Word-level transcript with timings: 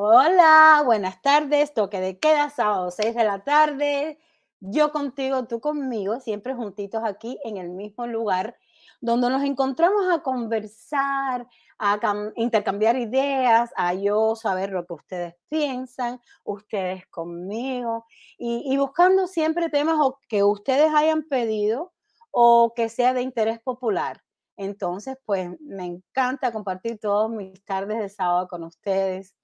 Hola, 0.00 0.82
buenas 0.84 1.20
tardes, 1.22 1.74
toque 1.74 2.00
de 2.00 2.20
queda, 2.20 2.50
sábado 2.50 2.92
6 2.92 3.16
de 3.16 3.24
la 3.24 3.42
tarde. 3.42 4.20
Yo 4.60 4.92
contigo, 4.92 5.46
tú 5.48 5.58
conmigo, 5.60 6.20
siempre 6.20 6.54
juntitos 6.54 7.02
aquí 7.04 7.36
en 7.42 7.56
el 7.56 7.70
mismo 7.70 8.06
lugar, 8.06 8.56
donde 9.00 9.28
nos 9.28 9.42
encontramos 9.42 10.08
a 10.08 10.22
conversar, 10.22 11.48
a 11.80 11.98
intercambiar 12.36 12.96
ideas, 12.96 13.72
a 13.74 13.92
yo 13.92 14.36
saber 14.36 14.70
lo 14.70 14.86
que 14.86 14.92
ustedes 14.94 15.34
piensan, 15.48 16.20
ustedes 16.44 17.04
conmigo, 17.08 18.06
y, 18.38 18.76
buscando 18.76 19.26
siempre 19.26 19.68
temas 19.68 19.98
que 20.28 20.44
ustedes 20.44 20.94
hayan 20.94 21.24
pedido 21.24 21.92
o 22.30 22.72
que 22.76 22.88
sea 22.88 23.14
de 23.14 23.22
interés 23.22 23.58
popular. 23.58 24.22
Entonces, 24.56 25.16
pues 25.24 25.50
me 25.60 25.86
encanta 25.86 26.52
compartir 26.52 27.00
todas 27.00 27.28
mis 27.30 27.64
tardes 27.64 27.98
de 27.98 28.08
sábado 28.08 28.46
con 28.46 28.62
ustedes. 28.62 29.34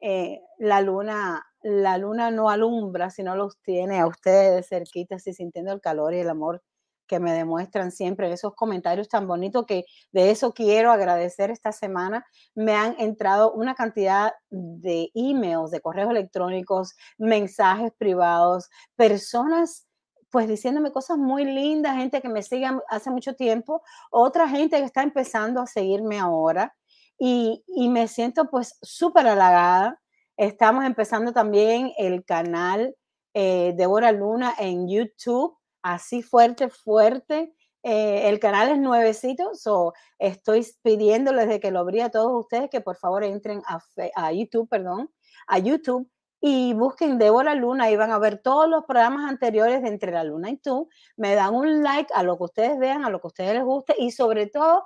Eh, 0.00 0.40
la 0.58 0.80
luna, 0.80 1.44
la 1.62 1.98
luna 1.98 2.30
no 2.30 2.50
alumbra, 2.50 3.10
sino 3.10 3.36
los 3.36 3.58
tiene 3.62 4.00
a 4.00 4.06
ustedes 4.06 4.68
cerquitas 4.68 5.26
y 5.26 5.34
sintiendo 5.34 5.72
el 5.72 5.80
calor 5.80 6.14
y 6.14 6.20
el 6.20 6.30
amor 6.30 6.62
que 7.10 7.18
me 7.18 7.32
demuestran 7.32 7.90
siempre 7.90 8.32
esos 8.32 8.54
comentarios 8.54 9.08
tan 9.08 9.26
bonitos 9.26 9.66
que 9.66 9.84
de 10.12 10.30
eso 10.30 10.54
quiero 10.54 10.92
agradecer 10.92 11.50
esta 11.50 11.72
semana. 11.72 12.24
Me 12.54 12.72
han 12.76 12.94
entrado 13.00 13.52
una 13.52 13.74
cantidad 13.74 14.32
de 14.48 15.10
emails, 15.14 15.72
de 15.72 15.80
correos 15.80 16.10
electrónicos, 16.10 16.94
mensajes 17.18 17.92
privados, 17.98 18.70
personas 18.94 19.88
pues 20.30 20.46
diciéndome 20.46 20.92
cosas 20.92 21.18
muy 21.18 21.44
lindas, 21.44 21.96
gente 21.96 22.22
que 22.22 22.28
me 22.28 22.44
sigue 22.44 22.68
hace 22.88 23.10
mucho 23.10 23.34
tiempo, 23.34 23.82
otra 24.12 24.48
gente 24.48 24.78
que 24.78 24.84
está 24.84 25.02
empezando 25.02 25.60
a 25.60 25.66
seguirme 25.66 26.20
ahora 26.20 26.72
y, 27.20 27.62
me 27.90 28.08
siento 28.08 28.48
pues 28.50 28.78
súper 28.82 29.28
halagada. 29.28 30.00
Estamos 30.36 30.84
empezando 30.84 31.32
también 31.32 31.92
el 31.98 32.24
canal 32.24 32.96
eh, 33.34 33.74
Débora 33.76 34.10
Luna 34.10 34.54
en 34.58 34.88
YouTube 34.88 35.56
así 35.82 36.22
fuerte, 36.22 36.68
fuerte. 36.68 37.54
Eh, 37.82 38.28
el 38.28 38.38
canal 38.40 38.70
es 38.70 38.78
nuevecito, 38.78 39.54
so 39.54 39.94
estoy 40.18 40.66
pidiéndoles 40.82 41.48
de 41.48 41.60
que 41.60 41.70
lo 41.70 41.80
abrí 41.80 42.00
a 42.00 42.10
todos 42.10 42.32
ustedes 42.44 42.68
que 42.68 42.82
por 42.82 42.96
favor 42.96 43.24
entren 43.24 43.62
a, 43.66 44.32
YouTube, 44.32 44.68
perdón, 44.68 45.10
a 45.46 45.58
YouTube 45.58 46.10
y 46.42 46.74
busquen 46.74 47.18
Débora 47.18 47.54
Luna 47.54 47.90
y 47.90 47.96
van 47.96 48.12
a 48.12 48.18
ver 48.18 48.38
todos 48.38 48.68
los 48.68 48.84
programas 48.84 49.30
anteriores 49.30 49.82
de 49.82 49.88
Entre 49.88 50.12
la 50.12 50.24
Luna 50.24 50.50
y 50.50 50.58
tú. 50.58 50.88
Me 51.16 51.34
dan 51.34 51.54
un 51.54 51.82
like 51.82 52.12
a 52.14 52.22
lo 52.22 52.36
que 52.36 52.44
ustedes 52.44 52.78
vean, 52.78 53.04
a 53.04 53.10
lo 53.10 53.20
que 53.20 53.26
a 53.26 53.28
ustedes 53.28 53.54
les 53.54 53.64
guste 53.64 53.94
y 53.98 54.10
sobre 54.10 54.46
todo, 54.46 54.84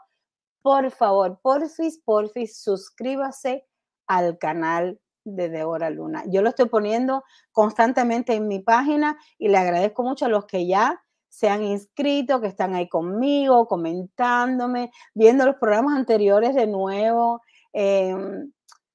por 0.65 0.91
favor, 0.93 1.39
porfis, 1.43 2.01
porfis, 2.03 2.57
suscríbase 2.63 3.67
al 4.07 4.39
canal 4.39 4.99
de 5.23 5.51
Débora 5.51 5.91
Luna. 5.91 6.25
Yo 6.27 6.41
lo 6.41 6.49
estoy 6.49 6.71
poniendo 6.71 7.23
constantemente 7.53 8.33
en 8.33 8.49
mi 8.49 8.61
página 8.61 9.19
y 9.37 9.49
le 9.49 9.59
agradezco 9.59 10.03
mucho 10.03 10.25
a 10.25 10.31
los 10.31 10.47
que 10.47 10.67
ya 10.67 11.05
se 11.29 11.51
han 11.51 11.63
inscrito, 11.63 12.41
que 12.41 12.47
están 12.47 12.75
ahí 12.75 12.89
conmigo, 12.89 13.69
comentándome, 13.69 14.91
viendo 15.13 15.45
los 15.45 15.57
programas 15.57 15.99
anteriores 15.99 16.55
de 16.55 16.67
nuevo. 16.67 17.43
Em, 17.75 18.51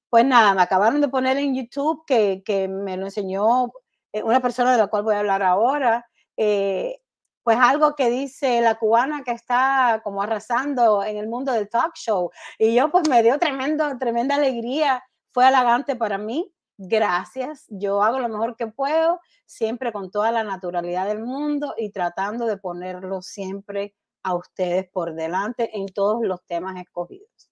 pues 0.08 0.24
nada, 0.24 0.54
me 0.54 0.62
acabaron 0.62 1.00
de 1.00 1.06
poner 1.06 1.36
en 1.36 1.54
YouTube 1.54 2.02
que, 2.04 2.42
me 2.68 2.96
lo 2.96 3.04
enseñó 3.04 3.70
eh, 4.12 4.24
una 4.24 4.40
persona 4.40 4.72
de 4.72 4.78
la 4.78 4.88
cual 4.88 5.04
voy 5.04 5.14
a 5.14 5.20
hablar 5.20 5.44
ahora. 5.44 6.04
Eh, 6.36 6.99
pues 7.42 7.58
algo 7.60 7.94
que 7.94 8.10
dice 8.10 8.60
la 8.60 8.76
cubana 8.76 9.22
que 9.24 9.32
está 9.32 10.00
como 10.04 10.22
arrasando 10.22 11.02
en 11.02 11.16
el 11.16 11.28
mundo 11.28 11.52
del 11.52 11.68
talk 11.68 11.94
show. 11.94 12.30
Y 12.58 12.74
yo 12.74 12.90
pues 12.90 13.08
me 13.08 13.22
dio 13.22 13.38
tremendo, 13.38 13.96
tremenda 13.98 14.36
alegría 14.36 15.02
fue 15.32 15.46
halagante 15.46 15.96
para 15.96 16.18
mí. 16.18 16.52
Gracias. 16.76 17.66
Yo 17.68 18.02
hago 18.02 18.18
lo 18.18 18.28
mejor 18.28 18.56
que 18.56 18.66
puedo, 18.66 19.20
siempre 19.46 19.92
con 19.92 20.10
toda 20.10 20.32
la 20.32 20.44
naturalidad 20.44 21.06
del 21.06 21.22
mundo 21.22 21.74
y 21.76 21.90
tratando 21.90 22.46
de 22.46 22.56
ponerlo 22.56 23.22
siempre 23.22 23.94
a 24.22 24.34
ustedes 24.34 24.88
por 24.90 25.14
delante 25.14 25.76
en 25.76 25.86
todos 25.86 26.22
los 26.22 26.44
temas 26.46 26.76
escogidos. 26.80 27.50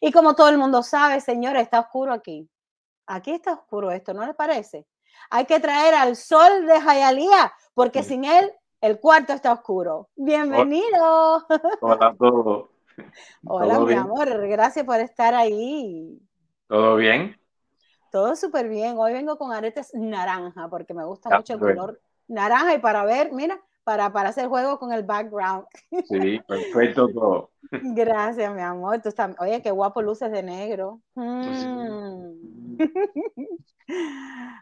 Y 0.00 0.12
como 0.12 0.34
todo 0.34 0.48
el 0.48 0.58
mundo 0.58 0.82
sabe, 0.82 1.20
señora, 1.20 1.60
está 1.60 1.80
oscuro 1.80 2.12
aquí. 2.12 2.48
Aquí 3.06 3.32
está 3.32 3.52
oscuro 3.52 3.90
esto, 3.90 4.14
¿no 4.14 4.26
les 4.26 4.34
parece? 4.34 4.86
Hay 5.30 5.46
que 5.46 5.60
traer 5.60 5.94
al 5.94 6.16
sol 6.16 6.66
de 6.66 6.80
Jayalía, 6.80 7.52
porque 7.74 8.02
sin 8.02 8.24
él 8.24 8.52
el 8.84 9.00
cuarto 9.00 9.32
está 9.32 9.50
oscuro. 9.50 10.10
Bienvenido. 10.14 11.46
Hola 11.80 12.08
a 12.08 12.14
todos. 12.14 12.68
Hola, 13.46 13.80
mi 13.80 13.94
amor. 13.94 14.46
Gracias 14.46 14.84
por 14.84 15.00
estar 15.00 15.34
ahí. 15.34 16.20
¿Todo 16.68 16.96
bien? 16.96 17.34
Todo 18.12 18.36
súper 18.36 18.68
bien. 18.68 18.96
Hoy 18.98 19.14
vengo 19.14 19.38
con 19.38 19.52
aretes 19.52 19.94
naranja 19.94 20.68
porque 20.68 20.92
me 20.92 21.02
gusta 21.02 21.34
mucho 21.34 21.54
el 21.54 21.60
color 21.60 22.00
naranja 22.28 22.74
y 22.74 22.78
para 22.78 23.06
ver, 23.06 23.32
mira, 23.32 23.58
para, 23.84 24.12
para 24.12 24.28
hacer 24.28 24.48
juego 24.48 24.78
con 24.78 24.92
el 24.92 25.02
background. 25.02 25.64
Sí, 26.06 26.38
perfecto 26.46 27.08
todo. 27.08 27.50
Gracias, 27.70 28.54
mi 28.54 28.60
amor. 28.60 29.00
Tú 29.00 29.08
Oye, 29.38 29.62
qué 29.62 29.70
guapo 29.70 30.02
luces 30.02 30.30
de 30.30 30.42
negro. 30.42 31.00
Mm. 31.14 32.63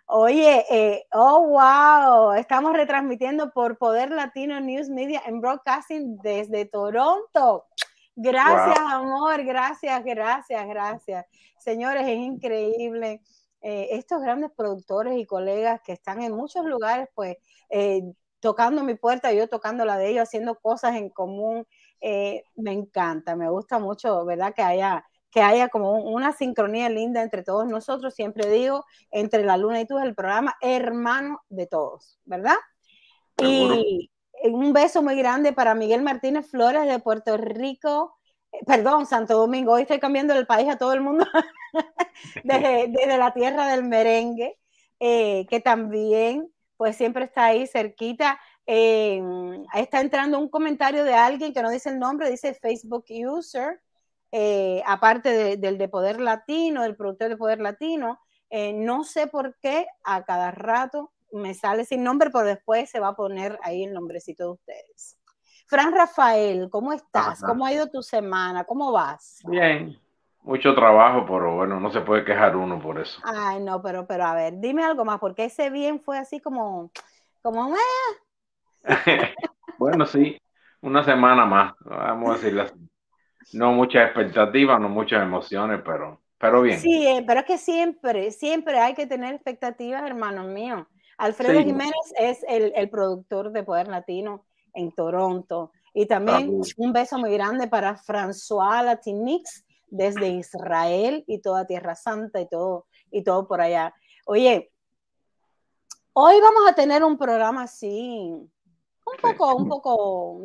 Oye, 0.07 0.65
eh, 0.71 1.05
oh, 1.13 1.47
wow. 1.49 2.33
Estamos 2.33 2.73
retransmitiendo 2.73 3.53
por 3.53 3.79
Poder 3.79 4.11
Latino 4.11 4.61
News 4.61 4.89
Media 4.89 5.23
en 5.27 5.41
Broadcasting 5.41 6.19
desde 6.19 6.65
Toronto. 6.67 7.67
Gracias, 8.15 8.79
amor, 8.79 9.43
gracias, 9.45 10.05
gracias, 10.05 10.67
gracias. 10.67 11.27
Señores, 11.59 12.03
es 12.03 12.19
increíble. 12.19 13.23
Eh, 13.63 13.89
estos 13.93 14.21
grandes 14.21 14.51
productores 14.57 15.17
y 15.17 15.25
colegas 15.25 15.81
que 15.83 15.93
están 15.93 16.21
en 16.21 16.33
muchos 16.33 16.65
lugares, 16.65 17.09
pues, 17.15 17.37
eh, 17.71 18.03
tocando 18.41 18.83
mi 18.83 18.95
puerta, 18.97 19.33
yo 19.33 19.49
tocando 19.49 19.85
la 19.85 19.97
de 19.97 20.09
ellos, 20.11 20.25
haciendo 20.25 20.57
cosas 20.57 20.97
en 20.97 21.09
común, 21.11 21.65
eh, 22.01 22.43
me 22.57 22.73
encanta, 22.73 23.37
me 23.37 23.49
gusta 23.49 23.79
mucho, 23.79 24.25
¿verdad? 24.25 24.53
Que 24.53 24.63
haya, 24.63 25.07
que 25.33 25.41
haya 25.41 25.69
como 25.69 25.95
una 25.95 26.33
sincronía 26.33 26.91
linda 26.91 27.23
entre 27.23 27.43
todos 27.43 27.67
nosotros, 27.67 28.15
siempre 28.15 28.49
digo, 28.49 28.85
entre 29.11 29.45
la 29.45 29.57
luna 29.57 29.81
y 29.81 29.87
tú, 29.87 29.99
el 29.99 30.15
programa 30.15 30.55
hermano 30.61 31.41
de 31.49 31.67
todos, 31.67 32.21
¿verdad? 32.25 32.57
Y, 33.39 34.11
un 34.45 34.73
beso 34.73 35.03
muy 35.03 35.15
grande 35.15 35.53
para 35.53 35.73
Miguel 35.75 36.03
Martínez 36.03 36.51
Flores 36.51 36.85
de 36.87 36.99
Puerto 36.99 37.37
Rico, 37.37 38.19
eh, 38.51 38.59
perdón, 38.67 39.07
Santo 39.07 39.35
Domingo, 39.39 39.73
hoy 39.73 39.83
estoy 39.83 40.01
cambiando 40.01 40.35
el 40.35 40.47
país 40.47 40.69
a 40.69 40.77
todo 40.77 40.93
el 40.93 41.01
mundo 41.01 41.25
desde, 42.45 43.19
la 43.19 43.33
tierra 43.33 43.69
del 43.69 43.85
merengue, 43.85 44.59
eh, 44.99 45.47
que 45.49 45.61
también 45.61 46.53
pues 46.77 46.97
siempre 46.97 47.25
está 47.25 47.47
ahí 47.47 47.69
cerquita. 47.69 48.41
Eh, 48.67 49.23
está 49.75 50.01
entrando 50.01 50.41
un 50.41 50.49
comentario 50.49 51.05
de 51.05 51.15
alguien 51.15 51.55
que 51.55 51.63
no 51.63 51.71
dice 51.71 51.91
el 51.91 52.01
nombre, 52.01 52.29
dice 52.29 52.55
Facebook 52.55 53.05
User, 53.09 53.81
aparte 54.87 55.57
del 55.57 55.79
de 55.79 55.89
Poder 55.89 56.21
Latino, 56.21 56.83
del 56.83 56.97
productor 56.97 57.29
de 57.29 57.37
Poder 57.37 57.61
Latino. 57.61 58.21
no 58.75 59.05
sé 59.05 59.27
por 59.27 59.57
qué 59.61 59.87
a 60.05 60.25
cada 60.25 60.51
rato 60.51 61.13
me 61.33 61.55
sale 61.55 61.85
sin 61.85 62.05
nombre, 62.05 62.31
pero 62.31 62.45
después 62.45 62.91
se 62.91 63.01
va 63.01 63.09
a 63.09 63.17
poner 63.17 63.59
ahí 63.63 63.85
el 63.85 63.93
nombrecito 63.93 64.45
de 64.45 64.51
ustedes. 64.51 65.19
Fran 65.67 65.93
Rafael, 65.93 66.69
¿cómo 66.71 66.93
estás? 66.93 67.43
¿Cómo 67.43 67.65
ha 67.65 67.73
ido 67.73 67.89
tu 67.89 68.03
semana? 68.03 68.65
¿Cómo 68.65 68.93
vas? 68.93 69.41
Bien, 69.47 69.99
mucho 70.43 70.75
trabajo, 70.75 71.25
pero 71.27 71.55
bueno, 71.57 71.81
no 71.81 71.91
se 71.91 72.03
puede 72.03 72.25
quejar 72.25 72.57
uno 72.57 72.79
por 72.81 73.01
eso. 73.01 73.21
Ay, 73.25 73.61
no, 73.61 73.81
pero, 73.81 74.07
pero 74.07 74.25
a 74.25 74.35
ver, 74.35 74.55
dime 74.59 74.85
algo 74.85 75.05
más, 75.05 75.19
porque 75.19 75.47
ese 75.47 75.71
bien 75.71 76.01
fue 76.01 76.19
así 76.19 76.41
como, 76.41 76.91
como, 77.41 77.75
eh. 77.75 78.83
bueno, 79.79 80.05
sí, 80.05 80.39
una 80.83 81.03
semana 81.05 81.47
más, 81.47 81.75
vamos 81.81 82.31
a 82.31 82.33
decirlo 82.35 82.63
así. 82.63 82.75
No 83.53 83.73
muchas 83.73 84.07
expectativas, 84.07 84.81
no 84.81 84.89
muchas 84.89 85.23
emociones, 85.23 85.81
pero, 85.85 86.21
pero 86.39 86.63
bien. 86.63 86.79
Sí, 86.79 87.07
eh, 87.07 87.25
pero 87.27 87.41
es 87.41 87.47
que 87.47 87.59
siempre, 87.59 88.31
siempre 88.31 88.79
hay 88.79 88.95
que 88.95 89.07
tener 89.07 89.35
expectativas, 89.35 90.03
hermanos 90.05 90.47
míos. 90.49 90.87
Alfredo 91.19 91.61
Jiménez 91.61 92.13
es 92.19 92.45
el, 92.49 92.91
productor 92.91 93.53
de 93.53 93.63
Poder 93.63 93.89
Latino 93.89 94.45
en 94.75 94.93
Toronto. 94.93 95.73
Y 95.95 96.07
también 96.07 96.61
un 96.79 96.93
beso 96.93 97.19
muy 97.19 97.33
grande 97.35 97.69
para 97.69 97.97
François 97.97 98.83
Latinix 98.83 99.65
desde 99.89 100.29
Israel 100.29 101.23
y 101.27 101.41
toda 101.41 101.67
Tierra 101.67 101.95
Santa 101.95 102.41
y 102.41 102.49
todo, 102.49 102.87
y 103.11 103.23
todo 103.23 103.47
por 103.47 103.61
allá. 103.61 103.95
Oye, 104.25 104.73
hoy 106.15 106.41
vamos 106.41 106.63
a 106.69 106.75
tener 106.75 107.05
un 107.05 107.19
programa 107.19 107.65
así, 107.65 108.33
un 108.33 109.17
poco, 109.21 109.55
un 109.55 109.69
poco, 109.69 110.41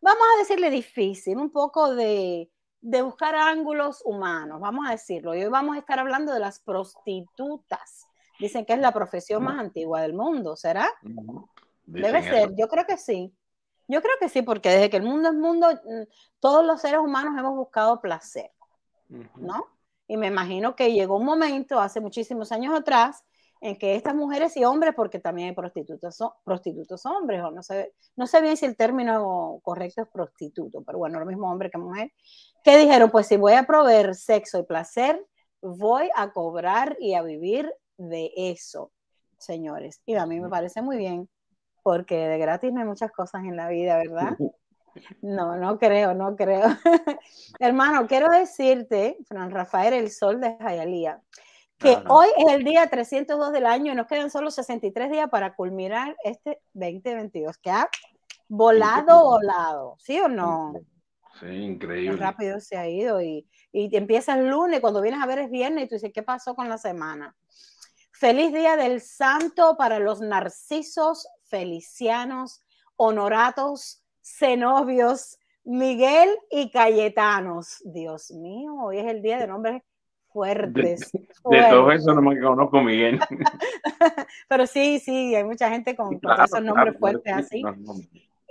vamos 0.00 0.22
a 0.34 0.38
decirle 0.38 0.70
difícil, 0.70 1.38
un 1.38 1.50
poco 1.50 1.94
de, 1.94 2.50
de 2.80 3.02
buscar 3.02 3.34
ángulos 3.34 4.02
humanos, 4.04 4.60
vamos 4.60 4.86
a 4.88 4.92
decirlo. 4.92 5.34
Y 5.34 5.42
hoy 5.44 5.50
vamos 5.50 5.76
a 5.76 5.80
estar 5.80 5.98
hablando 5.98 6.32
de 6.32 6.40
las 6.40 6.60
prostitutas 6.60 8.06
Dicen 8.40 8.64
que 8.64 8.72
es 8.72 8.80
la 8.80 8.92
profesión 8.92 9.44
más 9.44 9.58
antigua 9.58 10.00
del 10.00 10.14
mundo, 10.14 10.56
¿será? 10.56 10.88
Debe 11.84 12.22
ser, 12.22 12.54
yo 12.56 12.68
creo 12.68 12.86
que 12.86 12.96
sí. 12.96 13.34
Yo 13.86 14.00
creo 14.00 14.14
que 14.18 14.30
sí, 14.30 14.40
porque 14.40 14.70
desde 14.70 14.88
que 14.88 14.96
el 14.96 15.02
mundo 15.02 15.28
es 15.28 15.34
mundo, 15.34 15.68
mm, 15.70 16.04
todos 16.40 16.64
los 16.64 16.80
seres 16.80 17.00
humanos 17.00 17.38
hemos 17.38 17.54
buscado 17.54 18.00
placer, 18.00 18.50
¿no? 19.36 19.66
Y 20.06 20.16
me 20.16 20.28
imagino 20.28 20.74
que 20.74 20.92
llegó 20.92 21.18
un 21.18 21.26
momento 21.26 21.78
hace 21.80 22.00
muchísimos 22.00 22.50
años 22.50 22.74
atrás 22.74 23.24
en 23.60 23.76
que 23.76 23.94
estas 23.94 24.14
mujeres 24.14 24.56
y 24.56 24.64
hombres, 24.64 24.94
porque 24.94 25.18
también 25.18 25.48
hay 25.48 25.54
prostitutos, 25.54 26.18
prostitutos 26.44 27.04
hombres, 27.04 27.42
o 27.42 27.50
no 27.50 27.62
sé, 27.62 27.92
no 28.16 28.26
sé 28.26 28.40
bien 28.40 28.56
si 28.56 28.64
el 28.64 28.76
término 28.76 29.60
correcto 29.62 30.02
es 30.02 30.08
prostituto, 30.08 30.82
pero 30.82 30.98
bueno, 30.98 31.20
lo 31.20 31.26
mismo 31.26 31.50
hombre 31.50 31.70
que 31.70 31.78
mujer, 31.78 32.12
que 32.64 32.78
dijeron, 32.78 33.10
pues 33.10 33.26
si 33.26 33.36
voy 33.36 33.52
a 33.52 33.64
proveer 33.64 34.14
sexo 34.14 34.58
y 34.58 34.62
placer, 34.64 35.22
voy 35.60 36.08
a 36.16 36.32
cobrar 36.32 36.96
y 37.00 37.14
a 37.14 37.22
vivir 37.22 37.70
de 37.98 38.32
eso, 38.34 38.92
señores. 39.38 40.00
Y 40.06 40.14
a 40.14 40.24
mí 40.24 40.40
me 40.40 40.48
parece 40.48 40.80
muy 40.80 40.96
bien, 40.96 41.28
porque 41.82 42.16
de 42.16 42.38
gratis 42.38 42.72
no 42.72 42.80
hay 42.80 42.86
muchas 42.86 43.12
cosas 43.12 43.44
en 43.44 43.56
la 43.56 43.68
vida, 43.68 43.98
¿verdad? 43.98 44.38
No, 45.22 45.56
no 45.56 45.78
creo, 45.78 46.14
no 46.14 46.34
creo. 46.34 46.64
Hermano, 47.60 48.06
quiero 48.06 48.28
decirte, 48.30 49.18
Fran 49.26 49.50
Rafael, 49.50 49.94
el 49.94 50.10
sol 50.10 50.40
de 50.40 50.56
Jayalía, 50.58 51.20
que 51.80 51.98
hoy 52.08 52.28
es 52.36 52.52
el 52.52 52.62
día 52.62 52.86
302 52.88 53.52
del 53.52 53.64
año 53.64 53.92
y 53.92 53.96
nos 53.96 54.06
quedan 54.06 54.30
solo 54.30 54.50
63 54.50 55.10
días 55.10 55.30
para 55.30 55.54
culminar 55.54 56.14
este 56.24 56.60
2022, 56.74 57.56
que 57.56 57.70
ha 57.70 57.88
volado, 58.48 59.24
volado, 59.24 59.96
¿sí 59.98 60.20
o 60.20 60.28
no? 60.28 60.74
Sí, 61.40 61.46
increíble. 61.46 62.18
rápido 62.18 62.60
se 62.60 62.76
ha 62.76 62.86
ido 62.86 63.22
y, 63.22 63.48
y 63.72 63.96
empieza 63.96 64.34
el 64.34 64.48
lunes, 64.48 64.80
cuando 64.80 65.00
vienes 65.00 65.22
a 65.22 65.26
ver 65.26 65.38
es 65.38 65.50
viernes 65.50 65.84
y 65.84 65.88
tú 65.88 65.94
dices, 65.94 66.12
¿qué 66.12 66.22
pasó 66.22 66.54
con 66.54 66.68
la 66.68 66.76
semana? 66.76 67.34
Feliz 68.12 68.52
día 68.52 68.76
del 68.76 69.00
santo 69.00 69.76
para 69.78 69.98
los 69.98 70.20
narcisos, 70.20 71.26
felicianos, 71.44 72.62
honoratos, 72.96 74.04
cenobios, 74.20 75.38
Miguel 75.64 76.28
y 76.50 76.70
Cayetanos. 76.70 77.78
Dios 77.84 78.30
mío, 78.32 78.74
hoy 78.82 78.98
es 78.98 79.06
el 79.06 79.22
día 79.22 79.38
de 79.38 79.46
nombres 79.46 79.82
fuertes. 80.32 81.12
De, 81.12 81.62
todo 81.70 81.90
eso 81.92 82.14
no 82.14 82.22
me 82.22 82.40
conozco 82.40 82.80
Miguel. 82.82 83.20
Pero 84.48 84.66
sí, 84.66 84.98
sí, 84.98 85.34
hay 85.34 85.44
mucha 85.44 85.70
gente 85.70 85.96
con, 85.96 86.20
esos 86.44 86.62
nombres 86.62 86.96
fuertes 86.98 87.32
así. 87.32 87.62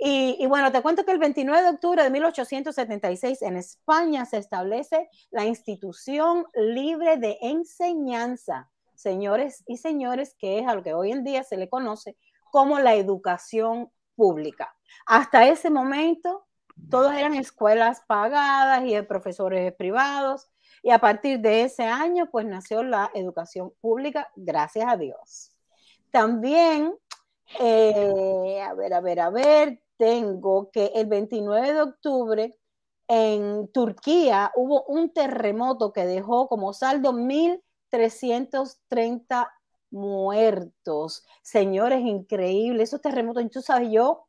Y, 0.02 0.46
bueno, 0.46 0.72
te 0.72 0.80
cuento 0.80 1.04
que 1.04 1.12
el 1.12 1.18
29 1.18 1.62
de 1.62 1.68
octubre 1.68 2.02
de 2.02 2.08
1876 2.08 3.42
en 3.42 3.58
España 3.58 4.24
se 4.24 4.38
establece 4.38 5.10
la 5.30 5.44
institución 5.44 6.46
libre 6.54 7.18
de 7.18 7.36
enseñanza, 7.42 8.70
señores 8.94 9.62
y 9.66 9.76
señores, 9.76 10.34
que 10.38 10.58
es 10.58 10.66
a 10.66 10.74
lo 10.74 10.82
que 10.82 10.94
hoy 10.94 11.12
en 11.12 11.22
día 11.22 11.44
se 11.44 11.58
le 11.58 11.68
conoce 11.68 12.16
como 12.50 12.78
la 12.78 12.94
educación 12.94 13.90
pública. 14.16 14.74
Hasta 15.04 15.46
ese 15.46 15.68
momento, 15.68 16.46
todos 16.88 17.12
eran 17.12 17.34
escuelas 17.34 18.00
pagadas 18.06 18.82
y 18.86 18.94
de 18.94 19.02
profesores 19.02 19.70
privados, 19.74 20.48
y 20.82 20.90
a 20.90 20.98
partir 20.98 21.40
de 21.40 21.62
ese 21.62 21.84
año, 21.84 22.28
pues 22.30 22.46
nació 22.46 22.82
la 22.82 23.10
educación 23.14 23.72
pública, 23.80 24.28
gracias 24.36 24.86
a 24.88 24.96
Dios. 24.96 25.52
También, 26.10 26.94
eh, 27.58 28.62
a 28.62 28.74
ver, 28.74 28.94
a 28.94 29.00
ver, 29.00 29.20
a 29.20 29.30
ver, 29.30 29.82
tengo 29.96 30.70
que 30.70 30.92
el 30.94 31.06
29 31.06 31.72
de 31.72 31.82
octubre 31.82 32.56
en 33.08 33.68
Turquía 33.72 34.52
hubo 34.54 34.84
un 34.84 35.12
terremoto 35.12 35.92
que 35.92 36.06
dejó 36.06 36.48
como 36.48 36.72
saldo 36.72 37.12
1.330 37.12 39.48
muertos. 39.90 41.24
Señores, 41.42 42.00
increíble. 42.00 42.84
Esos 42.84 43.00
terremotos, 43.00 43.48
tú 43.50 43.60
sabes, 43.60 43.90
yo, 43.90 44.28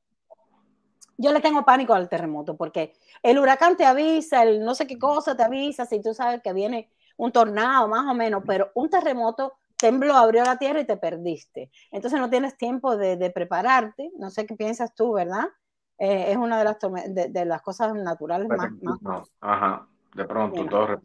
yo 1.22 1.32
le 1.32 1.40
tengo 1.40 1.64
pánico 1.64 1.94
al 1.94 2.10
terremoto 2.10 2.58
porque 2.58 2.94
el 3.22 3.40
huracán 3.40 3.78
te 3.78 3.86
avisa, 3.86 4.44
el 4.44 4.64
no 4.64 4.76
sé 4.76 4.88
qué 4.88 4.98
cosa 4.98 5.36
te 5.36 5.44
avisa, 5.44 5.86
si 5.86 6.02
tú 6.02 6.14
sabes 6.14 6.42
que 6.42 6.54
viene 6.54 6.92
un 7.18 7.32
tornado 7.32 7.88
más 7.88 8.08
o 8.08 8.14
menos, 8.14 8.44
pero 8.46 8.72
un 8.74 8.90
terremoto 8.90 9.54
tembló, 9.78 10.16
abrió 10.16 10.44
la 10.44 10.58
tierra 10.58 10.80
y 10.80 10.86
te 10.86 10.98
perdiste. 10.98 11.72
Entonces 11.92 12.20
no 12.20 12.30
tienes 12.30 12.58
tiempo 12.58 12.98
de, 12.98 13.32
prepararte. 13.32 14.12
No 14.18 14.30
sé 14.30 14.46
qué 14.46 14.56
piensas 14.56 14.94
tú, 14.96 15.14
¿verdad? 15.14 15.46
Eh, 15.98 16.32
es 16.32 16.38
una 16.38 16.58
de 16.58 16.64
las, 16.64 16.78
de, 17.32 17.46
las 17.46 17.62
cosas 17.62 17.94
naturales 17.94 18.48
más, 18.48 19.28
Ajá, 19.40 19.88
de 20.16 20.26
pronto, 20.26 20.66
todo. 20.66 21.02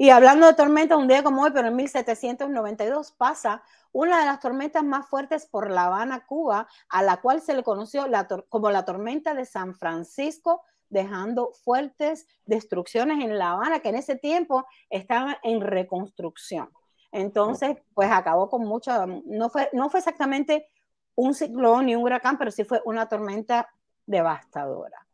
Y 0.00 0.08
hablando 0.08 0.46
de 0.46 0.54
tormentas, 0.54 0.96
un 0.96 1.08
día 1.08 1.22
como 1.22 1.42
hoy, 1.42 1.50
pero 1.52 1.68
en 1.68 1.76
1792 1.76 3.12
pasa 3.12 3.62
una 3.92 4.20
de 4.20 4.24
las 4.24 4.40
tormentas 4.40 4.82
más 4.82 5.06
fuertes 5.06 5.44
por 5.44 5.70
La 5.70 5.88
Habana, 5.88 6.24
Cuba, 6.24 6.66
a 6.88 7.02
la 7.02 7.18
cual 7.20 7.42
se 7.42 7.52
le 7.52 7.62
conoció 7.62 8.06
como 8.48 8.70
la 8.70 8.86
tormenta 8.86 9.34
de 9.34 9.44
San 9.44 9.74
Francisco, 9.74 10.62
dejando 10.88 11.52
fuertes 11.52 12.26
destrucciones 12.46 13.22
en 13.22 13.36
La 13.36 13.50
Habana, 13.50 13.80
que 13.80 13.90
en 13.90 13.96
ese 13.96 14.16
tiempo 14.16 14.64
estaba 14.88 15.36
en 15.42 15.60
reconstrucción. 15.60 16.70
Entonces, 17.12 17.76
pues 17.92 18.10
acabó 18.10 18.48
con 18.48 18.64
mucha, 18.64 19.04
no 19.04 19.50
fue, 19.50 19.68
no 19.74 19.90
fue 19.90 20.00
exactamente 20.00 20.66
un 21.14 21.34
ciclón 21.34 21.84
ni 21.84 21.94
un 21.94 22.04
huracán, 22.04 22.38
pero 22.38 22.50
sí 22.50 22.64
fue 22.64 22.80
una 22.86 23.06
tormenta 23.06 23.68
devastadora. 24.06 25.06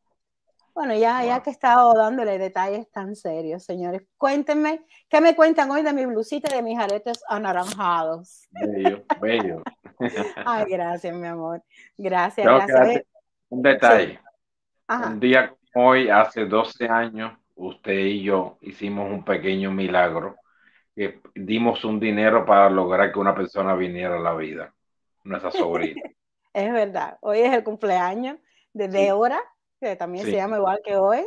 Bueno, 0.77 0.95
ya, 0.95 1.25
ya 1.25 1.43
que 1.43 1.49
he 1.49 1.53
estado 1.55 1.95
dándole 1.95 2.37
detalles 2.37 2.91
tan 2.91 3.17
serios, 3.17 3.65
señores, 3.65 4.03
cuéntenme, 4.19 4.85
¿qué 5.09 5.23
me 5.23 5.35
cuentan 5.35 5.71
hoy 5.71 5.81
de 5.81 5.95
mi 5.95 6.05
blusita 6.05 6.53
y 6.53 6.57
de 6.57 6.63
mis 6.63 6.79
aretes 6.79 7.25
anaranjados? 7.31 8.47
Bello, 8.51 9.03
bello. 9.19 9.63
Ay, 10.45 10.67
gracias, 10.69 11.17
mi 11.17 11.27
amor. 11.27 11.63
Gracias, 11.97 12.47
gracias. 12.47 13.05
Un 13.49 13.63
detalle. 13.63 14.21
Un 14.87 15.19
día 15.19 15.55
como 15.73 15.89
hoy, 15.89 16.11
hace 16.11 16.45
12 16.45 16.87
años, 16.87 17.33
usted 17.55 17.95
y 17.95 18.23
yo 18.23 18.59
hicimos 18.61 19.11
un 19.11 19.25
pequeño 19.25 19.71
milagro, 19.71 20.37
que 20.95 21.23
dimos 21.35 21.87
un 21.87 21.99
dinero 21.99 22.45
para 22.45 22.69
lograr 22.69 23.11
que 23.15 23.19
una 23.19 23.35
persona 23.35 23.75
viniera 23.75 24.17
a 24.17 24.21
la 24.21 24.35
vida 24.35 24.75
nuestra 25.25 25.51
sobrina. 25.53 26.03
es 26.53 26.71
verdad, 26.71 27.17
hoy 27.23 27.39
es 27.39 27.55
el 27.55 27.65
cumpleaños 27.65 28.37
de 28.75 28.89
Deora, 28.89 29.41
que 29.81 29.97
también 29.97 30.25
se 30.25 30.33
llama 30.33 30.57
igual 30.57 30.81
que 30.85 30.97
hoy, 30.97 31.27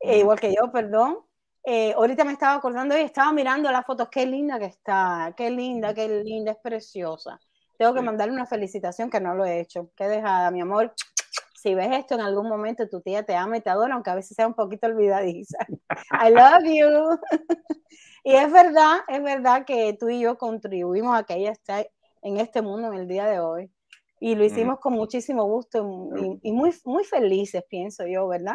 eh, 0.00 0.18
igual 0.18 0.40
que 0.40 0.54
yo, 0.54 0.70
perdón. 0.72 1.18
Eh, 1.64 1.92
ahorita 1.92 2.24
me 2.24 2.32
estaba 2.32 2.54
acordando 2.54 2.96
y 2.98 3.02
estaba 3.02 3.32
mirando 3.32 3.70
las 3.70 3.86
fotos, 3.86 4.08
qué 4.10 4.26
linda 4.26 4.58
que 4.58 4.64
está, 4.64 5.32
qué 5.36 5.50
linda, 5.50 5.94
qué 5.94 6.08
linda, 6.08 6.52
es 6.52 6.58
preciosa. 6.58 7.38
Tengo 7.78 7.94
que 7.94 8.00
mandarle 8.00 8.34
una 8.34 8.46
felicitación 8.46 9.10
que 9.10 9.20
no 9.20 9.34
lo 9.34 9.44
he 9.44 9.60
hecho. 9.60 9.90
Qué 9.96 10.08
dejada, 10.08 10.50
mi 10.50 10.60
amor. 10.60 10.92
Si 11.54 11.74
ves 11.74 11.88
esto 11.92 12.14
en 12.14 12.20
algún 12.20 12.48
momento, 12.48 12.88
tu 12.88 13.00
tía 13.00 13.22
te 13.24 13.36
ama 13.36 13.56
y 13.56 13.60
te 13.60 13.70
adora, 13.70 13.94
aunque 13.94 14.10
a 14.10 14.16
veces 14.16 14.34
sea 14.34 14.48
un 14.48 14.54
poquito 14.54 14.88
olvidadiza. 14.88 15.58
I 16.10 16.30
love 16.30 16.64
you. 16.64 17.18
y 18.24 18.32
es 18.32 18.52
verdad, 18.52 18.98
es 19.06 19.22
verdad 19.22 19.64
que 19.64 19.96
tú 19.98 20.08
y 20.08 20.20
yo 20.20 20.38
contribuimos 20.38 21.16
a 21.16 21.22
que 21.22 21.34
ella 21.34 21.52
esté 21.52 21.92
en 22.22 22.38
este 22.38 22.62
mundo 22.62 22.88
en 22.92 22.94
el 22.94 23.06
día 23.06 23.26
de 23.26 23.38
hoy. 23.38 23.72
Y 24.24 24.36
lo 24.36 24.44
hicimos 24.44 24.78
con 24.78 24.92
muchísimo 24.92 25.42
gusto 25.46 25.78
y, 26.42 26.52
muy, 26.52 26.72
muy 26.84 27.02
felices, 27.02 27.64
pienso 27.68 28.06
yo, 28.06 28.28
¿verdad? 28.28 28.54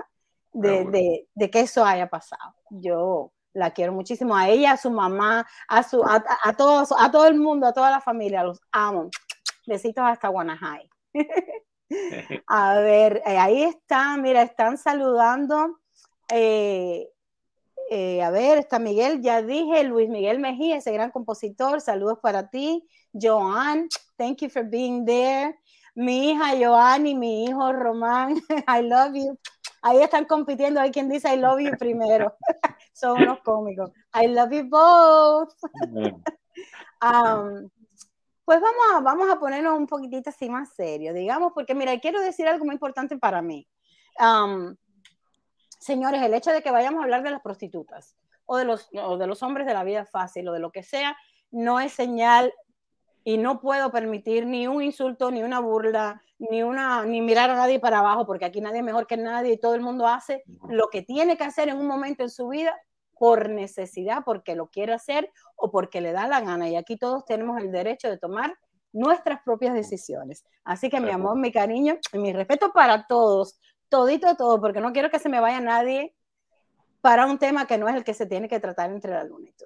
De, 0.53 1.27
de, 1.35 1.49
que 1.49 1.59
eso 1.59 1.83
haya 1.83 2.07
pasado. 2.07 2.55
Yo 2.69 3.33
la 3.51 3.71
quiero 3.71 3.91
muchísimo 3.91 4.33
a 4.33 4.47
ella, 4.47 4.71
a 4.71 4.77
su 4.77 4.89
mamá, 4.89 5.45
a, 5.67 5.83
su, 5.83 6.01
a, 6.05 6.23
a, 6.41 6.53
todos, 6.53 6.93
a 6.97 7.11
todo 7.11 7.27
el 7.27 7.37
mundo, 7.37 7.67
a 7.67 7.73
toda 7.73 7.91
la 7.91 7.99
familia, 7.99 8.45
los 8.45 8.61
amo. 8.71 9.09
Besitos 9.65 10.05
hasta 10.05 10.29
Guanajay. 10.29 10.89
a 12.47 12.79
ver, 12.79 13.21
eh, 13.25 13.37
ahí 13.37 13.63
está, 13.63 14.15
mira, 14.15 14.43
están 14.43 14.77
saludando. 14.77 15.79
Eh, 16.29 17.09
eh, 17.89 18.23
a 18.23 18.29
ver, 18.29 18.59
está 18.59 18.79
Miguel, 18.79 19.21
ya 19.21 19.41
dije, 19.41 19.83
Luis 19.83 20.07
Miguel 20.07 20.39
Mejía, 20.39 20.77
ese 20.77 20.93
gran 20.93 21.11
compositor, 21.11 21.81
saludos 21.81 22.19
para 22.21 22.49
ti. 22.49 22.87
Joan, 23.11 23.89
thank 24.17 24.41
you 24.41 24.49
for 24.49 24.63
being 24.63 25.05
there. 25.05 25.57
Mi 25.95 26.31
hija 26.31 26.55
Joan 26.59 27.07
y 27.07 27.15
mi 27.15 27.45
hijo 27.45 27.73
Román, 27.73 28.35
I 28.67 28.81
love 28.81 29.15
you. 29.15 29.37
Ahí 29.81 30.01
están 30.01 30.25
compitiendo, 30.25 30.81
hay 30.81 30.91
quien 30.91 31.09
dice 31.09 31.33
I 31.33 31.37
love 31.37 31.59
you 31.59 31.71
primero. 31.77 32.35
Son 32.93 33.21
unos 33.21 33.39
cómicos. 33.41 33.91
I 34.13 34.27
love 34.27 34.51
you 34.51 34.63
both. 34.69 35.53
Um, 36.99 37.69
pues 38.43 38.59
vamos 38.59 38.81
a, 38.95 38.99
vamos 39.01 39.29
a 39.29 39.39
ponernos 39.39 39.77
un 39.77 39.85
poquitito 39.85 40.31
así 40.31 40.49
más 40.49 40.73
serio, 40.73 41.13
digamos, 41.13 41.53
porque 41.53 41.75
mira, 41.75 41.99
quiero 41.99 42.19
decir 42.19 42.47
algo 42.47 42.65
muy 42.65 42.73
importante 42.73 43.17
para 43.17 43.43
mí. 43.43 43.67
Um, 44.19 44.75
señores, 45.79 46.23
el 46.23 46.33
hecho 46.33 46.51
de 46.51 46.63
que 46.63 46.71
vayamos 46.71 47.01
a 47.01 47.03
hablar 47.03 47.21
de 47.21 47.29
las 47.29 47.41
prostitutas 47.41 48.15
o 48.47 48.57
de 48.57 48.65
los, 48.65 48.89
o 48.93 49.17
de 49.17 49.27
los 49.27 49.43
hombres 49.43 49.67
de 49.67 49.75
la 49.75 49.83
vida 49.83 50.05
fácil 50.05 50.47
o 50.47 50.53
de 50.53 50.59
lo 50.59 50.71
que 50.71 50.81
sea, 50.81 51.15
no 51.51 51.79
es 51.79 51.93
señal 51.93 52.51
y 53.27 53.37
no 53.37 53.59
puedo 53.59 53.91
permitir 53.91 54.45
ni 54.45 54.67
un 54.67 54.81
insulto, 54.81 55.31
ni 55.31 55.43
una 55.43 55.59
burla, 55.59 56.21
ni, 56.39 56.63
una, 56.63 57.03
ni 57.03 57.21
mirar 57.21 57.49
a 57.49 57.55
nadie 57.55 57.77
para 57.77 57.99
abajo, 57.99 58.25
porque 58.25 58.45
aquí 58.45 58.61
nadie 58.61 58.77
es 58.77 58.85
mejor 58.85 59.05
que 59.05 59.17
nadie 59.17 59.51
y 59.51 59.57
todo 59.57 59.75
el 59.75 59.81
mundo 59.81 60.07
hace 60.07 60.43
lo 60.69 60.87
que 60.87 61.01
tiene 61.01 61.35
que 61.35 61.43
hacer 61.43 61.67
en 61.67 61.77
un 61.77 61.87
momento 61.87 62.23
en 62.23 62.29
su 62.29 62.47
vida 62.47 62.73
por 63.19 63.49
necesidad, 63.49 64.19
porque 64.23 64.55
lo 64.55 64.67
quiere 64.67 64.93
hacer 64.93 65.29
o 65.57 65.69
porque 65.71 65.99
le 65.99 66.13
da 66.13 66.25
la 66.25 66.39
gana. 66.39 66.69
Y 66.69 66.77
aquí 66.77 66.95
todos 66.95 67.25
tenemos 67.25 67.61
el 67.61 67.69
derecho 67.69 68.09
de 68.09 68.17
tomar 68.17 68.57
nuestras 68.93 69.41
propias 69.43 69.73
decisiones. 69.73 70.45
Así 70.63 70.89
que 70.89 71.01
mi 71.01 71.09
amor, 71.09 71.37
mi 71.37 71.51
cariño 71.51 71.97
y 72.13 72.19
mi 72.19 72.31
respeto 72.31 72.71
para 72.71 73.07
todos, 73.07 73.59
todito 73.89 74.37
todo, 74.37 74.61
porque 74.61 74.79
no 74.79 74.93
quiero 74.93 75.09
que 75.09 75.19
se 75.19 75.27
me 75.27 75.41
vaya 75.41 75.59
nadie 75.59 76.15
para 77.01 77.25
un 77.25 77.37
tema 77.39 77.67
que 77.67 77.77
no 77.77 77.89
es 77.89 77.95
el 77.97 78.05
que 78.05 78.13
se 78.13 78.25
tiene 78.25 78.47
que 78.47 78.61
tratar 78.61 78.89
entre 78.89 79.11
la 79.11 79.25
luna 79.25 79.49
y 79.49 79.51
tú. 79.51 79.65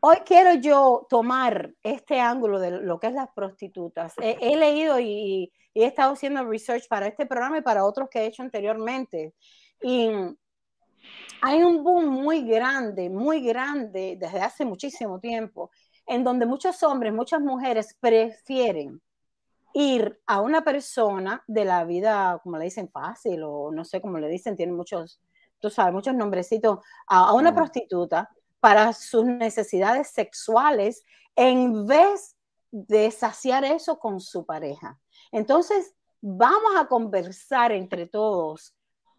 Hoy 0.00 0.18
quiero 0.24 0.54
yo 0.54 1.06
tomar 1.10 1.74
este 1.82 2.20
ángulo 2.20 2.60
de 2.60 2.70
lo 2.70 3.00
que 3.00 3.08
es 3.08 3.12
las 3.14 3.30
prostitutas. 3.34 4.14
He, 4.18 4.56
leído 4.56 5.00
y, 5.00 5.52
he 5.74 5.86
estado 5.86 6.12
haciendo 6.12 6.44
research 6.44 6.86
para 6.88 7.08
este 7.08 7.26
programa 7.26 7.58
y 7.58 7.62
para 7.62 7.84
otros 7.84 8.08
que 8.08 8.20
he 8.20 8.26
hecho 8.26 8.42
anteriormente. 8.42 9.34
Y 9.82 10.08
hay 11.42 11.62
un 11.64 11.82
boom 11.82 12.06
muy 12.06 12.42
grande, 12.42 13.10
muy 13.10 13.40
grande 13.40 14.16
desde 14.20 14.40
hace 14.40 14.64
muchísimo 14.64 15.18
tiempo, 15.18 15.72
en 16.06 16.22
donde 16.22 16.46
muchos 16.46 16.80
hombres, 16.84 17.12
muchas 17.12 17.40
mujeres 17.40 17.96
prefieren 17.98 19.02
ir 19.74 20.20
a 20.26 20.40
una 20.40 20.62
persona 20.62 21.42
de 21.48 21.64
la 21.64 21.84
vida, 21.84 22.40
como 22.44 22.56
le 22.56 22.64
dicen, 22.64 22.88
fácil 22.88 23.42
o 23.42 23.72
no 23.72 23.84
sé 23.84 24.00
cómo 24.00 24.18
le 24.18 24.28
dicen, 24.28 24.56
tienen 24.56 24.76
muchos, 24.76 25.20
tú 25.58 25.70
sabes, 25.70 25.92
muchos 25.92 26.14
nombrecitos, 26.14 26.78
a, 27.08 27.32
una 27.34 27.50
mm. 27.50 27.54
prostituta 27.54 28.30
para 28.60 28.92
sus 28.92 29.24
necesidades 29.24 30.08
sexuales 30.10 31.04
en 31.36 31.86
vez 31.86 32.36
de 32.70 33.10
saciar 33.10 33.64
eso 33.64 33.98
con 33.98 34.20
su 34.20 34.44
pareja. 34.44 34.98
Entonces, 35.32 35.94
vamos 36.20 36.72
a 36.76 36.86
conversar 36.86 37.72
entre 37.72 38.06
todos 38.06 38.74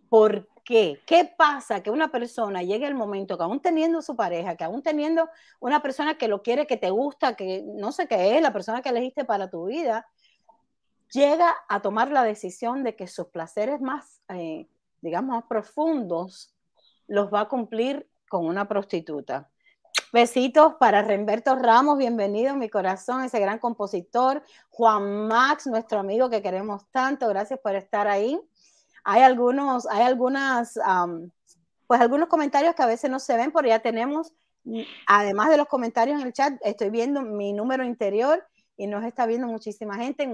por 0.09 0.47
qué, 0.65 0.99
qué 1.05 1.31
pasa 1.37 1.81
que 1.81 1.91
una 1.91 2.11
persona 2.11 2.63
llegue 2.63 2.87
el 2.87 2.95
momento 2.95 3.37
que 3.37 3.43
aún 3.43 3.61
teniendo 3.61 4.01
su 4.01 4.15
pareja, 4.15 4.55
que 4.55 4.63
aún 4.63 4.81
teniendo 4.81 5.29
una 5.59 5.81
persona 5.81 6.17
que 6.17 6.27
lo 6.27 6.41
quiere, 6.41 6.67
que 6.67 6.77
te 6.77 6.89
gusta, 6.89 7.35
que 7.35 7.63
no 7.65 7.91
sé 7.91 8.07
qué 8.07 8.35
es, 8.35 8.41
la 8.41 8.53
persona 8.53 8.81
que 8.81 8.89
elegiste 8.89 9.23
para 9.23 9.49
tu 9.49 9.67
vida, 9.67 10.07
llega 11.11 11.55
a 11.67 11.81
tomar 11.81 12.11
la 12.11 12.23
decisión 12.23 12.83
de 12.83 12.95
que 12.95 13.07
sus 13.07 13.27
placeres 13.27 13.81
más, 13.81 14.21
eh, 14.29 14.67
digamos, 15.01 15.35
más 15.35 15.43
profundos 15.45 16.55
los 17.07 17.33
va 17.33 17.41
a 17.41 17.47
cumplir 17.47 18.08
con 18.29 18.45
una 18.45 18.67
prostituta. 18.67 19.49
Besitos 20.13 20.75
para 20.75 21.01
Remberto 21.01 21.55
Ramos, 21.55 21.97
bienvenido 21.97 22.53
en 22.53 22.59
mi 22.59 22.69
corazón, 22.69 23.23
ese 23.23 23.39
gran 23.39 23.59
compositor. 23.59 24.43
Juan 24.69 25.27
Max, 25.27 25.67
nuestro 25.67 25.99
amigo 25.99 26.29
que 26.29 26.41
queremos 26.41 26.89
tanto, 26.91 27.27
gracias 27.27 27.59
por 27.59 27.75
estar 27.75 28.07
ahí. 28.07 28.39
Hay 29.03 29.21
algunos, 29.21 29.85
hay 29.87 30.03
algunas, 30.03 30.79
pues 31.85 32.01
algunos 32.01 32.27
comentarios 32.27 32.73
que 32.75 32.83
a 32.83 32.87
veces 32.87 33.09
no 33.11 33.19
se 33.19 33.35
ven, 33.35 33.51
pero 33.51 33.67
ya 33.67 33.79
tenemos, 33.79 34.33
además 35.07 35.49
de 35.49 35.57
los 35.57 35.67
comentarios 35.67 36.19
en 36.19 36.27
el 36.27 36.33
chat, 36.33 36.53
estoy 36.61 36.89
viendo 36.89 37.21
mi 37.21 37.53
número 37.53 37.83
interior 37.83 38.43
y 38.77 38.87
nos 38.87 39.03
está 39.03 39.25
viendo 39.25 39.47
muchísima 39.47 39.95
gente. 39.95 40.27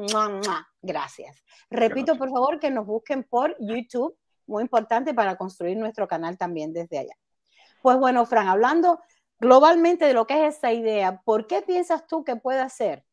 Gracias. 0.82 1.44
Repito, 1.70 2.18
por 2.18 2.30
favor, 2.30 2.60
que 2.60 2.70
nos 2.72 2.86
busquen 2.86 3.24
por 3.24 3.56
YouTube, 3.60 4.16
muy 4.48 4.64
importante 4.64 5.14
para 5.14 5.36
construir 5.36 5.78
nuestro 5.78 6.08
canal 6.08 6.38
también 6.38 6.72
desde 6.72 7.00
allá. 7.00 7.16
Pues 7.86 8.00
bueno, 8.00 8.26
Fran, 8.26 8.48
hablando 8.48 9.00
globalmente 9.40 10.06
de 10.06 10.16
lo 10.16 10.26
que 10.26 10.48
es 10.48 10.58
esa 10.58 10.74
idea, 10.74 11.22
¿por 11.24 11.46
qué 11.46 11.62
piensas 11.62 12.08
tú 12.08 12.24
que 12.24 12.36
puede 12.36 12.68
ser 12.72 13.04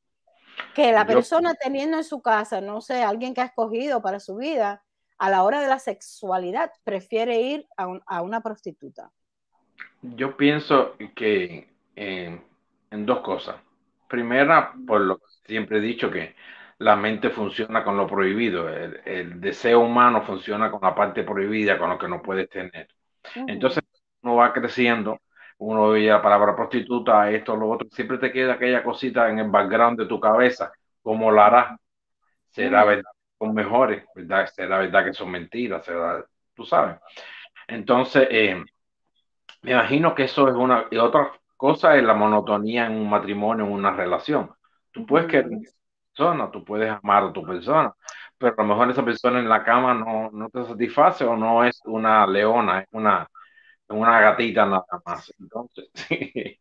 que 0.75 0.93
la 0.93 1.07
persona 1.07 1.53
teniendo 1.53 1.99
en 1.99 2.05
su 2.05 2.23
casa, 2.23 2.63
no 2.63 2.81
sé, 2.81 3.03
alguien 3.03 3.35
que 3.35 3.43
ha 3.43 3.45
escogido 3.45 4.01
para 4.01 4.19
su 4.19 4.37
vida, 4.37 4.83
a 5.19 5.29
la 5.29 5.43
hora 5.43 5.61
de 5.61 5.69
la 5.69 5.79
sexualidad, 5.79 6.73
prefiere 6.85 7.39
ir 7.43 7.67
a, 7.77 8.23
una 8.23 8.41
prostituta? 8.41 9.11
Yo 10.01 10.39
pienso 10.39 10.97
que 11.15 11.69
eh, 11.95 12.41
en 12.91 13.05
dos 13.05 13.21
cosas. 13.21 13.57
Primera, 14.09 14.73
por 14.87 15.03
lo 15.03 15.19
que 15.19 15.27
siempre 15.49 15.81
he 15.81 15.83
dicho 15.83 16.11
que 16.11 16.35
la 16.79 16.97
mente 16.97 17.29
funciona 17.29 17.85
con 17.85 17.99
lo 17.99 18.07
prohibido, 18.07 18.71
el, 18.71 19.39
deseo 19.39 19.81
humano 19.81 20.23
funciona 20.23 20.71
con 20.71 20.81
la 20.81 20.95
parte 20.95 21.25
prohibida, 21.25 21.77
con 21.77 21.91
lo 21.91 21.99
que 21.99 22.09
no 22.09 22.23
puedes 22.23 22.49
tener. 22.49 22.89
Entonces, 23.47 23.85
uno 24.23 24.37
va 24.37 24.53
creciendo, 24.53 25.19
uno 25.59 25.83
oye 25.85 26.09
la 26.09 26.23
palabra 26.23 26.55
prostituta, 26.57 27.31
esto, 27.31 27.57
lo 27.57 27.71
otro, 27.71 27.89
siempre 27.91 28.19
te 28.19 28.33
queda 28.33 28.55
aquella 28.55 28.83
cosita 28.83 29.29
en 29.29 29.39
el 29.41 29.51
background 29.51 29.99
de 29.99 30.07
tu 30.07 30.21
cabeza, 30.21 30.73
¿cómo 31.03 31.31
la 31.31 31.47
hará? 31.47 31.79
¿Será 32.51 32.85
verdad 32.85 33.11
que 33.13 33.47
son 33.47 33.55
mejores? 33.55 34.05
¿verdad? 34.15 34.47
¿Será 34.47 34.79
verdad 34.79 35.05
que 35.05 35.15
son 35.15 35.31
mentiras? 35.31 35.85
¿Será, 35.85 36.25
tú 36.55 36.65
sabes? 36.65 36.97
Entonces, 37.69 38.29
eh, 38.31 38.63
me 39.63 39.73
imagino 39.73 40.15
que 40.15 40.25
eso 40.25 40.49
es 40.49 40.55
una, 40.55 40.87
y 40.91 40.97
otra 40.97 41.33
cosa 41.57 41.97
es 41.97 42.03
la 42.03 42.15
monotonía 42.15 42.87
en 42.87 42.93
un 42.95 43.09
matrimonio, 43.09 43.65
en 43.65 43.73
una 43.73 43.93
relación. 43.93 44.51
Tú 44.91 45.07
puedes 45.07 45.29
querer 45.29 45.47
a 45.47 45.59
persona, 46.13 46.51
tú 46.51 46.65
puedes 46.65 46.91
amar 46.91 47.25
a 47.25 47.33
tu 47.33 47.43
persona, 47.45 47.93
pero 48.37 48.55
a 48.59 48.63
lo 48.63 48.69
mejor 48.69 48.91
esa 48.91 49.05
persona 49.05 49.39
en 49.39 49.49
la 49.49 49.65
cama 49.65 49.95
no, 49.95 50.31
no 50.33 50.51
te 50.51 50.65
satisface 50.65 51.25
o 51.25 51.37
no 51.37 51.65
es 51.65 51.81
una 51.85 52.27
leona, 52.27 52.81
es 52.81 52.89
una, 52.93 53.29
una 53.93 54.21
gatita 54.21 54.67
nada 54.67 54.85
más. 55.05 55.33
Entonces, 55.39 55.89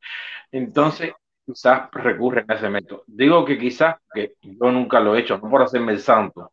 entonces 0.52 1.14
quizás 1.46 1.90
recurren 1.92 2.50
a 2.50 2.56
ese 2.56 2.70
método. 2.70 3.04
Digo 3.08 3.46
que 3.46 3.58
quizás 3.58 3.96
que 4.14 4.36
yo 4.42 4.72
nunca 4.72 5.00
lo 5.00 5.16
he 5.16 5.20
hecho, 5.22 5.38
no 5.38 5.50
por 5.50 5.62
hacerme 5.62 5.94
el 5.94 6.00
santo, 6.00 6.52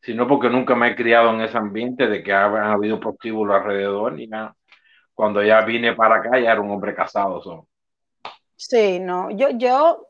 sino 0.00 0.26
porque 0.26 0.48
nunca 0.48 0.74
me 0.74 0.88
he 0.88 0.96
criado 0.96 1.30
en 1.30 1.40
ese 1.40 1.56
ambiente 1.58 2.06
de 2.06 2.22
que 2.22 2.32
ha, 2.32 2.72
habido 2.72 3.00
prostíbulos 3.00 3.56
alrededor 3.56 4.12
ni 4.12 4.26
nada. 4.26 4.54
Cuando 5.14 5.42
ya 5.42 5.62
vine 5.62 5.94
para 5.94 6.16
acá 6.16 6.38
ya 6.38 6.52
era 6.52 6.60
un 6.60 6.70
hombre 6.70 6.94
casado. 6.94 7.66
Sí, 8.56 9.00
no, 9.00 9.30
yo, 9.30 9.50
yo, 9.50 10.08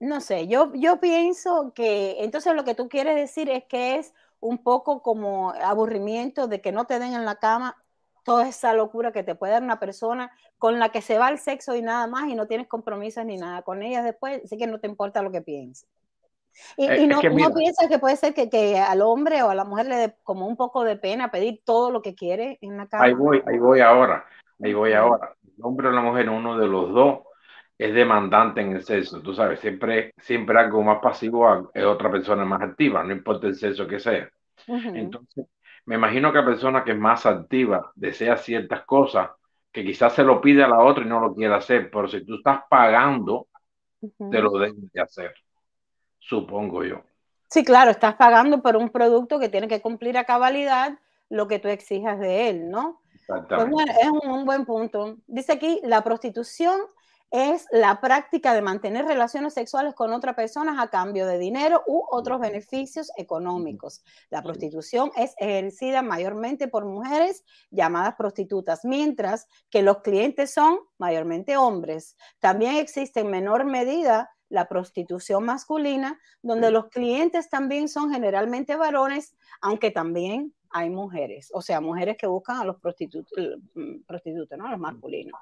no 0.00 0.20
sé, 0.20 0.48
yo, 0.48 0.72
yo 0.74 1.00
pienso 1.00 1.72
que 1.74 2.16
entonces 2.24 2.54
lo 2.54 2.64
que 2.64 2.74
tú 2.74 2.88
quieres 2.88 3.16
decir 3.16 3.50
es 3.50 3.64
que 3.64 3.96
es 3.96 4.14
un 4.40 4.58
poco 4.62 5.02
como 5.02 5.52
aburrimiento 5.52 6.46
de 6.46 6.60
que 6.60 6.72
no 6.72 6.86
te 6.86 6.98
den 6.98 7.14
en 7.14 7.24
la 7.24 7.36
cama 7.36 7.76
toda 8.24 8.48
esa 8.48 8.74
locura 8.74 9.12
que 9.12 9.22
te 9.22 9.34
puede 9.34 9.52
dar 9.52 9.62
una 9.62 9.78
persona 9.78 10.32
con 10.58 10.78
la 10.78 10.88
que 10.88 11.02
se 11.02 11.18
va 11.18 11.28
el 11.28 11.38
sexo 11.38 11.76
y 11.76 11.82
nada 11.82 12.06
más 12.06 12.28
y 12.28 12.34
no 12.34 12.46
tienes 12.46 12.66
compromisos 12.66 13.24
ni 13.24 13.36
nada 13.36 13.62
con 13.62 13.82
ellas 13.82 14.04
después, 14.04 14.42
así 14.44 14.56
que 14.56 14.66
no 14.66 14.80
te 14.80 14.88
importa 14.88 15.22
lo 15.22 15.30
que 15.30 15.42
pienses. 15.42 15.88
Y, 16.76 16.86
eh, 16.86 17.06
no, 17.06 17.20
piensas 17.20 17.88
que 17.88 17.98
puede 17.98 18.16
ser 18.16 18.32
que, 18.32 18.48
que, 18.48 18.78
al 18.78 19.02
hombre 19.02 19.42
o 19.42 19.50
a 19.50 19.54
la 19.54 19.64
mujer 19.64 19.86
le 19.86 19.96
dé 19.96 20.14
como 20.22 20.46
un 20.46 20.56
poco 20.56 20.84
de 20.84 20.96
pena 20.96 21.30
pedir 21.30 21.60
todo 21.64 21.90
lo 21.90 22.00
que 22.00 22.14
quiere 22.14 22.58
en 22.60 22.76
la 22.76 22.86
cama. 22.86 23.04
Ahí 23.04 23.12
voy, 23.12 23.42
ahí 23.46 23.58
voy 23.58 23.80
ahora, 23.80 24.24
ahí 24.62 24.72
voy 24.72 24.92
ahora. 24.92 25.34
El 25.44 25.64
hombre 25.64 25.88
o 25.88 25.90
la 25.90 26.00
mujer, 26.00 26.30
uno 26.30 26.56
de 26.56 26.68
los 26.68 26.92
dos, 26.92 27.20
es 27.76 27.92
demandante 27.92 28.60
en 28.60 28.72
el 28.72 28.84
sexo. 28.84 29.20
Tú 29.20 29.34
sabes, 29.34 29.60
siempre, 29.60 30.14
siempre 30.18 30.58
algo 30.58 30.82
más 30.82 30.98
pasivo 31.00 31.70
es 31.74 31.84
otra 31.84 32.10
persona 32.10 32.44
más 32.44 32.62
activa, 32.62 33.02
no 33.02 33.12
importa 33.12 33.48
el 33.48 33.56
sexo 33.56 33.86
que 33.86 33.98
sea. 33.98 34.28
Entonces, 34.66 35.46
me 35.86 35.96
imagino 35.96 36.32
que 36.32 36.38
la 36.38 36.44
persona 36.44 36.84
que 36.84 36.92
es 36.92 36.98
más 36.98 37.26
activa 37.26 37.92
desea 37.94 38.36
ciertas 38.36 38.84
cosas 38.84 39.30
que 39.70 39.84
quizás 39.84 40.14
se 40.14 40.22
lo 40.22 40.40
pide 40.40 40.62
a 40.62 40.68
la 40.68 40.82
otra 40.82 41.04
y 41.04 41.08
no 41.08 41.20
lo 41.20 41.34
quiere 41.34 41.54
hacer, 41.54 41.90
pero 41.90 42.06
si 42.06 42.24
tú 42.24 42.36
estás 42.36 42.60
pagando, 42.70 43.48
te 44.00 44.40
lo 44.40 44.50
deben 44.52 44.88
de 44.92 45.00
hacer, 45.00 45.34
supongo 46.18 46.84
yo. 46.84 47.02
Sí, 47.48 47.64
claro, 47.64 47.90
estás 47.90 48.14
pagando 48.14 48.62
por 48.62 48.76
un 48.76 48.90
producto 48.90 49.38
que 49.38 49.48
tiene 49.48 49.68
que 49.68 49.80
cumplir 49.80 50.16
a 50.16 50.24
cabalidad 50.24 50.98
lo 51.28 51.48
que 51.48 51.58
tú 51.58 51.68
exijas 51.68 52.20
de 52.20 52.48
él, 52.48 52.70
¿no? 52.70 53.00
Pues 53.26 53.40
Exactamente. 53.40 53.92
es 54.00 54.10
un 54.10 54.44
buen 54.44 54.64
punto. 54.64 55.16
Dice 55.26 55.52
aquí, 55.52 55.80
la 55.82 56.02
prostitución 56.02 56.80
es 57.30 57.66
la 57.72 58.00
práctica 58.00 58.54
de 58.54 58.62
mantener 58.62 59.06
relaciones 59.06 59.54
sexuales 59.54 59.94
con 59.94 60.12
otras 60.12 60.34
personas 60.34 60.76
a 60.78 60.88
cambio 60.88 61.26
de 61.26 61.38
dinero 61.38 61.82
u 61.86 62.04
otros 62.10 62.40
beneficios 62.40 63.10
económicos. 63.16 64.04
La 64.30 64.42
prostitución 64.42 65.10
es 65.16 65.34
ejercida 65.38 66.02
mayormente 66.02 66.68
por 66.68 66.84
mujeres 66.84 67.44
llamadas 67.70 68.14
prostitutas, 68.16 68.84
mientras 68.84 69.48
que 69.70 69.82
los 69.82 70.02
clientes 70.02 70.52
son 70.52 70.78
mayormente 70.98 71.56
hombres. 71.56 72.16
También 72.38 72.76
existe 72.76 73.20
en 73.20 73.30
menor 73.30 73.64
medida 73.64 74.30
la 74.48 74.68
prostitución 74.68 75.44
masculina, 75.44 76.20
donde 76.42 76.70
los 76.70 76.86
clientes 76.88 77.48
también 77.50 77.88
son 77.88 78.12
generalmente 78.12 78.76
varones, 78.76 79.34
aunque 79.60 79.90
también 79.90 80.54
hay 80.76 80.90
mujeres, 80.90 81.50
o 81.54 81.62
sea, 81.62 81.80
mujeres 81.80 82.16
que 82.18 82.26
buscan 82.26 82.56
a 82.56 82.64
los 82.64 82.80
prostitutos, 82.80 83.32
mm, 83.76 84.00
prostitutos, 84.08 84.58
¿no? 84.58 84.68
Los 84.68 84.80
masculinos. 84.80 85.40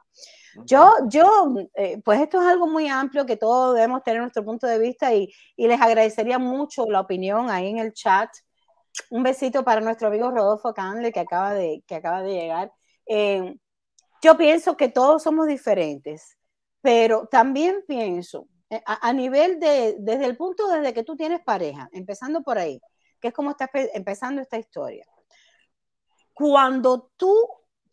Yo, 0.67 0.93
yo, 1.09 1.55
eh, 1.75 2.03
pues 2.05 2.21
esto 2.21 2.39
es 2.43 2.47
algo 2.47 2.67
muy 2.67 2.87
amplio 2.87 3.25
que 3.25 3.39
todos 3.39 3.75
debemos 3.75 4.03
tener 4.03 4.21
nuestro 4.21 4.45
punto 4.45 4.67
de 4.67 4.79
vista 4.79 5.15
y, 5.15 5.33
les 5.57 5.81
agradecería 5.81 6.39
mucho 6.39 6.85
la 6.87 7.01
opinión 7.01 7.49
ahí 7.49 7.71
en 7.71 7.79
el 7.79 7.95
chat. 7.95 8.29
Un 9.09 9.23
besito 9.23 9.65
para 9.65 9.81
nuestro 9.81 10.09
amigo 10.09 10.31
Rodolfo 10.31 10.75
Candle 10.75 11.13
que 11.13 11.21
acaba 11.21 11.55
de, 11.55 11.83
que 11.87 11.95
acaba 11.95 12.23
de 12.23 12.35
llegar. 12.35 12.73
Eh, 13.07 13.57
yo 14.23 14.37
pienso 14.37 14.77
que 14.77 14.89
todos 14.89 15.23
somos 15.23 15.47
diferentes, 15.47 16.37
pero 16.83 17.27
también 17.27 17.83
pienso 17.89 18.49
eh, 18.69 18.83
a, 18.85 19.09
a, 19.09 19.13
nivel 19.15 19.59
de, 19.59 19.97
desde 19.99 20.27
el 20.27 20.37
punto 20.37 20.69
desde 20.69 20.93
que 20.93 21.05
tú 21.05 21.17
tienes 21.17 21.41
pareja, 21.41 21.89
empezando 21.93 22.43
por 22.43 22.59
ahí, 22.59 22.79
que 23.19 23.29
es 23.29 23.35
como 23.35 23.53
está 23.53 23.71
empezando 23.95 24.43
esta 24.43 24.59
historia 24.59 25.07
cuando 26.35 27.11
tú 27.17 27.35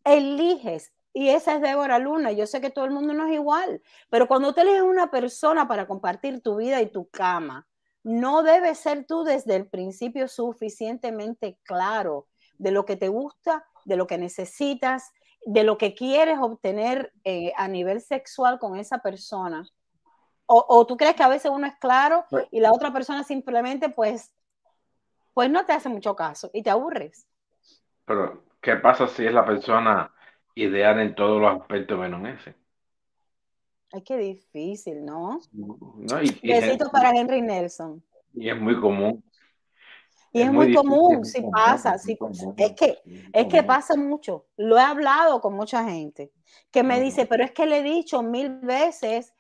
eliges, 0.04 0.94
y 1.14 1.30
esa 1.30 1.56
es 1.56 1.62
Débora 1.62 2.00
Luna, 2.00 2.32
yo 2.32 2.46
sé 2.48 2.62
que 2.62 2.70
todo 2.70 2.86
el 2.86 2.92
mundo 2.92 3.14
no 3.14 3.28
es 3.28 3.34
igual, 3.34 3.82
pero 4.10 4.28
cuando 4.28 4.54
tú 4.54 4.62
eliges 4.62 4.82
una 4.82 5.12
persona 5.12 5.68
para 5.68 5.88
compartir 5.88 6.42
tu 6.42 6.58
vida 6.58 6.82
y 6.82 6.88
tu 6.88 7.10
cama, 7.10 7.68
no 8.04 8.44
debes 8.44 8.80
ser 8.80 9.06
tú 9.06 9.24
desde 9.24 9.56
el 9.56 9.68
principio 9.68 10.28
suficientemente 10.28 11.58
claro 11.64 12.28
de 12.58 12.72
lo 12.72 12.86
que 12.86 12.96
te 12.96 13.10
gusta, 13.10 13.66
de 13.86 13.98
lo 13.98 14.08
que 14.08 14.18
necesitas, 14.18 15.12
de 15.46 15.64
lo 15.64 15.78
que 15.78 15.96
quieres 15.96 16.38
obtener 16.40 17.14
eh, 17.24 17.54
a 17.58 17.68
nivel 17.68 18.02
sexual 18.02 18.60
con 18.60 18.78
esa 18.78 19.00
persona. 19.00 19.68
O, 20.52 20.88
tú 20.88 20.98
crees 20.98 21.14
que 21.14 21.22
a 21.22 21.28
veces 21.28 21.52
uno 21.52 21.68
es 21.68 21.76
claro 21.76 22.26
pues 22.28 22.48
y 22.50 22.60
la 22.60 22.72
otra 22.72 22.92
persona 22.92 23.24
simplemente 23.24 23.90
pues, 23.90 24.34
pues 25.36 25.48
no 25.52 25.64
te 25.64 25.74
hace 25.74 25.90
mucho 25.90 26.16
caso 26.16 26.50
y 26.54 26.64
te 26.64 26.72
aburres. 26.72 27.28
Pero, 28.10 28.42
¿qué 28.60 28.76
pasa 28.76 29.08
si 29.08 29.24
es 29.24 29.32
la 29.32 29.46
persona 29.46 30.12
ideal 30.56 31.00
en 31.00 31.14
todos 31.14 31.40
los 31.40 31.62
aspectos 31.62 32.00
menos 32.00 32.22
en 32.22 32.26
ese? 32.26 32.56
Ay, 33.92 34.02
qué 34.02 34.18
difícil, 34.18 35.06
¿no? 35.06 35.40
Besito 36.42 36.90
para 36.90 37.12
Henry 37.12 37.44
Nelson. 37.44 38.04
Y 38.34 38.50
es 38.50 38.60
muy 38.60 38.80
común. 38.82 39.24
Y 40.32 40.42
es, 40.42 40.52
muy, 40.52 40.74
común, 40.74 41.24
si 41.24 41.44
pasa, 41.52 41.98
es 42.58 42.74
que 42.74 42.98
es 43.32 43.46
que 43.46 43.62
pasa 43.62 43.96
mucho. 43.96 44.48
Lo 44.58 44.80
he 44.80 44.82
hablado 44.82 45.40
con 45.40 45.54
mucha 45.54 45.84
gente 45.84 46.32
que 46.72 46.82
me 46.82 47.00
dice, 47.00 47.28
pero 47.28 47.44
es 47.44 47.52
que 47.52 47.68
le 47.68 47.78
he 47.78 47.84
dicho 47.84 48.24
mil 48.24 48.50
veces, 48.62 49.36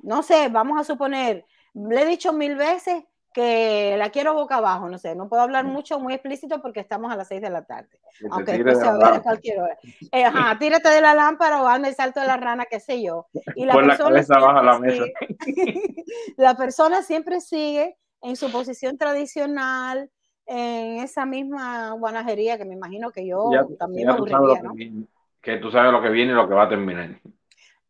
no 0.00 0.22
sé, 0.22 0.50
vamos 0.50 0.78
a 0.78 0.84
suponer, 0.84 1.46
le 1.72 2.02
he 2.02 2.06
dicho 2.06 2.34
mil 2.34 2.54
veces 2.54 3.04
que 3.32 3.96
la 3.98 4.10
quiero 4.10 4.34
boca 4.34 4.56
abajo, 4.56 4.88
no 4.88 4.98
sé, 4.98 5.14
no 5.14 5.28
puedo 5.28 5.42
hablar 5.42 5.64
mucho, 5.64 6.00
muy 6.00 6.14
explícito 6.14 6.60
porque 6.60 6.80
estamos 6.80 7.12
a 7.12 7.16
las 7.16 7.28
seis 7.28 7.40
de 7.40 7.50
la 7.50 7.64
tarde, 7.64 8.00
aunque 8.30 8.52
después 8.52 8.78
se 8.78 8.84
va 8.84 9.16
a 9.16 9.22
cualquier 9.22 9.60
hora. 9.60 9.78
Eh, 10.12 10.24
ajá, 10.24 10.58
tírate 10.58 10.88
de 10.88 11.00
la 11.00 11.14
lámpara 11.14 11.62
o 11.62 11.66
hazme 11.66 11.88
el 11.88 11.94
salto 11.94 12.20
de 12.20 12.26
la 12.26 12.36
rana, 12.36 12.66
qué 12.66 12.80
sé 12.80 13.02
yo. 13.02 13.26
Y 13.54 13.64
la, 13.64 13.74
persona 13.74 14.10
la 14.40 14.62
la 14.62 14.78
mesa. 14.78 15.04
la 16.36 16.54
persona 16.56 17.02
siempre 17.02 17.40
sigue 17.40 17.96
en 18.22 18.36
su 18.36 18.50
posición 18.50 18.96
tradicional, 18.96 20.10
en 20.46 21.00
esa 21.00 21.26
misma 21.26 21.92
guanajería 21.92 22.56
que 22.56 22.64
me 22.64 22.74
imagino 22.74 23.10
que 23.10 23.26
yo 23.26 23.50
también 23.78 24.08
me 24.08 24.14
aburriría, 24.14 24.62
¿no? 24.62 24.74
Que, 25.40 25.58
tú 25.58 25.70
sabes 25.70 25.92
lo 25.92 26.02
que 26.02 26.08
viene 26.08 26.32
y 26.32 26.34
lo 26.34 26.48
que 26.48 26.54
va 26.54 26.64
a 26.64 26.68
terminar. 26.68 27.20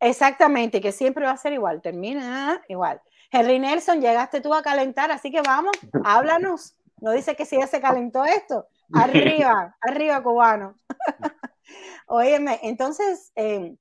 Exactamente, 0.01 0.81
que 0.81 0.93
siempre 0.93 1.25
va 1.25 1.33
a 1.33 1.37
ser 1.37 1.53
igual, 1.53 1.81
termina 1.81 2.61
igual. 2.69 3.01
Henry 3.31 3.59
Nelson, 3.59 4.01
llegaste 4.01 4.41
tú 4.41 4.55
a 4.55 4.63
calentar, 4.63 5.11
así 5.11 5.31
que 5.31 5.43
vamos, 5.43 5.77
háblanos. 6.05 6.75
No 7.01 7.13
dice 7.13 7.37
que 7.37 7.45
si 7.45 7.59
ya 7.59 7.67
se 7.67 7.81
calentó 7.81 8.25
esto. 8.25 8.67
Arriba, 8.93 9.77
arriba, 9.81 10.23
cubano. 10.23 10.79
Óyeme, 12.07 12.59
entonces, 12.63 13.33
eh, 13.37 13.77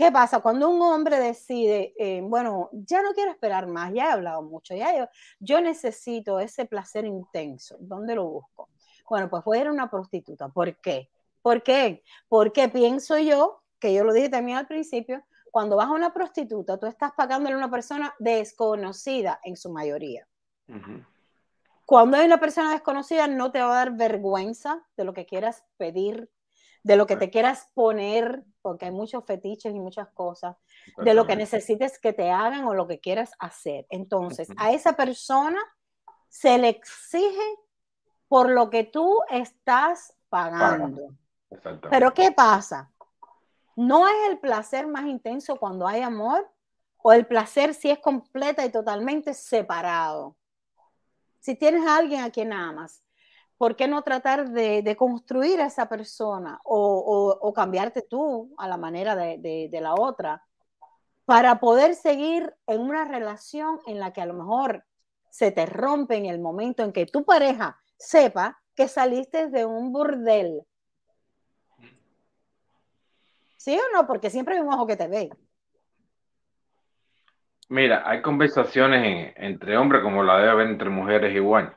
¿Qué 0.00 0.10
pasa? 0.10 0.40
Cuando 0.40 0.70
un 0.70 0.80
hombre 0.80 1.18
decide, 1.18 1.92
eh, 1.98 2.22
bueno, 2.22 2.70
ya 2.72 3.02
no 3.02 3.12
quiero 3.12 3.32
esperar 3.32 3.66
más, 3.66 3.92
ya 3.92 4.06
he 4.06 4.12
hablado 4.12 4.40
mucho, 4.40 4.74
ya 4.74 4.96
yo, 4.96 5.06
yo 5.40 5.60
necesito 5.60 6.40
ese 6.40 6.64
placer 6.64 7.04
intenso, 7.04 7.76
¿dónde 7.80 8.14
lo 8.14 8.24
busco? 8.24 8.70
Bueno, 9.10 9.28
pues 9.28 9.44
voy 9.44 9.58
a 9.58 9.60
ir 9.60 9.66
a 9.66 9.72
una 9.72 9.90
prostituta. 9.90 10.48
¿Por 10.48 10.74
qué? 10.80 11.10
¿Por 11.42 11.62
qué? 11.62 12.02
Porque 12.30 12.70
pienso 12.70 13.18
yo, 13.18 13.62
que 13.78 13.92
yo 13.92 14.02
lo 14.02 14.14
dije 14.14 14.30
también 14.30 14.56
al 14.56 14.66
principio, 14.66 15.22
cuando 15.50 15.76
vas 15.76 15.88
a 15.88 15.92
una 15.92 16.12
prostituta, 16.12 16.78
tú 16.78 16.86
estás 16.86 17.12
pagándole 17.12 17.54
a 17.54 17.58
una 17.58 17.70
persona 17.70 18.14
desconocida 18.18 19.40
en 19.42 19.56
su 19.56 19.70
mayoría. 19.70 20.26
Cuando 21.84 22.16
hay 22.16 22.26
una 22.26 22.38
persona 22.38 22.70
desconocida, 22.70 23.26
no 23.26 23.50
te 23.50 23.60
va 23.60 23.72
a 23.72 23.84
dar 23.84 23.96
vergüenza 23.96 24.86
de 24.96 25.04
lo 25.04 25.12
que 25.12 25.26
quieras 25.26 25.64
pedir, 25.76 26.30
de 26.82 26.96
lo 26.96 27.06
que 27.06 27.16
te 27.16 27.30
quieras 27.30 27.68
poner, 27.74 28.44
porque 28.62 28.86
hay 28.86 28.92
muchos 28.92 29.24
fetiches 29.24 29.74
y 29.74 29.80
muchas 29.80 30.08
cosas, 30.10 30.56
de 30.98 31.14
lo 31.14 31.26
que 31.26 31.36
necesites 31.36 31.98
que 31.98 32.12
te 32.12 32.30
hagan 32.30 32.64
o 32.64 32.74
lo 32.74 32.86
que 32.86 33.00
quieras 33.00 33.32
hacer. 33.38 33.86
Entonces, 33.90 34.48
a 34.56 34.72
esa 34.72 34.94
persona 34.94 35.60
se 36.28 36.58
le 36.58 36.68
exige 36.68 37.58
por 38.28 38.48
lo 38.48 38.70
que 38.70 38.84
tú 38.84 39.18
estás 39.28 40.14
pagando. 40.28 41.16
Pero 41.90 42.14
¿qué 42.14 42.30
pasa? 42.30 42.92
No 43.80 44.06
es 44.06 44.14
el 44.28 44.38
placer 44.38 44.86
más 44.88 45.06
intenso 45.06 45.56
cuando 45.56 45.88
hay 45.88 46.02
amor 46.02 46.46
o 46.98 47.14
el 47.14 47.26
placer 47.26 47.72
si 47.72 47.88
es 47.88 47.98
completa 47.98 48.62
y 48.66 48.70
totalmente 48.70 49.32
separado. 49.32 50.36
Si 51.38 51.54
tienes 51.54 51.86
a 51.86 51.96
alguien 51.96 52.20
a 52.20 52.30
quien 52.30 52.52
amas, 52.52 53.02
¿por 53.56 53.76
qué 53.76 53.88
no 53.88 54.02
tratar 54.02 54.50
de, 54.50 54.94
construir 54.98 55.62
a 55.62 55.66
esa 55.66 55.88
persona 55.88 56.60
o, 56.62 57.52
cambiarte 57.54 58.02
tú 58.02 58.54
a 58.58 58.68
la 58.68 58.76
manera 58.76 59.16
de, 59.16 59.70
la 59.72 59.94
otra 59.94 60.44
para 61.24 61.58
poder 61.58 61.94
seguir 61.94 62.54
en 62.66 62.82
una 62.82 63.06
relación 63.06 63.80
en 63.86 63.98
la 63.98 64.12
que 64.12 64.20
a 64.20 64.26
lo 64.26 64.34
mejor 64.34 64.84
se 65.30 65.52
te 65.52 65.64
rompe 65.64 66.16
en 66.16 66.26
el 66.26 66.38
momento 66.38 66.82
en 66.82 66.92
que 66.92 67.06
tu 67.06 67.24
pareja 67.24 67.80
sepa 67.96 68.60
que 68.74 68.88
saliste 68.88 69.48
de 69.48 69.64
un 69.64 69.90
burdel? 69.90 70.66
¿Sí 73.60 73.76
o 73.76 73.94
no? 73.94 74.06
Porque 74.06 74.30
siempre 74.30 74.54
hay 74.54 74.62
un 74.62 74.72
ojo 74.72 74.86
que 74.86 74.96
te 74.96 75.06
ve. 75.06 75.28
Mira, 77.68 78.02
hay 78.06 78.22
conversaciones 78.22 79.34
entre 79.36 79.76
hombres 79.76 80.02
como 80.02 80.22
la 80.24 80.38
debe 80.38 80.48
haber 80.48 80.68
entre 80.68 80.88
mujeres 80.88 81.34
igual, 81.34 81.76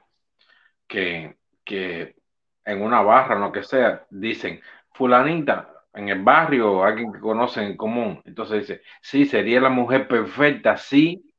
que 0.88 1.36
que 1.66 2.16
en 2.64 2.82
una 2.82 3.02
barra 3.02 3.36
o 3.36 3.40
lo 3.40 3.52
que 3.52 3.64
sea, 3.64 4.06
dicen, 4.10 4.62
fulanita, 4.94 5.74
en 5.94 6.08
el 6.08 6.24
barrio, 6.24 6.86
alguien 6.86 7.12
que 7.12 7.20
conocen 7.20 7.66
en 7.66 7.76
común. 7.78 8.22
Entonces 8.24 8.62
dice, 8.62 8.82
sí, 9.02 9.26
sería 9.26 9.60
la 9.60 9.70
mujer 9.70 10.08
perfecta 10.08 10.78
si 10.78 11.36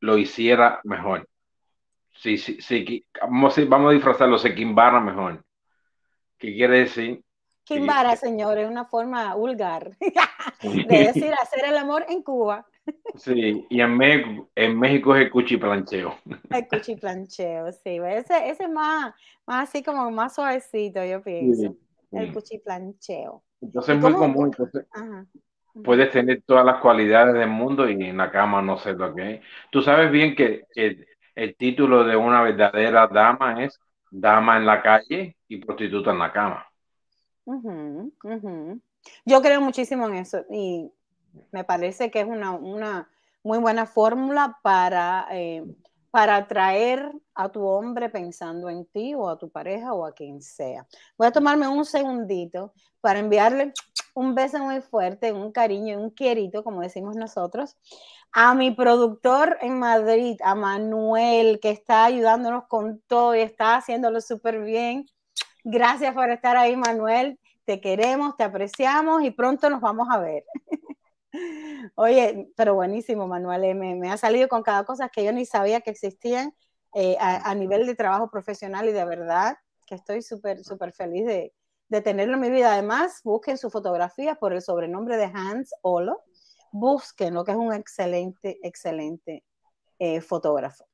lo 0.00 0.18
hiciera 0.18 0.80
mejor. 0.84 1.26
Sí, 2.12 2.36
sí, 2.36 3.06
vamos, 3.22 3.56
vamos 3.68 3.90
a 3.90 3.94
disfrazarlo, 3.94 4.36
se 4.36 4.54
quimbara 4.54 5.00
mejor. 5.00 5.42
¿Qué 6.36 6.54
quiere 6.54 6.80
decir? 6.80 7.22
Quimbara, 7.66 8.14
señor, 8.14 8.58
es 8.58 8.70
una 8.70 8.84
forma 8.84 9.34
vulgar 9.34 9.96
de 10.62 10.98
decir 10.98 11.32
hacer 11.34 11.64
el 11.66 11.76
amor 11.76 12.06
en 12.08 12.22
Cuba. 12.22 12.64
Sí, 13.16 13.66
y 13.68 13.80
en 13.80 13.96
México, 13.96 14.48
en 14.54 14.78
México 14.78 15.16
es 15.16 15.22
el 15.22 15.30
cuchiplancheo. 15.30 16.16
El 16.50 16.68
cuchiplancheo, 16.68 17.72
sí. 17.72 17.98
Ese, 18.06 18.50
ese 18.50 18.64
es 18.64 18.70
más, 18.70 19.12
más 19.44 19.68
así 19.68 19.82
como 19.82 20.08
más 20.12 20.36
suavecito, 20.36 21.04
yo 21.04 21.20
pienso. 21.20 21.74
El 22.12 22.32
cuchiplancheo. 22.32 23.42
Entonces 23.60 23.96
es 23.96 24.00
muy 24.00 24.12
común. 24.12 24.56
puedes 25.82 26.12
tener 26.12 26.42
todas 26.46 26.64
las 26.64 26.80
cualidades 26.80 27.34
del 27.34 27.50
mundo 27.50 27.90
y 27.90 28.00
en 28.00 28.16
la 28.16 28.30
cama 28.30 28.62
no 28.62 28.78
sé 28.78 28.92
lo 28.92 29.12
que 29.12 29.34
es. 29.34 29.40
Tú 29.72 29.82
sabes 29.82 30.12
bien 30.12 30.36
que, 30.36 30.66
el 31.34 31.56
título 31.56 32.04
de 32.04 32.14
una 32.14 32.42
verdadera 32.42 33.08
dama 33.08 33.64
es 33.64 33.78
dama 34.08 34.56
en 34.56 34.66
la 34.66 34.80
calle 34.80 35.36
y 35.48 35.56
prostituta 35.58 36.12
en 36.12 36.20
la 36.20 36.32
cama. 36.32 36.65
Yo 39.24 39.40
creo 39.40 39.60
muchísimo 39.60 40.06
en 40.08 40.14
eso 40.16 40.44
y 40.50 40.92
me 41.52 41.64
parece 41.64 42.10
que 42.10 42.20
es 42.20 42.26
una, 42.26 43.08
muy 43.42 43.58
buena 43.58 43.86
fórmula 43.86 44.58
para, 44.62 45.28
eh, 45.30 45.64
para 46.10 46.36
atraer 46.36 47.12
a 47.34 47.48
tu 47.50 47.64
hombre 47.64 48.08
pensando 48.08 48.68
en 48.68 48.86
ti 48.86 49.14
o 49.14 49.28
a 49.28 49.38
tu 49.38 49.50
pareja 49.50 49.92
o 49.92 50.04
a 50.04 50.12
quien 50.12 50.42
sea. 50.42 50.86
Voy 51.16 51.28
a 51.28 51.32
tomarme 51.32 51.68
un 51.68 51.84
segundito 51.84 52.72
para 53.00 53.20
enviarle 53.20 53.72
un 54.14 54.34
beso 54.34 54.58
muy 54.58 54.80
fuerte, 54.80 55.32
un 55.32 55.52
cariño, 55.52 56.00
un 56.00 56.10
quierito, 56.10 56.64
como 56.64 56.80
decimos 56.80 57.16
nosotros, 57.16 57.76
a 58.32 58.54
mi 58.54 58.70
productor 58.70 59.58
en 59.60 59.78
Madrid, 59.78 60.38
a 60.42 60.54
Manuel, 60.54 61.60
que 61.60 61.70
está 61.70 62.06
ayudándonos 62.06 62.64
con 62.66 63.00
todo 63.06 63.34
y 63.34 63.40
está 63.40 63.76
haciéndolo 63.76 64.20
súper 64.20 64.60
bien. 64.62 65.06
Gracias 65.68 66.14
por 66.14 66.30
estar 66.30 66.56
ahí, 66.56 66.76
Manuel. 66.76 67.40
Te 67.64 67.80
queremos, 67.80 68.36
te 68.36 68.44
apreciamos 68.44 69.24
y 69.24 69.32
pronto 69.32 69.68
nos 69.68 69.80
vamos 69.80 70.06
a 70.12 70.20
ver. 70.20 70.44
Oye, 71.96 72.52
pero 72.54 72.76
buenísimo, 72.76 73.26
Manuel. 73.26 73.64
Eh, 73.64 73.74
me, 73.74 74.08
ha 74.08 74.16
salido 74.16 74.46
con 74.46 74.62
cada 74.62 74.84
cosa 74.84 75.08
que 75.08 75.24
yo 75.24 75.32
ni 75.32 75.44
sabía 75.44 75.80
que 75.80 75.90
existían 75.90 76.54
eh, 76.94 77.16
a, 77.18 77.52
nivel 77.56 77.84
de 77.84 77.96
trabajo 77.96 78.30
profesional 78.30 78.88
y 78.88 78.92
de 78.92 79.04
verdad 79.04 79.56
que 79.88 79.96
estoy 79.96 80.22
súper, 80.22 80.62
súper 80.62 80.92
feliz 80.92 81.26
de, 81.26 81.52
tenerlo 82.00 82.34
en 82.34 82.42
mi 82.42 82.50
vida. 82.50 82.72
Además, 82.72 83.20
busquen 83.24 83.58
su 83.58 83.68
fotografía 83.68 84.36
por 84.36 84.52
el 84.52 84.62
sobrenombre 84.62 85.16
de 85.16 85.32
Hans 85.34 85.74
Olo. 85.82 86.22
Busquen 86.70 87.34
que 87.44 87.50
es 87.50 87.56
un 87.56 87.74
excelente, 87.74 88.60
excelente 88.62 89.42
eh, 89.98 90.20
fotógrafo. 90.20 90.86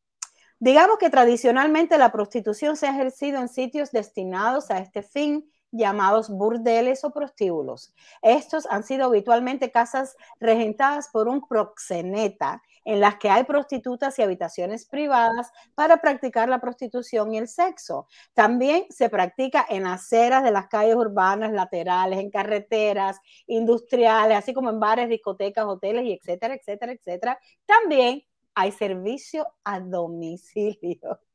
Digamos 0.63 0.99
que 0.99 1.11
tradicionalmente 1.11 1.99
la 1.99 2.13
prostitución 2.13 2.77
se 2.77 2.87
ha 2.87 2.91
ejercido 2.91 3.41
en 3.41 3.49
sitios 3.49 3.91
destinados 3.91 4.71
a 4.71 4.79
este 4.79 5.03
fin 5.03 5.51
llamados 5.73 6.29
burdeles 6.31 7.03
o 7.03 7.11
prostíbulos. 7.11 7.93
Estos 8.23 8.69
han 8.71 8.85
sido 8.85 9.07
habitualmente 9.07 9.73
casas 9.73 10.15
regentadas 10.39 11.09
por 11.09 11.27
un 11.27 11.45
proxeneta 11.49 12.63
en 12.85 13.01
las 13.01 13.17
que 13.17 13.29
hay 13.29 13.43
prostitutas 13.43 14.17
y 14.21 14.23
habitaciones 14.23 14.87
privadas 14.87 15.51
para 15.75 15.97
practicar 15.97 16.49
la 16.49 16.61
prostitución 16.61 17.35
y 17.35 17.39
el 17.39 17.49
sexo. 17.49 18.07
También 18.33 18.87
se 18.89 19.09
practica 19.09 19.67
en 19.69 19.85
aceras 19.85 20.45
de 20.45 20.53
las 20.53 20.69
calles 20.69 20.95
urbanas, 20.95 21.51
laterales, 21.51 22.21
en 22.21 22.31
carreteras, 22.31 23.19
industriales, 23.49 24.39
así 24.39 24.55
como 24.55 24.71
en 24.71 24.79
bares, 24.79 25.09
discotecas, 25.09 25.65
hoteles 25.65 26.05
y 26.05 26.13
etcétera, 26.13 26.55
etcétera, 26.55 26.93
etcétera. 26.93 27.39
También 27.67 28.23
hay 28.55 28.73
servicio 28.73 29.47
a 29.65 29.81
domicilio. 29.81 31.21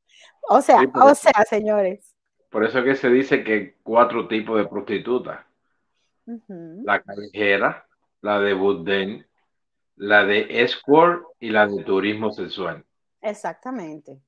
O 0.49 0.62
sea, 0.62 0.80
o 0.95 1.13
sea, 1.13 1.43
señores, 1.47 2.15
por 2.49 2.63
eso 2.63 2.84
que 2.84 2.95
se 2.95 3.10
dice 3.10 3.43
que 3.43 3.75
cuatro 3.84 4.27
tipos 4.27 4.58
de 4.58 4.67
prostitutas. 4.67 5.45
La 6.25 7.01
callejera, 7.01 7.86
la 8.21 8.39
de 8.39 8.53
Budden, 8.53 9.27
la 9.95 10.25
de 10.25 10.63
escort 10.63 11.23
y 11.39 11.49
la 11.49 11.67
de 11.67 11.84
turismo 11.84 12.32
sexual. 12.32 12.84
Exactamente. 13.21 14.19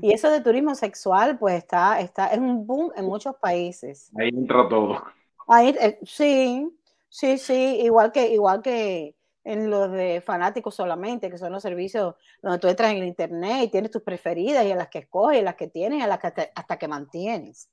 Y 0.00 0.12
eso 0.12 0.30
de 0.30 0.40
turismo 0.40 0.74
sexual, 0.74 1.38
pues 1.38 1.56
está, 1.56 2.00
está, 2.00 2.28
es 2.28 2.38
un 2.38 2.66
boom 2.66 2.92
en 2.96 3.04
muchos 3.04 3.36
países. 3.36 4.10
Ahí 4.18 4.28
entra 4.28 4.68
todo. 4.68 5.04
Ahí, 5.46 5.76
eh, 5.80 5.98
sí, 6.04 6.68
sí, 7.08 7.38
sí, 7.38 7.80
igual 7.82 8.12
que, 8.12 8.28
igual 8.32 8.62
que 8.62 9.14
en 9.44 9.70
los 9.70 9.92
de 9.92 10.22
fanáticos 10.22 10.74
solamente, 10.74 11.30
que 11.30 11.38
son 11.38 11.52
los 11.52 11.62
servicios 11.62 12.14
donde 12.42 12.58
tú 12.58 12.66
entras 12.66 12.92
en 12.92 12.98
el 12.98 13.04
internet 13.04 13.64
y 13.64 13.68
tienes 13.68 13.90
tus 13.90 14.02
preferidas 14.02 14.64
y 14.64 14.72
a 14.72 14.76
las 14.76 14.88
que 14.88 15.00
escoges, 15.00 15.38
y 15.38 15.42
las 15.42 15.54
que 15.54 15.68
tienes 15.68 15.98
y 15.98 16.02
a 16.02 16.06
las 16.06 16.18
que 16.18 16.50
hasta, 16.54 16.78
que 16.78 16.88
mantienes. 16.88 17.70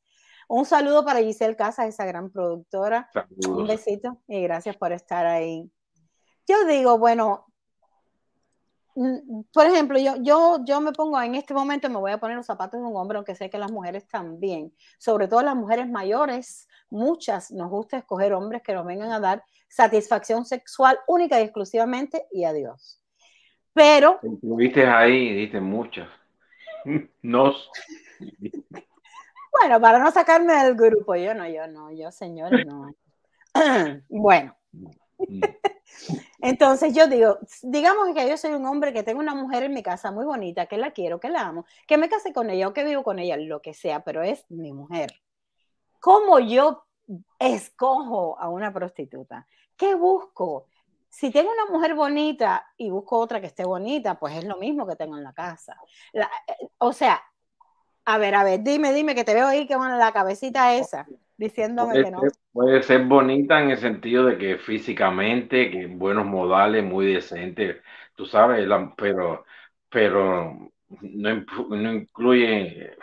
Un 0.49 0.65
saludo 0.65 1.05
para 1.05 1.21
Giselle 1.21 1.55
Casas, 1.55 1.87
esa 1.87 2.05
gran 2.05 2.29
productora. 2.29 3.09
Un 3.47 3.65
besito 3.65 4.17
y 4.27 4.41
gracias 4.41 4.75
por 4.75 4.91
estar 4.91 5.25
ahí. 5.25 5.71
Yo 6.45 6.65
digo, 6.65 6.97
bueno, 6.97 7.45
mm, 8.95 9.43
por 9.53 9.65
ejemplo, 9.65 9.97
yo, 9.97 10.17
yo, 10.17 10.59
yo 10.65 10.81
me 10.81 10.91
pongo 10.91 11.21
en 11.21 11.35
este 11.35 11.53
momento, 11.53 11.89
me 11.89 11.99
voy 11.99 12.11
a 12.11 12.19
poner 12.19 12.35
los 12.35 12.45
zapatos 12.45 12.81
de 12.81 12.85
un 12.85 12.97
hombre, 12.97 13.15
aunque 13.15 13.35
sé 13.35 13.49
que 13.49 13.57
las 13.57 13.71
mujeres 13.71 14.05
también, 14.09 14.73
sobre 14.97 15.29
todo 15.29 15.41
las 15.41 15.55
mujeres 15.55 15.89
mayores, 15.89 16.67
muchas 16.89 17.51
nos 17.51 17.69
gusta 17.69 17.97
escoger 17.97 18.33
hombres 18.33 18.61
que 18.61 18.73
nos 18.73 18.85
vengan 18.85 19.13
a 19.13 19.21
dar 19.21 19.45
satisfacción 19.71 20.45
sexual 20.45 20.99
única 21.07 21.39
y 21.39 21.43
exclusivamente 21.43 22.27
y 22.31 22.43
adiós. 22.43 23.01
Pero... 23.73 24.19
Viste 24.21 24.85
ahí, 24.85 25.33
diste 25.33 25.61
muchas. 25.61 26.09
Nos. 27.21 27.71
Bueno, 29.51 29.79
para 29.79 29.99
no 29.99 30.11
sacarme 30.11 30.53
del 30.63 30.75
grupo, 30.75 31.15
yo 31.15 31.33
no, 31.33 31.47
yo 31.47 31.67
no, 31.67 31.91
yo 31.91 32.11
señores 32.11 32.65
no. 32.65 32.93
bueno. 34.09 34.55
Mm. 35.17 35.41
Entonces 36.41 36.95
yo 36.95 37.07
digo, 37.07 37.37
digamos 37.61 38.13
que 38.15 38.27
yo 38.27 38.35
soy 38.37 38.51
un 38.51 38.65
hombre 38.65 38.93
que 38.93 39.03
tengo 39.03 39.19
una 39.19 39.35
mujer 39.35 39.63
en 39.63 39.73
mi 39.73 39.83
casa 39.83 40.11
muy 40.11 40.25
bonita, 40.25 40.65
que 40.65 40.77
la 40.77 40.91
quiero, 40.91 41.19
que 41.19 41.29
la 41.29 41.41
amo, 41.41 41.65
que 41.87 41.97
me 41.97 42.09
case 42.09 42.33
con 42.33 42.49
ella 42.49 42.67
o 42.67 42.73
que 42.73 42.83
vivo 42.83 43.03
con 43.03 43.19
ella, 43.19 43.37
lo 43.37 43.61
que 43.61 43.73
sea, 43.73 44.03
pero 44.03 44.23
es 44.23 44.45
mi 44.49 44.73
mujer. 44.73 45.13
¿Cómo 45.99 46.39
yo 46.39 46.85
escojo 47.37 48.39
a 48.39 48.49
una 48.49 48.73
prostituta? 48.73 49.45
¿Qué 49.77 49.95
busco? 49.95 50.67
Si 51.09 51.31
tengo 51.31 51.51
una 51.51 51.65
mujer 51.71 51.93
bonita 51.93 52.65
y 52.77 52.89
busco 52.89 53.17
otra 53.17 53.41
que 53.41 53.47
esté 53.47 53.65
bonita, 53.65 54.17
pues 54.17 54.37
es 54.37 54.45
lo 54.45 54.57
mismo 54.57 54.87
que 54.87 54.95
tengo 54.95 55.17
en 55.17 55.23
la 55.23 55.33
casa. 55.33 55.75
Eh, 56.13 56.21
o 56.77 56.93
sea, 56.93 57.21
a 58.05 58.17
ver, 58.17 58.35
a 58.35 58.43
ver, 58.43 58.61
dime, 58.63 58.93
dime, 58.93 59.13
que 59.13 59.23
te 59.23 59.33
veo 59.33 59.47
ahí 59.47 59.67
que 59.67 59.75
con 59.75 59.97
la 59.97 60.11
cabecita 60.11 60.73
esa, 60.73 61.05
diciéndome 61.37 62.01
que 62.01 62.11
no. 62.11 62.21
puede 62.53 62.81
ser 62.83 63.05
bonita 63.05 63.61
en 63.61 63.71
el 63.71 63.77
sentido 63.77 64.25
de 64.25 64.37
que 64.37 64.57
físicamente, 64.57 65.69
que 65.69 65.87
buenos 65.87 66.25
modales, 66.25 66.83
muy 66.83 67.13
decente, 67.13 67.81
tú 68.15 68.25
sabes, 68.25 68.67
pero, 68.97 69.45
pero 69.89 70.71
no, 71.01 71.45
no 71.69 71.93
incluye 71.93 72.95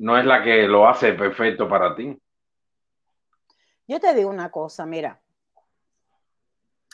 no 0.00 0.16
es 0.16 0.24
la 0.24 0.42
que 0.42 0.66
lo 0.66 0.88
hace 0.88 1.12
perfecto 1.12 1.68
para 1.68 1.94
ti. 1.94 2.18
Yo 3.86 4.00
te 4.00 4.14
digo 4.14 4.30
una 4.30 4.50
cosa, 4.50 4.86
mira, 4.86 5.20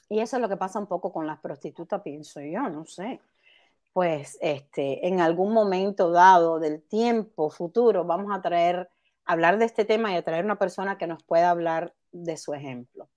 y 0.08 0.20
eso 0.20 0.36
es 0.36 0.42
lo 0.42 0.48
que 0.48 0.56
pasa 0.56 0.78
un 0.78 0.86
poco 0.86 1.12
con 1.12 1.26
las 1.26 1.38
prostitutas, 1.40 2.02
pienso 2.02 2.40
yo, 2.40 2.68
no 2.68 2.86
sé. 2.86 3.20
Pues 3.92 4.38
este, 4.40 5.06
en 5.06 5.20
algún 5.20 5.52
momento 5.52 6.10
dado 6.10 6.58
del 6.58 6.82
tiempo 6.82 7.50
futuro 7.50 8.04
vamos 8.04 8.34
a 8.34 8.42
traer, 8.42 8.90
hablar 9.24 9.58
de 9.58 9.64
este 9.64 9.84
tema 9.84 10.12
y 10.12 10.16
a 10.16 10.22
traer 10.22 10.44
una 10.44 10.58
persona 10.58 10.98
que 10.98 11.06
nos 11.06 11.22
pueda 11.22 11.50
hablar 11.50 11.94
de 12.12 12.36
su 12.36 12.54
ejemplo. 12.54 13.08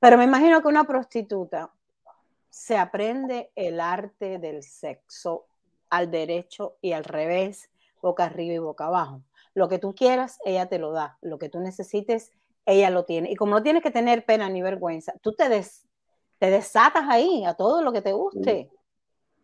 Pero 0.00 0.18
me 0.18 0.24
imagino 0.24 0.60
que 0.60 0.68
una 0.68 0.84
prostituta 0.84 1.70
se 2.50 2.76
aprende 2.76 3.50
el 3.54 3.80
arte 3.80 4.38
del 4.38 4.62
sexo 4.62 5.46
al 5.88 6.10
derecho 6.10 6.76
y 6.80 6.92
al 6.92 7.04
revés, 7.04 7.70
boca 8.02 8.24
arriba 8.24 8.54
y 8.54 8.58
boca 8.58 8.86
abajo. 8.86 9.22
Lo 9.54 9.68
que 9.68 9.78
tú 9.78 9.94
quieras, 9.94 10.38
ella 10.44 10.66
te 10.66 10.78
lo 10.78 10.92
da. 10.92 11.16
Lo 11.20 11.38
que 11.38 11.48
tú 11.48 11.60
necesites, 11.60 12.32
ella 12.66 12.90
lo 12.90 13.04
tiene. 13.04 13.30
Y 13.30 13.36
como 13.36 13.52
no 13.52 13.62
tienes 13.62 13.82
que 13.82 13.90
tener 13.90 14.24
pena 14.24 14.48
ni 14.48 14.62
vergüenza, 14.62 15.14
tú 15.20 15.32
te, 15.32 15.48
te 16.38 16.50
desatas 16.50 17.04
ahí 17.08 17.44
a 17.44 17.54
todo 17.54 17.82
lo 17.82 17.92
que 17.92 18.02
te 18.02 18.12
guste. 18.12 18.70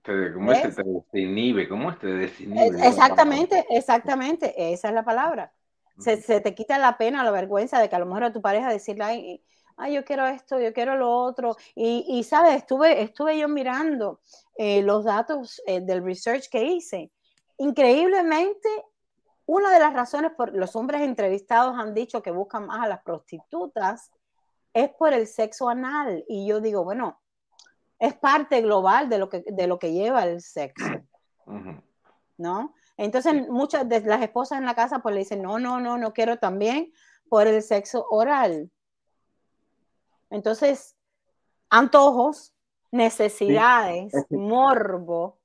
¿Cómo 0.03 0.53
es 0.53 0.75
te 0.75 0.83
desinhibe? 0.83 1.69
¿Cómo 1.69 1.91
es 1.91 1.99
te 1.99 2.07
desinhibe? 2.07 2.87
Exactamente, 2.87 3.67
exactamente. 3.71 4.73
Esa 4.73 4.89
es 4.89 4.95
la 4.95 5.05
palabra. 5.05 5.53
Se, 5.99 6.41
te 6.41 6.55
quita 6.55 6.79
la 6.79 6.97
pena, 6.97 7.23
la 7.23 7.31
vergüenza 7.31 7.79
de 7.79 7.89
que 7.89 7.97
a 7.97 7.99
lo 7.99 8.07
mejor 8.07 8.25
a 8.25 8.33
tu 8.33 8.41
pareja 8.41 8.71
decirle, 8.71 9.05
ay, 9.05 9.45
ay 9.77 9.95
yo 9.95 10.05
quiero 10.05 10.27
esto, 10.27 10.59
yo 10.59 10.73
quiero 10.73 10.97
lo 10.97 11.11
otro. 11.11 11.57
Y, 11.75 12.07
y 12.09 12.25
sabes, 12.25 12.55
estuve, 12.55 13.03
estuve 13.03 13.39
yo 13.39 13.49
mirando 13.49 14.21
eh, 14.57 14.83
los 14.83 15.05
datos 15.05 15.61
eh, 15.67 15.81
del 15.81 16.03
research 16.03 16.49
que 16.49 16.65
hice. 16.65 17.13
Increíblemente, 17.59 18.69
una 19.45 19.71
de 19.71 19.81
las 19.81 19.93
razones 19.93 20.33
por 20.33 20.55
los 20.55 20.75
hombres 20.75 21.03
entrevistados 21.03 21.77
han 21.79 21.93
dicho 21.93 22.23
que 22.23 22.31
buscan 22.31 22.67
más 22.67 22.81
a 22.83 22.89
las 22.89 23.03
prostitutas 23.03 24.11
es 24.73 24.91
por 24.91 25.13
el 25.13 25.27
sexo 25.27 25.69
anal. 25.69 26.25
Y 26.29 26.47
yo 26.47 26.61
digo, 26.61 26.85
bueno, 26.85 27.21
es 27.99 28.15
parte 28.15 28.61
global 28.61 29.09
de 29.09 29.19
lo 29.19 29.29
que, 29.29 29.45
de 29.47 29.67
lo 29.67 29.79
que 29.79 29.93
lleva 29.93 30.25
el 30.25 30.41
sexo. 30.41 30.85
¿No? 32.39 32.75
Entonces, 32.97 33.49
muchas 33.49 33.89
de 33.89 34.01
las 34.01 34.23
esposas 34.23 34.59
en 34.59 34.67
la 34.67 34.75
casa 34.75 35.01
pues 35.01 35.15
le 35.15 35.21
dicen, 35.21 35.43
no, 35.43 35.59
no, 35.59 35.81
no, 35.81 35.99
no 35.99 36.13
quiero 36.13 36.39
también 36.39 36.93
por 37.29 37.47
el 37.47 37.63
sexo 37.63 38.07
oral. 38.11 38.71
Entonces, 40.31 40.97
antojos, 41.69 42.55
necesidades, 42.91 44.13
morbo, 44.31 45.41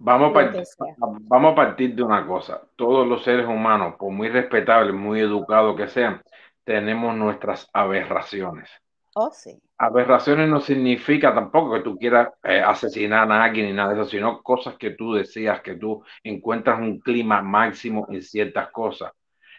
Vamos 0.00 0.32
a, 0.36 0.52
vamos 0.98 1.52
a 1.52 1.54
partir 1.56 1.94
de 1.96 2.04
una 2.04 2.24
cosa. 2.24 2.62
Todos 2.76 3.06
los 3.06 3.24
seres 3.24 3.46
humanos, 3.46 3.96
por 3.98 4.12
muy 4.12 4.28
respetables, 4.28 4.94
muy 4.94 5.20
educados 5.20 5.76
que 5.76 5.88
sean, 5.88 6.22
tenemos 6.68 7.16
nuestras 7.16 7.66
aberraciones. 7.72 8.68
Oh, 9.14 9.30
sí. 9.32 9.58
Aberraciones 9.78 10.50
no 10.50 10.60
significa 10.60 11.34
tampoco 11.34 11.72
que 11.72 11.80
tú 11.80 11.96
quieras 11.96 12.28
eh, 12.44 12.60
asesinar 12.60 13.32
a 13.32 13.42
alguien 13.44 13.68
ni 13.68 13.72
nada 13.72 13.94
de 13.94 14.02
eso, 14.02 14.10
sino 14.10 14.42
cosas 14.42 14.76
que 14.76 14.90
tú 14.90 15.14
decías, 15.14 15.62
que 15.62 15.76
tú 15.76 16.04
encuentras 16.22 16.78
un 16.78 17.00
clima 17.00 17.40
máximo 17.40 18.06
en 18.10 18.20
ciertas 18.20 18.70
cosas. 18.70 19.12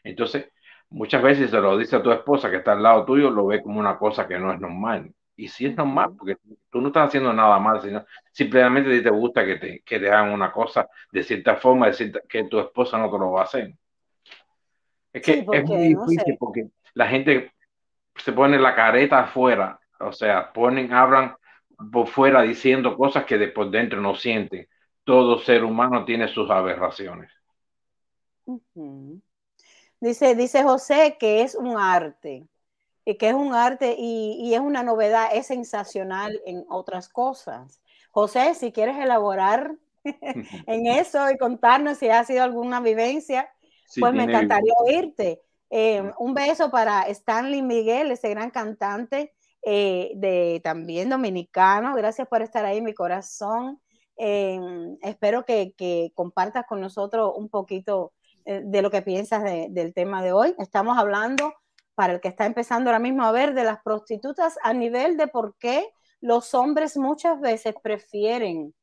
Entonces, 0.03 0.51
muchas 0.91 1.23
veces 1.23 1.49
se 1.49 1.59
lo 1.59 1.75
dice 1.79 1.95
a 1.95 2.03
tu 2.03 2.11
esposa 2.11 2.51
que 2.51 2.57
está 2.57 2.73
al 2.73 2.83
lado 2.83 3.05
tuyo, 3.05 3.31
lo 3.31 3.47
ve 3.47 3.63
como 3.63 3.79
una 3.79 3.97
cosa 3.97 4.27
que 4.27 4.37
no 4.37 4.53
es 4.53 4.59
normal. 4.59 5.11
Y 5.35 5.47
sí 5.47 5.65
es 5.65 5.75
normal, 5.75 6.11
porque 6.15 6.37
tú 6.69 6.79
no 6.79 6.89
estás 6.89 7.07
haciendo 7.07 7.33
nada 7.33 7.57
mal, 7.57 7.81
sino 7.81 8.05
simplemente 8.31 9.01
te 9.01 9.09
gusta 9.09 9.43
que 9.43 9.55
te, 9.55 9.79
que 9.83 9.99
te 9.99 10.11
hagan 10.11 10.31
una 10.31 10.51
cosa 10.51 10.87
de 11.11 11.23
cierta 11.23 11.55
forma, 11.55 11.87
decir 11.87 12.11
que 12.29 12.43
tu 12.43 12.59
esposa 12.59 12.99
no 12.99 13.09
te 13.09 13.17
lo 13.17 13.31
va 13.31 13.41
a 13.41 13.45
hacer. 13.45 13.73
Es 15.11 15.23
que 15.23 15.39
es 15.39 15.65
muy 15.65 15.95
difícil 15.95 16.37
porque 16.37 16.69
la 16.93 17.07
gente 17.07 17.53
se 18.15 18.33
pone 18.33 18.59
la 18.59 18.75
careta 18.75 19.19
afuera, 19.19 19.79
o 19.99 20.11
sea, 20.11 20.51
ponen, 20.51 20.93
hablan 20.93 21.35
por 21.91 22.07
fuera 22.07 22.41
diciendo 22.41 22.97
cosas 22.97 23.25
que 23.25 23.37
de 23.37 23.47
por 23.47 23.71
dentro 23.71 24.01
no 24.01 24.15
sienten. 24.15 24.67
Todo 25.03 25.39
ser 25.39 25.63
humano 25.63 26.05
tiene 26.05 26.27
sus 26.27 26.49
aberraciones. 26.49 27.31
Dice, 29.99 30.35
dice 30.35 30.63
José 30.63 31.17
que 31.19 31.41
es 31.41 31.55
un 31.55 31.77
arte 31.77 32.47
que 33.17 33.29
es 33.29 33.33
un 33.33 33.53
arte 33.53 33.95
y, 33.97 34.53
es 34.53 34.59
una 34.59 34.83
novedad, 34.83 35.29
es 35.33 35.47
sensacional 35.47 36.39
en 36.45 36.65
otras 36.69 37.09
cosas. 37.09 37.81
José, 38.11 38.53
si 38.55 38.71
quieres 38.71 38.97
elaborar 38.97 39.75
en 40.03 40.87
eso 40.87 41.29
y 41.31 41.37
contarnos 41.37 41.97
si 41.97 42.09
ha 42.09 42.23
sido 42.23 42.43
alguna 42.43 42.79
vivencia, 42.81 43.49
pues 43.99 44.13
me 44.13 44.23
encantaría 44.23 44.73
oírte. 44.79 45.41
Eh, 45.69 46.11
un 46.17 46.33
beso 46.33 46.71
para 46.71 47.03
Stanley 47.03 47.61
Miguel, 47.61 48.11
ese 48.11 48.29
gran 48.29 48.49
cantante 48.49 49.33
eh, 49.61 50.11
de 50.15 50.61
también 50.63 51.09
dominicano. 51.09 51.95
Gracias 51.95 52.27
por 52.27 52.41
estar 52.41 52.65
ahí, 52.65 52.81
mi 52.81 52.93
corazón. 52.93 53.79
Eh, 54.17 54.59
espero 55.01 55.45
que, 55.45 56.11
compartas 56.15 56.65
con 56.67 56.81
nosotros 56.81 57.33
un 57.35 57.49
poquito 57.49 58.13
de 58.45 58.81
lo 58.81 58.89
que 58.89 59.03
piensas 59.03 59.43
del 59.43 59.93
tema 59.93 60.23
de 60.23 60.31
hoy. 60.31 60.55
Estamos 60.57 60.97
hablando 60.97 61.53
para 61.93 62.13
el 62.13 62.19
que 62.19 62.29
está 62.29 62.47
empezando 62.47 62.89
ahora 62.89 62.97
mismo 62.97 63.23
a 63.23 63.31
ver 63.31 63.53
de 63.53 63.63
las 63.63 63.83
prostitutas 63.83 64.57
a 64.63 64.73
nivel 64.73 65.17
de 65.17 65.27
por 65.27 65.55
qué 65.59 65.93
los 66.19 66.53
hombres 66.55 66.97
muchas 66.97 67.39
veces 67.39 67.75
prefieren 67.83 68.73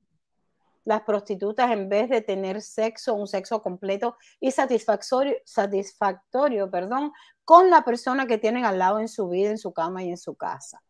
las 0.87 1.03
prostitutas 1.03 1.71
en 1.73 1.89
vez 1.89 2.09
de 2.09 2.23
tener 2.23 2.63
sexo, 2.63 3.15
un 3.15 3.27
sexo 3.27 3.61
completo 3.61 4.17
y 4.41 4.53
satisfactorio, 4.53 5.35
satisfactorio 5.45 6.71
perdón, 6.71 7.13
con 7.45 7.69
la 7.71 7.83
persona 7.83 8.27
que 8.27 8.39
tienen 8.39 8.65
al 8.65 8.79
lado 8.79 9.01
en 9.01 9.09
su 9.09 9.29
vida, 9.29 9.51
en 9.51 9.59
su 9.59 9.73
cama 9.73 10.05
y 10.05 10.11
en 10.11 10.17
su 10.17 10.37
casa. 10.37 10.81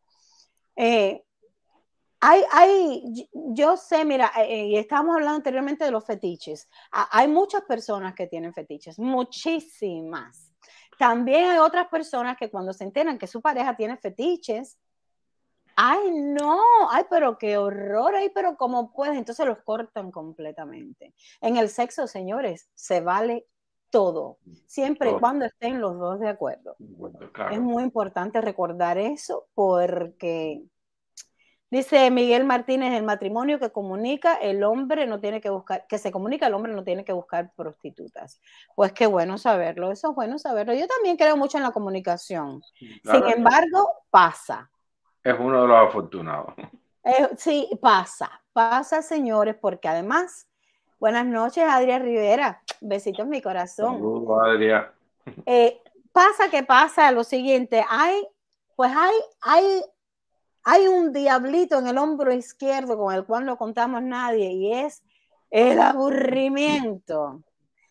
Eh, 0.77 1.25
hay, 2.21 2.43
hay, 2.53 3.29
yo 3.33 3.77
sé, 3.77 4.05
mira, 4.05 4.31
eh, 4.37 4.67
y 4.67 4.77
estábamos 4.77 5.17
hablando 5.17 5.37
anteriormente 5.37 5.85
de 5.85 5.91
los 5.91 6.05
fetiches. 6.05 6.69
hay 6.93 7.29
muchas 7.29 7.63
personas 7.63 8.15
que 8.15 8.27
tienen 8.27 8.53
fetiches, 8.53 8.99
muchísimas. 8.99 10.53
También 10.99 11.51
hay 11.51 11.59
otras 11.59 11.89
personas 11.89 12.37
que 12.37 12.51
cuando 12.51 12.73
se 12.73 12.85
enteran 12.85 13.19
que 13.19 13.27
su 13.27 13.41
pareja 13.41 13.77
tiene 13.77 13.97
fetiches, 13.97 14.79
ay 15.77 16.11
no, 16.11 16.59
ay 16.91 17.05
pero 17.09 17.39
qué 17.39 17.59
horror, 17.59 18.15
ay 18.17 18.31
pero 18.35 18.57
cómo 18.57 18.93
puedes, 18.93 19.17
entonces 19.17 19.47
los 19.47 19.59
cortan 19.59 20.11
completamente. 20.11 21.15
En 21.41 21.57
el 21.57 21.69
sexo, 21.69 22.07
señores, 22.07 22.69
se 22.75 23.01
vale 23.01 23.47
todo, 23.91 24.39
siempre 24.67 25.11
y 25.11 25.15
cuando 25.15 25.45
estén 25.45 25.81
los 25.81 25.99
dos 25.99 26.19
de 26.19 26.29
acuerdo. 26.29 26.77
Es 27.51 27.61
muy 27.61 27.85
importante 27.85 28.41
recordar 28.41 28.99
eso 28.99 29.47
porque 29.55 30.63
dice 31.71 32.11
Miguel 32.11 32.45
Martínez, 32.45 32.95
el 32.95 33.05
matrimonio 33.05 33.59
que 33.59 33.71
comunica, 33.71 34.35
el 34.35 34.65
hombre 34.65 35.07
no 35.07 35.21
tiene 35.21 35.41
que 35.41 35.51
buscar, 35.51 35.87
que 35.87 35.99
se 35.99 36.11
comunica, 36.11 36.47
el 36.47 36.55
hombre 36.55 36.73
no 36.73 36.85
tiene 36.85 37.05
que 37.05 37.13
buscar 37.13 37.53
prostitutas. 37.55 38.41
Pues 38.75 38.93
qué 38.93 39.07
bueno 39.07 39.39
saberlo, 39.39 39.93
eso 39.93 40.11
es 40.11 40.15
bueno 40.15 40.39
saberlo. 40.39 40.75
Yo 40.75 40.87
también 40.87 41.17
creo 41.17 41.37
mucho 41.37 41.59
en 41.59 41.65
la 41.65 41.73
comunicación. 41.73 42.63
Sin 42.79 43.29
embargo, 43.29 43.91
pasa. 44.11 44.71
Es 45.27 45.35
uno 45.39 45.63
de 45.63 45.69
los 45.69 45.89
afortunados. 45.89 46.55
Eh, 47.05 47.29
sí, 47.37 47.69
pasa, 47.81 48.31
pasa, 48.53 49.03
señores, 49.03 49.57
porque 49.61 49.89
además 49.89 50.47
Buenas 50.99 51.27
noches, 51.27 51.63
Adria 51.69 51.99
Rivera. 51.99 52.63
Besitos 52.81 53.25
en 53.25 53.29
mi 53.29 53.43
corazón. 53.43 53.97
Saludos, 53.97 54.41
Adria. 54.47 54.93
Eh, 55.45 55.79
pasa 56.11 56.49
que 56.51 56.63
pasa 56.63 57.13
lo 57.13 57.23
siguiente. 57.23 57.85
Hay, 57.91 58.27
pues 58.77 58.91
hay, 58.97 59.15
hay, 59.43 59.83
hay 60.65 60.89
un 60.89 61.13
diablito 61.13 61.79
en 61.79 61.89
el 61.89 61.99
hombro 61.99 62.33
izquierdo 62.33 62.97
con 62.97 63.15
el 63.15 63.27
cual 63.27 63.45
no 63.45 63.59
contamos 63.59 64.03
nadie 64.03 64.51
y 64.53 64.73
es 64.73 65.03
el 65.51 65.79
aburrimiento. 65.81 67.43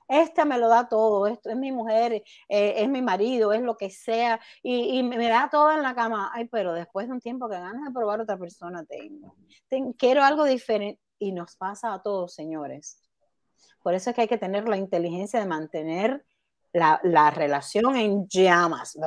Esta 0.08 0.46
me 0.46 0.58
lo 0.58 0.70
da 0.70 0.88
todo, 0.88 1.26
esto 1.28 1.50
es 1.50 1.58
mi 1.58 1.72
mujer, 1.72 2.14
eh, 2.14 2.24
es 2.48 2.90
mi 2.90 3.02
marido, 3.02 3.54
es 3.54 3.62
lo 3.62 3.76
que 3.78 3.90
sea, 3.90 4.40
y, 4.62 5.02
me 5.04 5.30
da 5.30 5.50
todo 5.50 5.72
en 5.72 5.82
la 5.82 5.96
cama. 5.96 6.32
Ay, 6.34 6.48
pero 6.48 6.74
después 6.74 7.08
de 7.08 7.14
un 7.14 7.22
tiempo 7.22 7.50
que 7.50 7.56
ganas 7.56 7.84
de 7.84 7.92
probar 7.92 8.22
otra 8.22 8.38
persona 8.38 8.86
tengo. 8.86 9.36
quiero 9.98 10.24
algo 10.24 10.46
diferente 10.46 11.02
y 11.18 11.32
nos 11.32 11.56
pasa 11.56 11.94
a 11.94 12.02
todos, 12.02 12.34
señores. 12.34 13.02
Por 13.82 13.94
eso 13.94 14.10
es 14.10 14.16
que 14.16 14.24
hay 14.24 14.28
que 14.28 14.38
tener 14.38 14.68
la 14.68 14.78
inteligencia 14.78 15.40
de 15.40 15.46
mantener 15.46 16.26
la, 16.74 17.32
relación 17.32 17.96
en 17.96 18.28
llamas, 18.28 18.98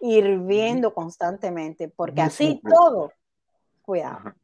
hirviendo 0.00 0.94
constantemente, 0.94 1.88
porque 1.88 2.22
así 2.22 2.60
todo, 2.62 3.12
cuidado. 3.82 4.34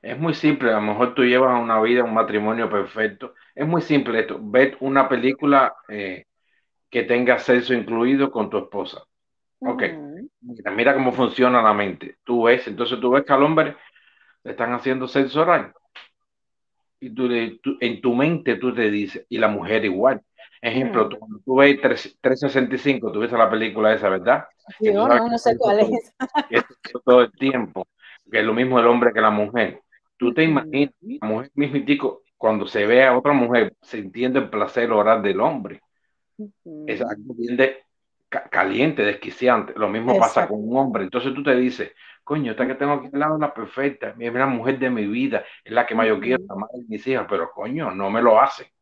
Es 0.00 0.18
muy 0.18 0.34
simple, 0.34 0.70
a 0.70 0.76
lo 0.76 0.82
mejor 0.82 1.14
tú 1.14 1.22
llevas 1.24 1.60
una 1.60 1.80
vida, 1.80 2.04
un 2.04 2.14
matrimonio 2.14 2.68
perfecto. 2.70 3.34
Es 3.54 3.66
muy 3.66 3.82
simple 3.82 4.20
esto, 4.20 4.38
ver 4.40 4.76
una 4.80 5.08
película 5.08 5.74
eh, 5.88 6.26
que 6.90 7.02
tenga 7.04 7.38
sexo 7.38 7.74
incluido 7.74 8.30
con 8.30 8.50
tu 8.50 8.58
esposa. 8.58 9.02
Ok, 9.60 9.82
mira, 10.40 10.70
mira, 10.72 10.94
cómo 10.94 11.12
funciona 11.12 11.62
la 11.62 11.72
mente. 11.72 12.16
Tú 12.24 12.44
ves, 12.44 12.66
entonces 12.66 12.98
tú 13.00 13.10
ves 13.10 13.24
que 13.24 13.32
al 13.32 13.42
hombre 13.44 13.76
le 14.42 14.50
están 14.50 14.72
haciendo 14.72 15.06
sexo 15.06 15.42
oral 15.42 15.72
y 17.02 17.10
tú, 17.10 17.76
en 17.80 18.00
tu 18.00 18.14
mente 18.14 18.56
tú 18.56 18.72
te 18.72 18.88
dices, 18.88 19.26
y 19.28 19.38
la 19.38 19.48
mujer 19.48 19.84
igual. 19.84 20.22
Ejemplo, 20.60 21.08
tú, 21.08 21.18
tú 21.44 21.56
ves 21.56 21.80
365, 21.80 23.10
tú 23.10 23.18
ves 23.18 23.32
la 23.32 23.50
película 23.50 23.92
esa, 23.92 24.08
¿verdad? 24.08 24.44
no, 24.78 25.08
no, 25.08 25.36
sé 25.38 25.56
cuál 25.58 25.80
es. 25.80 26.14
todo 27.04 27.22
el 27.22 27.32
tiempo, 27.32 27.88
que 28.32 28.38
es 28.38 28.44
lo 28.44 28.54
mismo 28.54 28.80
el 28.80 28.86
hombre 28.86 29.12
que 29.12 29.20
la 29.20 29.30
mujer. 29.30 29.82
Tú 30.16 30.32
te 30.32 30.42
imaginas, 30.42 30.94
la 31.00 31.28
mujer 31.28 31.50
mismitico, 31.54 32.22
cuando 32.38 32.66
se 32.66 32.86
ve 32.86 33.04
a 33.04 33.16
otra 33.16 33.34
mujer, 33.34 33.74
se 33.82 33.98
entiende 33.98 34.38
el 34.38 34.48
placer 34.48 34.90
oral 34.90 35.22
del 35.22 35.40
hombre. 35.40 35.82
Es 36.86 37.02
algo 37.02 37.34
bien 37.36 37.58
caliente, 38.50 39.02
desquiciante. 39.02 39.74
Lo 39.76 39.88
mismo 39.90 40.18
pasa 40.18 40.48
con 40.48 40.66
un 40.66 40.76
hombre. 40.78 41.04
Entonces 41.04 41.34
tú 41.34 41.42
te 41.42 41.54
dices, 41.54 41.92
coño, 42.24 42.52
esta 42.52 42.66
que 42.66 42.74
tengo 42.74 42.94
aquí 42.94 43.10
al 43.12 43.20
lado 43.20 43.34
es 43.34 43.40
la 43.40 43.52
perfecta, 43.52 44.14
es 44.18 44.32
la 44.32 44.46
mujer 44.46 44.78
de 44.78 44.88
mi 44.88 45.06
vida, 45.06 45.44
es 45.62 45.72
la 45.72 45.86
que 45.86 45.94
más 45.94 46.08
yo 46.08 46.18
quiero, 46.18 46.42
la 46.48 46.54
madre 46.54 46.78
de 46.78 46.86
mis 46.88 47.06
hijas, 47.06 47.26
pero 47.28 47.50
coño, 47.52 47.90
no 47.90 48.10
me 48.10 48.22
lo 48.22 48.40
hace. 48.40 48.72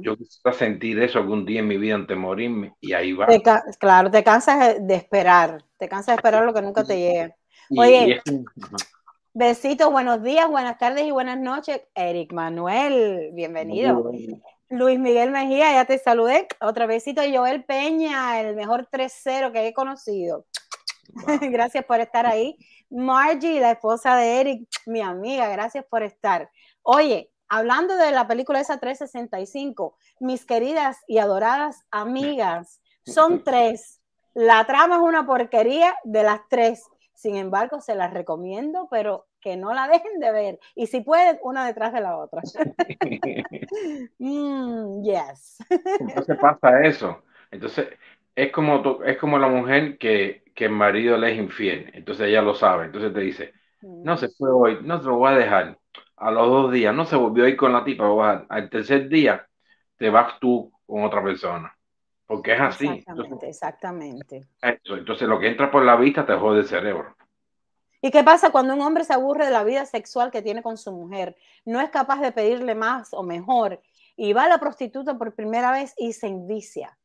Yo 0.00 0.16
quisiera 0.16 0.56
sentir 0.56 0.98
eso 1.00 1.18
algún 1.18 1.44
día 1.44 1.60
en 1.60 1.68
mi 1.68 1.76
vida 1.76 1.94
antes 1.94 2.08
de 2.08 2.20
morirme 2.20 2.74
y 2.80 2.94
ahí 2.94 3.12
va. 3.12 3.26
claro, 3.78 4.10
te 4.10 4.24
cansas 4.24 4.76
de 4.80 4.94
esperar, 4.94 5.62
te 5.76 5.88
cansas 5.88 6.06
de 6.06 6.14
esperar 6.14 6.44
lo 6.44 6.54
que 6.54 6.62
nunca 6.62 6.82
te 6.82 6.96
Oye, 7.70 8.22
besitos, 9.32 9.90
buenos 9.90 10.22
días, 10.22 10.48
buenas 10.48 10.78
tardes 10.78 11.06
y 11.06 11.10
buenas 11.10 11.38
noches. 11.38 11.80
Eric 11.94 12.32
Manuel, 12.32 13.30
bienvenido. 13.32 14.12
Luis 14.68 14.98
Miguel 14.98 15.30
Mejía, 15.30 15.72
ya 15.72 15.84
te 15.84 15.98
saludé. 15.98 16.46
Otra 16.60 16.86
besito, 16.86 17.22
Joel 17.22 17.64
Peña, 17.64 18.40
el 18.40 18.54
mejor 18.54 18.88
3-0 18.90 19.52
que 19.52 19.66
he 19.66 19.72
conocido. 19.72 20.46
gracias 21.40 21.84
por 21.84 22.00
estar 22.00 22.26
ahí. 22.26 22.58
Margie, 22.90 23.60
la 23.60 23.72
esposa 23.72 24.16
de 24.16 24.40
Eric, 24.40 24.68
mi 24.86 25.00
amiga, 25.00 25.48
gracias 25.48 25.84
por 25.88 26.02
estar. 26.02 26.50
Oye, 26.82 27.30
hablando 27.48 27.96
de 27.96 28.10
la 28.10 28.26
película 28.26 28.60
esa 28.60 28.78
365, 28.78 29.96
mis 30.20 30.44
queridas 30.44 30.98
y 31.06 31.18
adoradas 31.18 31.82
amigas, 31.90 32.80
son 33.06 33.42
tres. 33.44 34.00
La 34.34 34.66
trama 34.66 34.96
es 34.96 35.02
una 35.02 35.24
porquería 35.24 35.94
de 36.04 36.24
las 36.24 36.40
tres. 36.48 36.82
Sin 37.14 37.36
embargo, 37.36 37.80
se 37.80 37.94
las 37.94 38.12
recomiendo, 38.12 38.88
pero 38.90 39.26
que 39.40 39.56
no 39.56 39.72
la 39.72 39.88
dejen 39.88 40.20
de 40.20 40.32
ver. 40.32 40.58
Y 40.74 40.86
si 40.88 41.00
pueden, 41.00 41.38
una 41.42 41.66
detrás 41.66 41.92
de 41.92 42.00
la 42.00 42.16
otra. 42.16 42.42
mm, 44.18 45.02
yes. 45.02 45.58
Entonces 46.00 46.38
pasa 46.38 46.82
eso. 46.84 47.22
Entonces, 47.50 47.88
es 48.34 48.52
como, 48.52 49.02
es 49.04 49.16
como 49.18 49.38
la 49.38 49.48
mujer 49.48 49.98
que, 49.98 50.44
que 50.54 50.66
el 50.66 50.72
marido 50.72 51.16
le 51.16 51.32
es 51.32 51.38
infiel, 51.38 51.90
entonces 51.94 52.28
ella 52.28 52.42
lo 52.42 52.54
sabe, 52.54 52.86
entonces 52.86 53.12
te 53.12 53.20
dice, 53.20 53.54
no 53.80 54.16
se 54.16 54.28
fue 54.28 54.50
hoy, 54.50 54.78
no 54.82 55.00
se 55.00 55.06
lo 55.06 55.16
voy 55.16 55.32
a 55.32 55.36
dejar. 55.36 55.78
A 56.16 56.30
los 56.30 56.46
dos 56.48 56.72
días, 56.72 56.94
no 56.94 57.04
se 57.04 57.16
volvió 57.16 57.44
a 57.44 57.48
ir 57.48 57.56
con 57.56 57.72
la 57.72 57.84
tipa, 57.84 58.46
al 58.48 58.70
tercer 58.70 59.08
día 59.08 59.46
te 59.96 60.10
vas 60.10 60.38
tú 60.40 60.72
con 60.86 61.04
otra 61.04 61.22
persona. 61.22 61.76
Porque 62.26 62.54
es 62.54 62.60
así. 62.60 62.86
Exactamente, 62.86 63.48
exactamente. 63.48 64.46
entonces 64.62 65.28
lo 65.28 65.38
que 65.38 65.48
entra 65.48 65.70
por 65.70 65.84
la 65.84 65.96
vista 65.96 66.24
te 66.24 66.34
jode 66.34 66.60
el 66.60 66.66
cerebro. 66.66 67.14
¿Y 68.00 68.10
qué 68.10 68.22
pasa 68.22 68.50
cuando 68.50 68.74
un 68.74 68.82
hombre 68.82 69.04
se 69.04 69.14
aburre 69.14 69.46
de 69.46 69.50
la 69.50 69.64
vida 69.64 69.86
sexual 69.86 70.30
que 70.30 70.42
tiene 70.42 70.62
con 70.62 70.76
su 70.76 70.92
mujer? 70.92 71.36
No 71.64 71.80
es 71.80 71.88
capaz 71.90 72.20
de 72.20 72.32
pedirle 72.32 72.74
más 72.74 73.14
o 73.14 73.22
mejor 73.22 73.80
y 74.16 74.32
va 74.32 74.44
a 74.44 74.48
la 74.48 74.58
prostituta 74.58 75.16
por 75.16 75.34
primera 75.34 75.72
vez 75.72 75.94
y 75.96 76.12
se 76.12 76.26
envicia. 76.26 76.96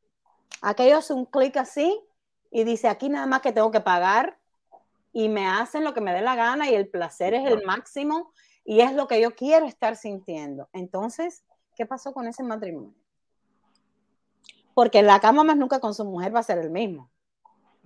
Aquello 0.61 0.97
hace 0.97 1.13
un 1.13 1.25
clic 1.25 1.55
así 1.57 1.97
y 2.51 2.65
dice, 2.65 2.89
aquí 2.89 3.07
nada 3.07 3.25
más 3.27 3.41
que 3.41 3.53
tengo 3.53 3.71
que 3.71 3.79
pagar 3.79 4.37
y 5.13 5.29
me 5.29 5.47
hacen 5.47 5.83
lo 5.83 5.93
que 5.93 6.01
me 6.01 6.13
dé 6.13 6.21
la 6.21 6.35
gana 6.35 6.69
y 6.69 6.75
el 6.75 6.89
placer 6.89 7.33
es 7.33 7.49
el 7.49 7.63
máximo 7.65 8.33
y 8.65 8.81
es 8.81 8.93
lo 8.93 9.07
que 9.07 9.21
yo 9.21 9.31
quiero 9.31 9.65
estar 9.65 9.95
sintiendo. 9.95 10.67
Entonces, 10.73 11.45
¿qué 11.75 11.85
pasó 11.85 12.13
con 12.13 12.27
ese 12.27 12.43
matrimonio? 12.43 12.98
Porque 14.79 14.99
en 14.99 15.07
la 15.07 15.19
cama 15.19 15.43
más 15.43 15.57
nunca 15.57 15.81
con 15.81 15.93
su 15.93 16.05
mujer 16.05 16.33
va 16.33 16.39
a 16.39 16.43
ser 16.43 16.57
el 16.59 16.69
mismo. 16.69 17.11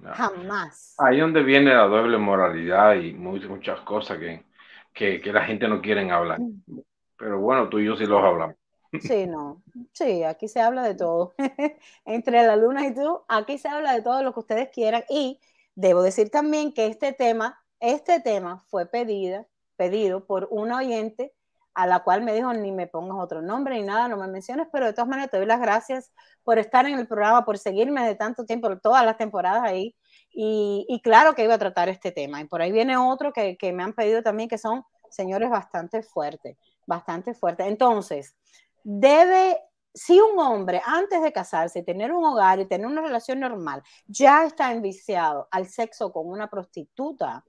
Jamás. 0.04 0.94
Ahí 1.00 1.22
donde 1.22 1.42
viene 1.42 1.74
la 1.74 1.88
doble 1.88 2.20
moralidad 2.20 2.94
y 2.94 3.14
muchas 3.16 3.80
cosas 3.80 4.20
que, 4.20 4.46
que, 4.94 5.20
que 5.20 5.34
la 5.34 5.44
gente 5.44 5.68
no 5.68 5.82
quiere 5.82 6.08
hablar. 6.12 6.40
Mm. 6.40 6.82
Pero 7.18 7.40
bueno, 7.40 7.68
tú 7.68 7.80
y 7.80 7.86
yo 7.86 7.96
sí 7.96 8.06
los 8.06 8.24
hablamos. 8.24 8.58
Sí, 9.02 9.26
no. 9.26 9.64
Sí, 9.92 10.22
aquí 10.22 10.48
se 10.48 10.62
habla 10.62 10.84
de 10.84 10.94
todo. 10.94 11.34
Entre 12.06 12.44
la 12.44 12.56
luna 12.58 12.86
y 12.86 12.94
tú, 12.94 13.24
aquí 13.28 13.58
se 13.58 13.70
habla 13.70 13.94
de 13.94 14.04
todo 14.04 14.22
lo 14.22 14.32
que 14.32 14.42
ustedes 14.42 14.70
quieran. 14.70 15.04
Y 15.10 15.40
debo 15.74 16.04
decir 16.04 16.30
también 16.30 16.74
que 16.74 16.86
este 16.86 17.12
tema, 17.12 17.60
este 17.80 18.20
tema 18.20 18.64
fue 18.68 18.86
pedida, 18.86 19.48
pedido 19.78 20.28
por 20.28 20.48
una 20.52 20.78
oyente 20.78 21.34
a 21.74 21.88
la 21.88 22.02
cual 22.04 22.22
me 22.22 22.34
dijo 22.34 22.54
ni 22.54 22.72
me 22.72 22.88
pongas 22.88 23.18
otro 23.20 23.42
nombre 23.42 23.76
ni 23.76 23.84
nada, 23.84 24.08
no 24.08 24.18
me 24.18 24.28
menciones, 24.28 24.68
pero 24.72 24.86
de 24.86 24.94
todas 24.94 25.08
maneras 25.08 25.32
te 25.32 25.38
doy 25.38 25.46
las 25.46 25.60
gracias 25.60 26.12
por 26.44 26.60
estar 26.60 26.86
en 26.86 26.98
el 27.00 27.08
programa, 27.08 27.46
por 27.46 27.58
seguirme 27.58 28.06
de 28.06 28.16
tanto 28.16 28.46
tiempo, 28.46 28.78
todas 28.78 29.06
las 29.06 29.18
temporadas 29.18 29.64
ahí. 29.64 29.96
Y, 30.36 31.00
claro 31.04 31.36
que 31.36 31.44
iba 31.44 31.54
a 31.54 31.60
tratar 31.60 31.90
este 31.90 32.12
tema. 32.12 32.42
Y 32.42 32.46
por 32.46 32.62
ahí 32.62 32.72
viene 32.72 32.98
otro 32.98 33.32
que, 33.34 33.56
que 33.56 33.72
me 33.72 33.84
han 33.84 33.94
pedido 33.94 34.24
también, 34.24 34.50
que 34.50 34.58
son 34.58 34.84
señores 35.14 35.50
bastante 35.50 36.02
fuertes, 36.02 36.58
bastante 36.86 37.34
fuertes. 37.34 37.68
Entonces, 37.68 38.36
debe, 38.84 39.58
si 39.94 40.20
un 40.20 40.38
hombre 40.40 40.82
antes 40.86 41.22
de 41.22 41.32
casarse, 41.32 41.84
tener 41.84 42.12
un 42.12 42.26
hogar 42.26 42.60
y 42.60 42.66
tener 42.66 42.88
una 42.88 43.02
relación 43.02 43.40
normal, 43.40 43.84
ya 44.08 44.46
está 44.46 44.72
enviciado 44.72 45.48
al 45.52 45.68
sexo 45.68 46.12
con 46.12 46.28
una 46.28 46.50
prostituta, 46.50 47.46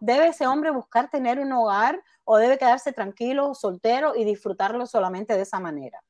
¿debe 0.00 0.28
ese 0.28 0.46
hombre 0.46 0.70
buscar 0.70 1.10
tener 1.10 1.38
un 1.38 1.52
hogar 1.52 2.00
o 2.24 2.36
debe 2.36 2.58
quedarse 2.58 2.92
tranquilo, 2.92 3.54
soltero 3.54 4.14
y 4.16 4.24
disfrutarlo 4.24 4.86
solamente 4.86 5.34
de 5.34 5.42
esa 5.42 5.60
manera? 5.60 6.00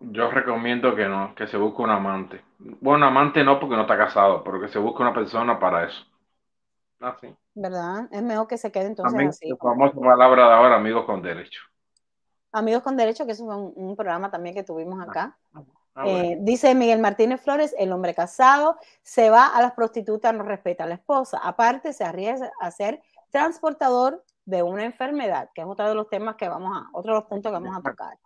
Yo 0.00 0.30
recomiendo 0.30 0.94
que 0.94 1.06
no, 1.06 1.34
que 1.34 1.46
se 1.46 1.56
busque 1.56 1.82
un 1.82 1.90
amante. 1.90 2.42
Bueno, 2.58 3.06
amante 3.06 3.42
no 3.42 3.58
porque 3.58 3.76
no 3.76 3.82
está 3.82 3.96
casado, 3.96 4.44
pero 4.44 4.60
que 4.60 4.68
se 4.68 4.78
busque 4.78 5.02
una 5.02 5.14
persona 5.14 5.58
para 5.58 5.86
eso. 5.86 6.04
Así. 7.00 7.34
¿Verdad? 7.54 8.08
Es 8.10 8.22
mejor 8.22 8.46
que 8.46 8.58
se 8.58 8.70
quede 8.70 8.86
entonces 8.86 9.28
así. 9.28 9.48
La 9.48 9.56
famosa 9.56 9.98
palabra 9.98 10.48
de 10.48 10.54
ahora, 10.54 10.76
amigos 10.76 11.04
con 11.06 11.22
derecho. 11.22 11.60
Amigos 12.56 12.82
con 12.82 12.96
Derecho, 12.96 13.26
que 13.26 13.32
es 13.32 13.40
un, 13.40 13.94
programa 13.96 14.30
también 14.30 14.54
que 14.54 14.62
tuvimos 14.62 14.98
acá. 15.06 15.36
Ah, 15.94 16.04
eh, 16.06 16.38
dice 16.40 16.74
Miguel 16.74 17.00
Martínez 17.00 17.42
Flores, 17.42 17.74
el 17.78 17.92
hombre 17.92 18.14
casado 18.14 18.78
se 19.02 19.28
va 19.28 19.46
a 19.46 19.60
las 19.60 19.72
prostitutas, 19.72 20.32
no 20.32 20.42
respeta 20.42 20.84
a 20.84 20.86
la 20.86 20.94
esposa. 20.94 21.38
Aparte, 21.42 21.92
se 21.92 22.02
arriesga 22.02 22.50
a 22.58 22.70
ser 22.70 23.02
transportador 23.36 24.24
de 24.46 24.62
una 24.62 24.84
enfermedad, 24.84 25.50
que 25.54 25.60
es 25.60 25.66
otro 25.66 25.86
de 25.86 25.94
los 25.94 26.08
temas 26.08 26.36
que 26.36 26.48
vamos 26.48 26.72
a, 26.74 26.88
otro 26.94 27.12
de 27.12 27.20
los 27.20 27.28
puntos 27.28 27.50
que 27.50 27.58
vamos 27.58 27.76
a 27.76 27.82
tocar. 27.82 28.18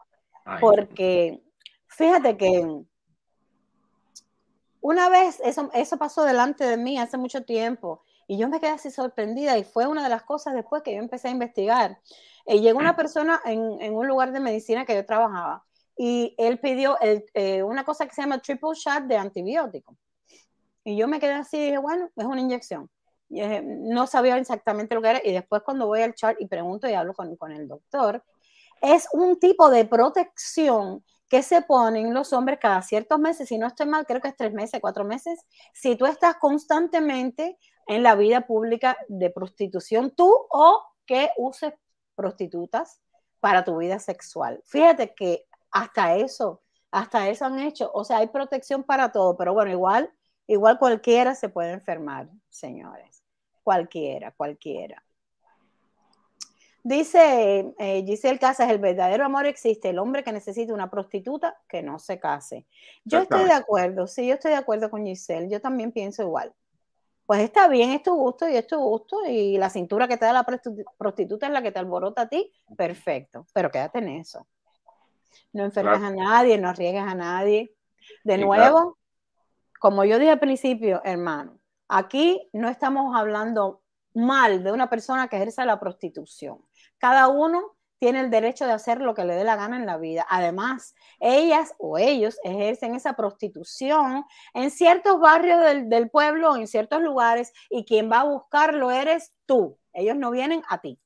Porque 0.61 1.43
fíjate 1.89 2.37
que 2.37 2.85
una 4.81 5.09
vez 5.09 5.41
eso, 5.45 5.69
eso 5.75 5.97
pasó 5.97 6.23
delante 6.23 6.65
de 6.65 6.77
mí 6.77 6.97
hace 6.97 7.17
mucho 7.17 7.43
tiempo 7.45 8.05
y 8.29 8.39
yo 8.39 8.49
me 8.49 8.61
quedé 8.61 8.71
así 8.71 8.93
sorprendida 8.93 9.59
y 9.59 9.65
fue 9.65 9.89
una 9.89 10.05
de 10.05 10.11
las 10.11 10.23
cosas 10.23 10.55
después 10.55 10.83
que 10.85 10.95
yo 10.95 11.01
empecé 11.01 11.27
a 11.27 11.33
investigar. 11.33 11.99
Eh, 12.47 12.61
llegó 12.61 12.79
una 12.79 12.95
persona 12.95 13.41
en, 13.45 13.81
en, 13.81 13.93
un 13.95 14.07
lugar 14.07 14.31
de 14.31 14.39
medicina 14.39 14.85
que 14.85 14.95
yo 14.95 15.05
trabajaba 15.05 15.65
y 15.97 16.37
él 16.39 16.61
pidió 16.61 17.01
el, 17.01 17.25
eh, 17.35 17.65
una 17.65 17.85
cosa 17.85 18.07
que 18.07 18.15
se 18.15 18.23
llama 18.23 18.39
triple 18.39 18.75
shot 18.75 19.03
de 19.05 19.17
antibiótico. 19.17 19.97
Y 20.85 20.97
yo 20.97 21.09
me 21.09 21.19
quedé 21.19 21.33
así 21.33 21.57
y 21.57 21.65
dije, 21.65 21.79
bueno, 21.79 22.11
es 22.15 22.25
una 22.25 22.41
inyección. 22.41 22.89
Y 23.31 23.41
no 23.63 24.07
sabía 24.07 24.37
exactamente 24.37 24.95
lo 24.95 25.03
que 25.03 25.11
era 25.11 25.21
y 25.25 25.33
después 25.33 25.63
cuando 25.63 25.87
voy 25.87 26.03
al 26.03 26.15
chart 26.15 26.37
y 26.41 26.47
pregunto 26.47 26.89
y 26.89 26.95
hablo 26.95 27.15
con, 27.15 27.37
con 27.37 27.53
el 27.53 27.69
doctor, 27.69 28.23
es 28.83 29.07
un 29.13 29.39
tipo 29.39 29.71
de 29.71 29.85
protección 29.85 31.05
que 31.29 31.43
se 31.45 31.63
ponen 31.63 32.13
los 32.13 32.33
hombres 32.33 32.59
cada 32.61 32.83
ciertos 32.83 33.21
meses, 33.21 33.49
si 33.49 33.57
no 33.57 33.69
estoy 33.69 33.87
mal, 33.87 34.05
creo 34.05 34.21
que 34.21 34.29
es 34.29 34.37
tres 34.37 34.53
meses, 34.53 34.81
cuatro 34.81 35.05
meses, 35.05 35.39
si 35.73 35.95
tú 35.95 36.07
estás 36.07 36.37
constantemente 36.37 37.57
en 37.87 38.03
la 38.03 38.17
vida 38.17 38.43
pública 38.43 38.97
de 39.09 39.31
prostitución, 39.31 40.11
tú 40.11 40.29
o 40.51 40.83
que 41.07 41.31
uses 41.37 41.73
prostitutas 42.17 43.01
para 43.39 43.65
tu 43.65 43.79
vida 43.79 44.01
sexual. 44.01 44.61
Fíjate 44.67 45.15
que 45.15 45.47
hasta 45.71 46.17
eso, 46.17 46.63
hasta 46.91 47.29
eso 47.29 47.45
han 47.45 47.61
hecho, 47.61 47.91
o 47.95 48.05
sea, 48.05 48.19
hay 48.19 48.27
protección 48.27 48.83
para 48.83 49.13
todo, 49.13 49.37
pero 49.37 49.55
bueno, 49.55 49.71
igual, 49.71 50.13
igual 50.49 50.81
cualquiera 50.81 51.37
se 51.37 51.49
puede 51.49 51.73
enfermar, 51.73 52.29
señores, 52.49 53.20
cualquiera, 53.71 54.33
cualquiera. 54.33 55.01
Dice 56.83 57.73
eh, 57.79 58.03
Giselle 58.05 58.41
Casas, 58.41 58.69
el 58.69 58.79
verdadero 58.79 59.25
amor 59.25 59.47
existe, 59.47 59.91
el 59.91 60.01
hombre 60.01 60.25
que 60.25 60.33
necesita 60.33 60.75
una 60.75 60.91
prostituta 60.91 61.57
que 61.69 61.81
no 61.81 62.01
se 62.01 62.19
case. 62.19 62.67
Yo 63.05 63.19
estoy 63.21 63.45
de 63.45 63.53
acuerdo, 63.53 64.09
sí, 64.09 64.27
yo 64.27 64.35
estoy 64.35 64.51
de 64.51 64.57
acuerdo 64.57 64.91
con 64.91 65.07
Giselle, 65.07 65.49
yo 65.49 65.61
también 65.61 65.93
pienso 65.93 66.25
igual. 66.25 66.53
Pues 67.27 67.43
está 67.43 67.69
bien, 67.69 67.91
es 67.91 68.03
tu 68.03 68.13
gusto 68.13 68.49
y 68.49 68.57
es 68.57 68.67
tu 68.67 68.77
gusto 68.77 69.25
y 69.25 69.57
la 69.57 69.71
cintura 69.71 70.09
que 70.09 70.17
te 70.17 70.25
da 70.25 70.33
la 70.33 70.47
prostituta 70.99 71.47
es 71.47 71.53
la 71.53 71.63
que 71.63 71.71
te 71.71 71.79
alborota 71.79 72.23
a 72.23 72.29
ti, 72.29 72.53
perfecto, 72.77 73.47
pero 73.53 73.71
quédate 73.71 73.99
en 73.99 74.09
eso. 74.09 74.49
No 75.53 75.63
enfermes 75.63 76.03
a 76.03 76.11
nadie, 76.11 76.59
no 76.59 76.73
riegues 76.73 77.05
a 77.05 77.15
nadie. 77.15 77.73
De 78.25 78.37
nuevo, 78.37 78.99
como 79.79 80.05
yo 80.05 80.19
dije 80.19 80.33
al 80.33 80.41
principio, 80.41 81.01
hermano, 81.05 81.60
aquí 81.91 82.49
no 82.53 82.69
estamos 82.69 83.15
hablando 83.17 83.83
mal 84.15 84.65
de 84.65 84.73
una 84.73 84.89
persona 84.89 85.29
que 85.29 85.37
ejerce 85.37 85.65
la 85.65 85.81
prostitución. 85.81 86.65
Cada 86.99 87.29
uno 87.29 87.77
tiene 87.99 88.21
el 88.21 88.31
derecho 88.31 88.65
de 88.67 88.73
hacer 88.73 89.01
lo 89.01 89.13
que 89.13 89.25
le 89.25 89.35
dé 89.35 89.45
la 89.45 89.57
gana 89.57 89.77
en 89.77 89.85
la 89.85 89.99
vida. 89.99 90.25
Además, 90.31 90.95
ellas 91.19 91.75
o 91.79 91.99
ellos 91.99 92.39
ejercen 92.45 92.95
esa 92.95 93.13
prostitución 93.15 94.25
en 94.55 94.71
ciertos 94.71 95.21
barrios 95.21 95.61
del, 95.61 96.11
pueblo, 96.11 96.57
en 96.57 96.67
ciertos 96.67 97.03
lugares, 97.03 97.53
y 97.69 97.85
quien 97.85 98.11
va 98.11 98.21
a 98.21 98.25
buscarlo 98.25 98.91
eres 98.91 99.33
tú. 99.45 99.79
Ellos 99.93 100.17
no 100.17 100.31
vienen 100.31 100.63
a 100.69 100.81
ti. 100.81 100.99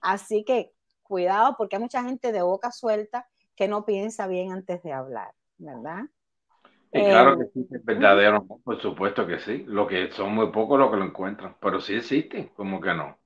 Así 0.00 0.42
que 0.44 0.72
cuidado 1.02 1.54
porque 1.56 1.76
hay 1.76 1.82
mucha 1.82 2.02
gente 2.02 2.32
de 2.32 2.42
boca 2.42 2.72
suelta 2.72 3.28
que 3.54 3.68
no 3.68 3.84
piensa 3.84 4.26
bien 4.26 4.52
antes 4.52 4.82
de 4.82 4.92
hablar, 4.92 5.34
¿verdad? 5.58 6.04
Y 6.92 7.04
claro 7.04 7.38
que 7.38 7.44
sí, 7.52 7.68
es 7.70 7.84
verdadero, 7.84 8.44
por 8.44 8.80
supuesto 8.82 9.26
que 9.26 9.38
sí. 9.38 9.64
Lo 9.66 9.86
que 9.86 10.10
son 10.12 10.34
muy 10.34 10.50
pocos 10.50 10.78
los 10.78 10.90
que 10.90 10.96
lo 10.96 11.04
encuentran, 11.04 11.56
pero 11.60 11.80
sí 11.80 11.94
existen, 11.94 12.48
como 12.48 12.80
que 12.80 12.94
no. 12.94 13.16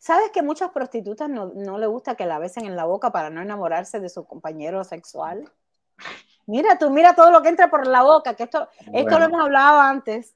¿Sabes 0.00 0.30
que 0.30 0.42
muchas 0.42 0.70
prostitutas 0.70 1.28
no, 1.28 1.52
no 1.54 1.78
le 1.78 1.86
gusta 1.86 2.16
que 2.16 2.26
la 2.26 2.38
besen 2.38 2.66
en 2.66 2.76
la 2.76 2.84
boca 2.84 3.12
para 3.12 3.30
no 3.30 3.40
enamorarse 3.42 4.00
de 4.00 4.08
su 4.08 4.26
compañero 4.26 4.82
sexual? 4.82 5.50
Mira 6.46 6.78
tú, 6.78 6.90
mira 6.90 7.14
todo 7.14 7.30
lo 7.30 7.42
que 7.42 7.48
entra 7.48 7.70
por 7.70 7.86
la 7.86 8.02
boca, 8.02 8.34
que 8.34 8.42
esto, 8.42 8.68
esto 8.92 9.18
lo 9.18 9.24
hemos 9.24 9.40
hablado 9.40 9.80
antes. 9.80 10.34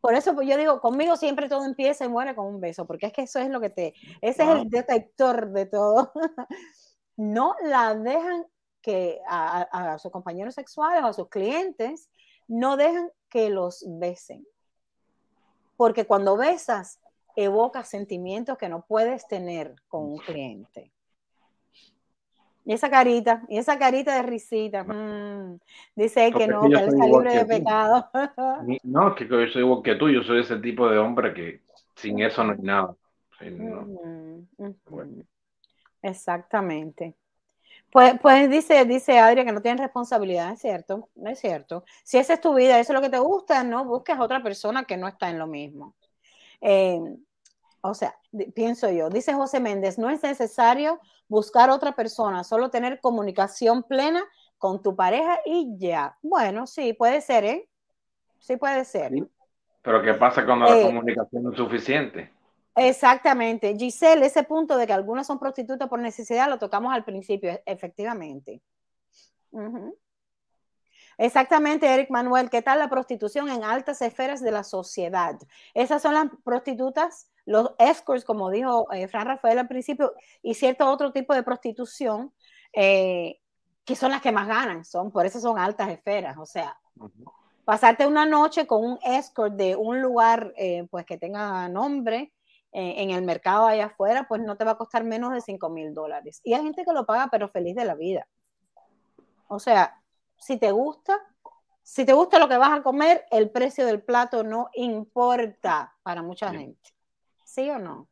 Por 0.00 0.14
eso 0.14 0.34
pues 0.34 0.48
yo 0.48 0.56
digo, 0.56 0.80
conmigo 0.80 1.16
siempre 1.16 1.48
todo 1.48 1.64
empieza 1.64 2.04
y 2.04 2.08
muere 2.08 2.34
con 2.34 2.46
un 2.46 2.60
beso, 2.60 2.86
porque 2.86 3.06
es 3.06 3.12
que 3.12 3.22
eso 3.22 3.38
es 3.38 3.48
lo 3.48 3.60
que 3.60 3.70
te, 3.70 3.94
ese 4.20 4.42
es 4.42 4.48
el 4.48 4.68
detector 4.68 5.50
de 5.50 5.66
todo. 5.66 6.12
no 7.16 7.54
la 7.62 7.94
dejan 7.94 8.46
que 8.82 9.20
a, 9.28 9.62
a, 9.62 9.98
sus 9.98 10.10
compañeros 10.10 10.54
sexuales 10.54 11.02
o 11.02 11.06
a 11.06 11.12
sus 11.12 11.28
clientes, 11.28 12.10
no 12.48 12.76
dejan 12.76 13.10
que 13.28 13.50
los 13.50 13.84
besen. 13.86 14.46
Porque 15.76 16.06
cuando 16.06 16.36
besas, 16.36 17.00
evoca 17.36 17.84
sentimientos 17.84 18.58
que 18.58 18.68
no 18.68 18.84
puedes 18.86 19.26
tener 19.26 19.74
con 19.88 20.04
un 20.04 20.18
cliente. 20.18 20.92
Y 22.64 22.72
esa 22.72 22.90
carita, 22.90 23.42
y 23.48 23.58
esa 23.58 23.78
carita 23.78 24.14
de 24.14 24.22
risita, 24.22 24.84
mm, 24.84 25.58
dice 25.96 26.30
que 26.32 26.46
no, 26.46 26.60
que 26.60 26.66
él 26.66 26.88
está 26.88 27.06
libre 27.06 27.34
de 27.38 27.44
pecado. 27.46 28.08
No, 28.82 29.14
que 29.14 29.26
yo 29.26 29.48
soy 29.48 29.62
igual 29.62 29.82
que 29.82 29.94
tú, 29.94 30.08
yo 30.08 30.22
soy 30.22 30.40
ese 30.40 30.58
tipo 30.58 30.88
de 30.88 30.98
hombre 30.98 31.32
que 31.32 31.62
sin 31.96 32.20
eso 32.20 32.44
no 32.44 32.52
hay 32.52 32.58
nada. 32.58 32.94
Exactamente. 36.02 37.14
Pues, 37.90 38.20
pues 38.20 38.48
dice, 38.48 38.84
dice 38.84 39.18
Adria 39.18 39.44
que 39.44 39.52
no 39.52 39.62
tienen 39.62 39.78
responsabilidad, 39.78 40.52
es 40.52 40.60
cierto, 40.60 41.08
no 41.16 41.30
es 41.30 41.40
cierto. 41.40 41.84
Si 42.04 42.18
esa 42.18 42.34
es 42.34 42.40
tu 42.40 42.54
vida, 42.54 42.78
eso 42.78 42.92
es 42.92 42.94
lo 42.94 43.02
que 43.02 43.10
te 43.10 43.18
gusta, 43.18 43.64
no 43.64 43.84
busques 43.84 44.16
a 44.16 44.22
otra 44.22 44.42
persona 44.42 44.84
que 44.84 44.96
no 44.96 45.08
está 45.08 45.28
en 45.28 45.38
lo 45.38 45.48
mismo. 45.48 45.94
Eh, 46.60 47.00
o 47.80 47.94
sea, 47.94 48.14
pienso 48.54 48.90
yo, 48.90 49.08
dice 49.08 49.32
José 49.34 49.58
Méndez, 49.58 49.98
no 49.98 50.10
es 50.10 50.22
necesario 50.22 51.00
buscar 51.28 51.70
otra 51.70 51.92
persona, 51.92 52.44
solo 52.44 52.70
tener 52.70 53.00
comunicación 53.00 53.82
plena 53.82 54.22
con 54.58 54.82
tu 54.82 54.94
pareja 54.94 55.40
y 55.44 55.76
ya. 55.78 56.16
Bueno, 56.22 56.66
sí, 56.66 56.92
puede 56.92 57.20
ser, 57.22 57.44
¿eh? 57.44 57.68
Sí 58.38 58.56
puede 58.56 58.84
ser. 58.84 59.12
Pero 59.82 60.02
¿qué 60.02 60.14
pasa 60.14 60.44
cuando 60.44 60.66
la 60.66 60.78
eh, 60.78 60.82
comunicación 60.82 61.42
no 61.42 61.50
es 61.50 61.56
suficiente? 61.56 62.30
Exactamente. 62.76 63.76
Giselle, 63.76 64.24
ese 64.24 64.42
punto 64.44 64.76
de 64.76 64.86
que 64.86 64.92
algunas 64.92 65.26
son 65.26 65.38
prostitutas 65.38 65.88
por 65.88 65.98
necesidad, 65.98 66.48
lo 66.48 66.58
tocamos 66.58 66.92
al 66.92 67.04
principio, 67.04 67.60
efectivamente. 67.66 68.62
Exactamente, 71.18 71.86
Eric 71.86 72.10
Manuel. 72.10 72.48
¿Qué 72.48 72.62
tal 72.62 72.78
la 72.78 72.88
prostitución 72.88 73.50
en 73.50 73.62
altas 73.64 74.00
esferas 74.00 74.40
de 74.40 74.52
la 74.52 74.64
sociedad? 74.64 75.38
Esas 75.74 76.00
son 76.00 76.14
las 76.14 76.28
prostitutas, 76.44 77.30
los 77.44 77.72
escorts, 77.78 78.24
como 78.24 78.50
dijo 78.50 78.90
eh, 78.92 79.06
Fran 79.08 79.26
Rafael 79.26 79.58
al 79.58 79.68
principio, 79.68 80.14
y 80.42 80.54
cierto 80.54 80.88
otro 80.88 81.12
tipo 81.12 81.34
de 81.34 81.42
prostitución, 81.42 82.32
eh, 82.72 83.40
que 83.84 83.96
son 83.96 84.12
las 84.12 84.22
que 84.22 84.32
más 84.32 84.46
ganan, 84.46 84.84
son, 84.84 85.10
por 85.10 85.26
eso 85.26 85.40
son 85.40 85.58
altas 85.58 85.90
esferas. 85.90 86.38
O 86.38 86.46
sea, 86.46 86.78
pasarte 87.64 88.06
una 88.06 88.24
noche 88.24 88.66
con 88.66 88.82
un 88.82 88.98
escort 89.02 89.54
de 89.54 89.76
un 89.76 90.00
lugar 90.00 90.54
eh, 90.56 90.86
pues 90.90 91.04
que 91.04 91.18
tenga 91.18 91.68
nombre, 91.68 92.32
en 92.72 93.10
el 93.10 93.22
mercado 93.22 93.66
allá 93.66 93.86
afuera, 93.86 94.26
pues 94.28 94.40
no 94.40 94.56
te 94.56 94.64
va 94.64 94.72
a 94.72 94.78
costar 94.78 95.04
menos 95.04 95.32
de 95.32 95.40
5 95.40 95.68
mil 95.70 95.92
dólares. 95.92 96.40
Y 96.44 96.54
hay 96.54 96.62
gente 96.62 96.84
que 96.84 96.92
lo 96.92 97.04
paga, 97.04 97.28
pero 97.30 97.48
feliz 97.48 97.74
de 97.74 97.84
la 97.84 97.94
vida. 97.94 98.26
O 99.48 99.58
sea, 99.58 100.00
si 100.36 100.56
te 100.58 100.70
gusta, 100.70 101.18
si 101.82 102.04
te 102.04 102.12
gusta 102.12 102.38
lo 102.38 102.48
que 102.48 102.56
vas 102.56 102.78
a 102.78 102.82
comer, 102.82 103.24
el 103.30 103.50
precio 103.50 103.84
del 103.86 104.02
plato 104.02 104.44
no 104.44 104.70
importa 104.74 105.94
para 106.02 106.22
mucha 106.22 106.50
gente. 106.50 106.90
¿Sí 107.44 107.68
o 107.68 107.78
no? 107.78 108.08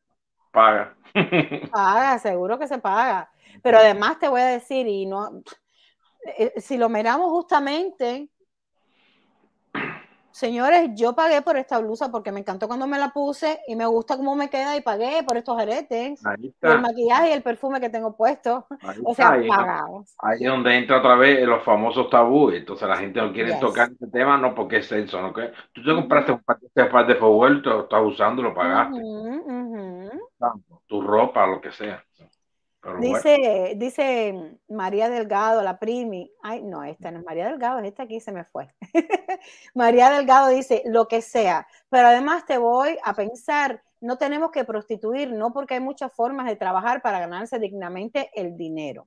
Paga. 0.50 0.96
Paga, 1.72 2.18
seguro 2.18 2.58
que 2.58 2.66
se 2.66 2.78
paga. 2.78 3.30
Pero 3.62 3.78
además 3.78 4.18
te 4.18 4.28
voy 4.28 4.40
a 4.40 4.46
decir, 4.46 4.86
y 4.88 5.06
no, 5.06 5.42
eh, 6.36 6.54
si 6.56 6.76
lo 6.76 6.88
miramos 6.88 7.30
justamente, 7.30 8.28
Señores, 10.30 10.90
yo 10.94 11.14
pagué 11.14 11.42
por 11.42 11.56
esta 11.56 11.78
blusa 11.78 12.10
porque 12.10 12.32
me 12.32 12.40
encantó 12.40 12.68
cuando 12.68 12.86
me 12.86 12.98
la 12.98 13.10
puse 13.10 13.60
y 13.66 13.74
me 13.74 13.86
gusta 13.86 14.16
cómo 14.16 14.34
me 14.36 14.50
queda 14.50 14.76
y 14.76 14.80
pagué 14.80 15.22
por 15.22 15.36
estos 15.36 15.58
aretes, 15.58 16.20
el 16.62 16.80
maquillaje 16.80 17.30
y 17.30 17.32
el 17.32 17.42
perfume 17.42 17.80
que 17.80 17.90
tengo 17.90 18.16
puesto. 18.16 18.66
o 19.04 19.14
sea, 19.14 19.38
pagamos. 19.48 20.14
Ahí 20.18 20.44
es 20.44 20.48
donde 20.48 20.76
entra 20.76 20.98
otra 20.98 21.16
vez 21.16 21.46
los 21.46 21.62
famosos 21.64 22.08
tabúes. 22.10 22.58
Entonces 22.58 22.88
la 22.88 22.96
gente 22.96 23.20
no 23.20 23.32
quiere 23.32 23.54
tocar 23.54 23.90
este 23.90 24.06
tema, 24.08 24.36
no 24.36 24.54
porque 24.54 24.78
es 24.78 24.92
eso, 24.92 25.20
¿no? 25.20 25.32
que 25.32 25.52
Tú 25.72 25.82
te 25.82 25.94
compraste 25.94 26.32
un 26.32 26.42
par 26.42 27.06
de 27.06 27.14
favor, 27.16 27.62
tú 27.62 27.80
estás 27.80 28.02
usando, 28.02 28.42
lo 28.42 28.54
pagaste. 28.54 29.00
Tu 30.86 31.02
ropa, 31.02 31.46
lo 31.46 31.60
que 31.60 31.72
sea 31.72 32.02
dice, 33.00 33.74
dice 33.76 34.58
María 34.68 35.08
Delgado, 35.08 35.62
la 35.62 35.78
primi. 35.78 36.32
Ay, 36.42 36.62
no, 36.62 36.84
esta 36.84 37.10
no 37.10 37.18
es 37.18 37.24
María 37.24 37.46
Delgado, 37.46 37.80
esta 37.80 38.04
aquí 38.04 38.20
se 38.20 38.32
me 38.32 38.44
fue. 38.44 38.68
María 39.74 40.10
Delgado 40.10 40.48
dice, 40.48 40.82
lo 40.86 41.08
que 41.08 41.22
sea. 41.22 41.66
Pero 41.88 42.08
además 42.08 42.46
te 42.46 42.58
voy 42.58 42.98
a 43.04 43.14
pensar, 43.14 43.82
no 44.00 44.16
tenemos 44.18 44.50
que 44.50 44.64
prostituir, 44.64 45.32
no 45.32 45.52
porque 45.52 45.74
hay 45.74 45.80
muchas 45.80 46.12
formas 46.12 46.46
de 46.46 46.56
trabajar 46.56 47.02
para 47.02 47.18
ganarse 47.20 47.58
dignamente 47.58 48.30
el 48.34 48.56
dinero. 48.56 49.06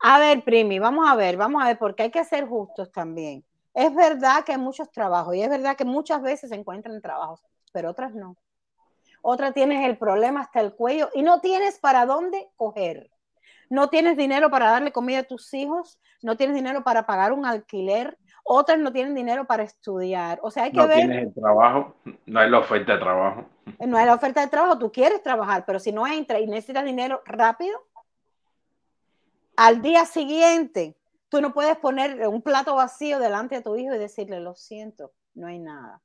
A 0.00 0.18
ver, 0.18 0.42
Primi, 0.44 0.78
vamos 0.78 1.08
a 1.08 1.16
ver, 1.16 1.36
vamos 1.36 1.62
a 1.62 1.66
ver, 1.66 1.78
porque 1.78 2.04
hay 2.04 2.10
que 2.10 2.24
ser 2.24 2.46
justos 2.46 2.92
también. 2.92 3.44
Es 3.74 3.94
verdad 3.94 4.44
que 4.44 4.52
hay 4.52 4.58
muchos 4.58 4.90
trabajos 4.90 5.34
y 5.34 5.42
es 5.42 5.48
verdad 5.48 5.76
que 5.76 5.84
muchas 5.84 6.22
veces 6.22 6.50
se 6.50 6.56
encuentran 6.56 7.00
trabajos, 7.00 7.42
pero 7.72 7.90
otras 7.90 8.14
no. 8.14 8.36
Otras 9.28 9.54
tienes 9.54 9.84
el 9.84 9.98
problema 9.98 10.42
hasta 10.42 10.60
el 10.60 10.72
cuello 10.72 11.10
y 11.12 11.22
no 11.22 11.40
tienes 11.40 11.80
para 11.80 12.06
dónde 12.06 12.48
coger. 12.54 13.10
No 13.68 13.88
tienes 13.88 14.16
dinero 14.16 14.52
para 14.52 14.70
darle 14.70 14.92
comida 14.92 15.18
a 15.18 15.22
tus 15.24 15.52
hijos, 15.52 15.98
no 16.22 16.36
tienes 16.36 16.54
dinero 16.54 16.84
para 16.84 17.06
pagar 17.06 17.32
un 17.32 17.44
alquiler, 17.44 18.16
otras 18.44 18.78
no 18.78 18.92
tienen 18.92 19.16
dinero 19.16 19.44
para 19.44 19.64
estudiar. 19.64 20.38
O 20.42 20.52
sea, 20.52 20.62
hay 20.62 20.70
que 20.70 20.76
no 20.76 20.86
ver. 20.86 20.98
No 20.98 21.12
tienes 21.12 21.26
el 21.26 21.34
trabajo, 21.34 21.96
no 22.24 22.38
hay 22.38 22.48
la 22.48 22.58
oferta 22.60 22.92
de 22.92 22.98
trabajo. 23.00 23.46
No 23.84 23.96
hay 23.96 24.06
la 24.06 24.14
oferta 24.14 24.42
de 24.42 24.46
trabajo, 24.46 24.78
tú 24.78 24.92
quieres 24.92 25.20
trabajar, 25.24 25.64
pero 25.66 25.80
si 25.80 25.90
no 25.90 26.06
entra 26.06 26.38
y 26.38 26.46
necesitas 26.46 26.84
dinero 26.84 27.20
rápido, 27.24 27.76
al 29.56 29.82
día 29.82 30.04
siguiente, 30.04 30.96
tú 31.28 31.40
no 31.40 31.52
puedes 31.52 31.76
poner 31.78 32.28
un 32.28 32.42
plato 32.42 32.76
vacío 32.76 33.18
delante 33.18 33.56
de 33.56 33.62
tu 33.62 33.74
hijo 33.74 33.92
y 33.92 33.98
decirle, 33.98 34.38
lo 34.38 34.54
siento, 34.54 35.10
no 35.34 35.48
hay 35.48 35.58
nada. 35.58 36.00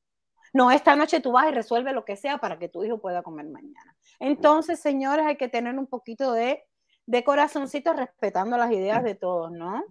No, 0.53 0.71
esta 0.71 0.95
noche 0.95 1.21
tú 1.21 1.31
vas 1.31 1.49
y 1.49 1.51
resuelve 1.51 1.93
lo 1.93 2.03
que 2.03 2.17
sea 2.17 2.37
para 2.37 2.59
que 2.59 2.67
tu 2.67 2.83
hijo 2.83 2.99
pueda 2.99 3.23
comer 3.23 3.47
mañana. 3.47 3.95
Entonces, 4.19 4.79
señores, 4.79 5.25
hay 5.25 5.37
que 5.37 5.47
tener 5.47 5.77
un 5.77 5.87
poquito 5.87 6.33
de, 6.33 6.63
de 7.05 7.23
corazoncito 7.23 7.93
respetando 7.93 8.57
las 8.57 8.71
ideas 8.71 9.03
de 9.03 9.15
todos, 9.15 9.51
¿no? 9.51 9.83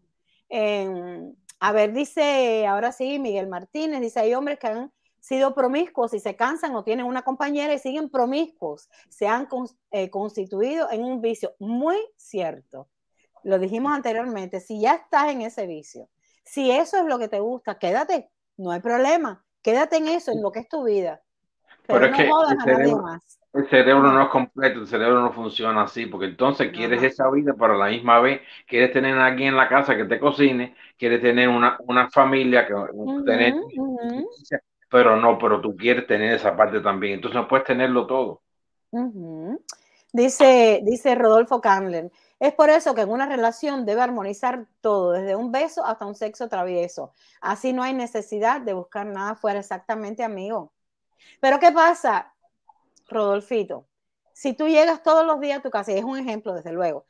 a 1.61 1.73
ver, 1.73 1.93
dice, 1.93 2.67
ahora 2.67 2.91
sí, 2.91 3.21
Miguel 3.21 3.47
Martínez, 3.47 4.01
dice, 4.01 4.19
hay 4.19 4.35
hombres 4.35 4.59
que 4.59 4.67
han 4.67 4.93
sido 5.21 5.55
promiscuos 5.55 6.15
y 6.15 6.21
se 6.21 6.35
cansan 6.35 6.75
o 6.75 6.83
tienen 6.83 7.07
una 7.07 7.23
compañera 7.23 7.75
y 7.75 7.79
siguen 7.79 8.11
promiscuos, 8.11 8.89
se 9.09 9.29
han 9.29 9.47
eh, 9.91 10.11
constituido 10.11 10.91
en 10.91 11.05
un 11.05 11.21
vicio. 11.21 11.55
Muy 11.59 11.99
cierto. 12.17 12.89
Lo 13.45 13.59
dijimos 13.59 13.93
anteriormente, 13.93 14.61
si 14.61 14.81
ya 14.81 14.95
estás 14.95 15.31
en 15.31 15.43
ese 15.43 15.67
vicio, 15.67 16.09
si 16.45 16.71
eso 16.71 16.99
es 16.99 17.05
lo 17.05 17.19
que 17.19 17.29
te 17.29 17.41
gusta, 17.41 17.79
quédate, 17.79 18.31
no 18.57 18.71
hay 18.71 18.81
problema, 18.81 19.45
quédate 19.63 19.97
en 19.97 20.09
eso, 20.09 20.33
en 20.33 20.43
lo 20.43 20.51
que 20.53 20.61
es 20.61 20.69
tu 20.69 20.85
vida. 20.85 21.21
Pero, 21.87 22.07
es 22.07 22.17
que 22.17 22.23
el 22.23 22.61
cerebro, 22.63 23.21
el 23.53 23.69
cerebro 23.69 24.13
no 24.13 24.23
es 24.23 24.29
completo, 24.29 24.81
el 24.81 24.87
cerebro 24.87 25.21
no 25.21 25.33
funciona 25.33 25.83
así, 25.83 26.07
porque 26.07 26.27
entonces 26.27 26.71
quieres 26.73 27.03
esa 27.03 27.29
vida, 27.31 27.55
pero 27.59 27.75
a 27.75 27.79
la 27.79 27.89
misma 27.89 28.21
vez 28.21 28.43
quieres 28.67 28.93
tener 28.93 29.17
a 29.19 29.27
alguien 29.27 29.49
en 29.49 29.57
la 29.57 29.69
casa 29.69 29.97
que 29.97 30.05
te 30.05 30.21
cocine, 30.21 30.77
quieres 30.97 31.21
tener 31.21 31.49
una, 31.49 31.79
familia 32.13 32.67
que 32.67 32.75
tener, 33.25 33.55
pero 34.89 35.17
no, 35.17 35.37
pero 35.37 35.61
tú 35.61 35.77
quieres 35.77 36.07
tener 36.07 36.35
esa 36.35 36.57
parte 36.57 36.81
también, 36.81 37.15
entonces 37.15 37.41
no 37.41 37.49
puedes 37.49 37.67
tenerlo 37.67 38.07
todo. 38.07 38.43
Dice, 40.13 40.81
dice 40.85 41.15
Rodolfo 41.17 41.61
Candler, 41.61 42.11
es 42.41 42.55
por 42.55 42.71
eso 42.71 42.95
que 42.95 43.03
en 43.03 43.11
una 43.11 43.27
relación 43.27 43.85
debe 43.85 44.01
armonizar 44.01 44.67
todo, 44.81 45.13
desde 45.13 45.37
un 45.37 45.53
beso 45.53 45.85
hasta 45.85 46.07
un 46.07 46.15
sexo 46.15 46.49
travieso. 46.49 47.13
Así 47.43 47.75
no 47.75 47.83
hay 47.83 47.93
necesidad 47.93 48.63
de 48.63 48.73
buscar 48.73 49.07
nada 49.07 49.35
fuera 49.35 49.61
exactamente 49.61 50.25
amigo. 50.25 50.73
Pero 51.41 51.59
¿qué 51.61 51.71
pasa, 51.71 52.33
Rodolfito? 53.09 53.87
Si 54.33 54.55
tú 54.55 54.69
llegas 54.69 55.03
todos 55.03 55.27
los 55.27 55.39
días 55.39 55.59
a 55.59 55.63
tu 55.63 55.69
casa, 55.69 55.93
y 55.93 55.99
es 55.99 56.05
un 56.05 56.17
ejemplo 56.17 56.55
desde 56.55 56.73
luego, 56.73 57.05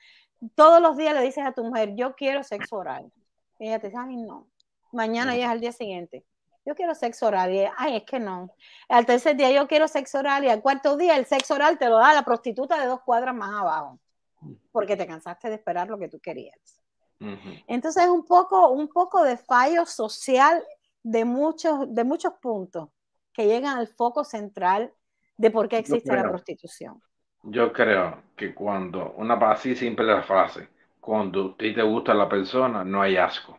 todos 0.56 0.82
los 0.82 0.96
días 0.96 1.14
le 1.14 1.22
dices 1.22 1.46
a 1.46 1.52
tu 1.52 1.62
mujer, 1.62 1.94
yo 1.94 2.16
quiero 2.16 2.42
sexo 2.42 2.76
oral. 2.78 3.12
Y 3.60 3.68
ella 3.68 3.78
te 3.78 3.86
dice, 3.86 4.00
ay, 4.04 4.16
no. 4.16 4.48
Mañana 4.90 5.36
ya 5.36 5.44
es 5.44 5.50
al 5.50 5.60
día 5.60 5.70
siguiente. 5.70 6.24
Yo 6.66 6.74
quiero 6.74 6.96
sexo 6.96 7.28
oral. 7.28 7.54
Y 7.54 7.68
ay, 7.76 7.98
es 7.98 8.02
que 8.02 8.18
no. 8.18 8.50
Al 8.88 9.06
tercer 9.06 9.36
día 9.36 9.52
yo 9.52 9.68
quiero 9.68 9.86
sexo 9.86 10.18
oral. 10.18 10.44
Y 10.44 10.48
al 10.48 10.60
cuarto 10.60 10.96
día 10.96 11.16
el 11.16 11.26
sexo 11.26 11.54
oral 11.54 11.78
te 11.78 11.88
lo 11.88 11.98
da 11.98 12.14
la 12.14 12.24
prostituta 12.24 12.80
de 12.80 12.86
dos 12.86 13.02
cuadras 13.02 13.34
más 13.34 13.50
abajo 13.50 14.00
porque 14.72 14.96
te 14.96 15.06
cansaste 15.06 15.48
de 15.48 15.56
esperar 15.56 15.88
lo 15.88 15.98
que 15.98 16.08
tú 16.08 16.18
querías. 16.20 16.80
Entonces 17.66 18.04
es 18.04 18.08
un 18.08 18.24
poco, 18.24 18.70
un 18.70 18.88
poco 18.88 19.22
de 19.22 19.36
fallo 19.36 19.84
social 19.84 20.64
de 21.02 21.24
muchos, 21.24 21.94
de 21.94 22.04
muchos 22.04 22.32
puntos 22.40 22.88
que 23.32 23.46
llegan 23.46 23.78
al 23.78 23.88
foco 23.88 24.24
central 24.24 24.92
de 25.36 25.50
por 25.50 25.68
qué 25.68 25.78
existe 25.78 26.14
la 26.14 26.22
prostitución. 26.22 27.00
Yo 27.42 27.72
creo 27.72 28.22
que 28.36 28.54
cuando, 28.54 29.12
una 29.12 29.34
así 29.34 29.74
simple 29.74 30.06
la 30.06 30.22
frase, 30.22 30.68
cuando 31.00 31.52
a 31.52 31.56
ti 31.56 31.74
te 31.74 31.82
gusta 31.82 32.12
la 32.12 32.28
persona, 32.28 32.84
no 32.84 33.00
hay 33.00 33.16
asco. 33.16 33.58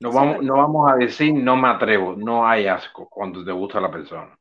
No 0.00 0.12
vamos, 0.12 0.42
no 0.42 0.56
vamos 0.56 0.90
a 0.90 0.96
decir 0.96 1.34
no 1.34 1.56
me 1.56 1.68
atrevo, 1.68 2.14
no 2.14 2.46
hay 2.46 2.66
asco 2.66 3.08
cuando 3.08 3.44
te 3.44 3.52
gusta 3.52 3.80
la 3.80 3.90
persona. 3.90 4.38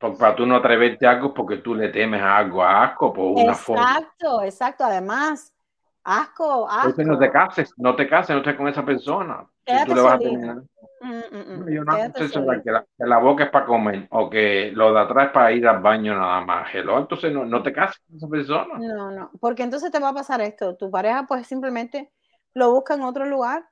Para 0.00 0.34
tú 0.34 0.46
no 0.46 0.56
atreverte 0.56 1.06
a 1.06 1.10
algo 1.10 1.34
porque 1.34 1.58
tú 1.58 1.74
le 1.74 1.90
temes 1.90 2.22
a 2.22 2.38
algo, 2.38 2.62
a 2.62 2.84
asco 2.84 3.12
por 3.12 3.26
una 3.26 3.54
forma. 3.54 3.82
Exacto, 3.82 4.42
exacto. 4.42 4.84
Además, 4.84 5.54
asco, 6.02 6.66
asco. 6.68 6.88
Entonces 6.88 7.06
no 7.06 7.18
te 7.18 7.30
cases, 7.30 7.74
no 7.76 7.96
te 7.96 8.08
cases, 8.08 8.30
no 8.30 8.38
estés 8.38 8.56
con 8.56 8.68
esa 8.68 8.84
persona. 8.84 9.46
tú 9.86 9.94
le 9.94 10.00
vas 10.00 10.14
a 10.14 10.18
tener... 10.18 10.56
Mm, 11.02 11.08
mm, 11.08 11.62
mm. 11.62 11.68
Yo 11.70 11.84
no 11.84 12.62
que 12.62 12.70
la, 12.70 12.82
que 12.82 13.06
la 13.06 13.18
boca 13.18 13.44
es 13.44 13.50
para 13.50 13.64
comer 13.64 14.06
o 14.10 14.28
que 14.28 14.70
lo 14.74 14.92
de 14.92 15.00
atrás 15.00 15.26
es 15.28 15.32
para 15.32 15.52
ir 15.52 15.66
al 15.66 15.80
baño 15.80 16.14
nada 16.14 16.42
más. 16.42 16.68
Entonces 16.74 17.32
no, 17.32 17.44
no 17.44 17.62
te 17.62 17.72
cases 17.72 18.02
con 18.06 18.16
esa 18.16 18.28
persona. 18.28 18.78
No, 18.78 19.10
no, 19.10 19.30
porque 19.40 19.62
entonces 19.62 19.90
te 19.90 19.98
va 19.98 20.10
a 20.10 20.14
pasar 20.14 20.40
esto. 20.42 20.76
Tu 20.76 20.90
pareja 20.90 21.26
pues 21.26 21.46
simplemente 21.46 22.10
lo 22.54 22.72
busca 22.72 22.94
en 22.94 23.02
otro 23.02 23.24
lugar. 23.24 23.66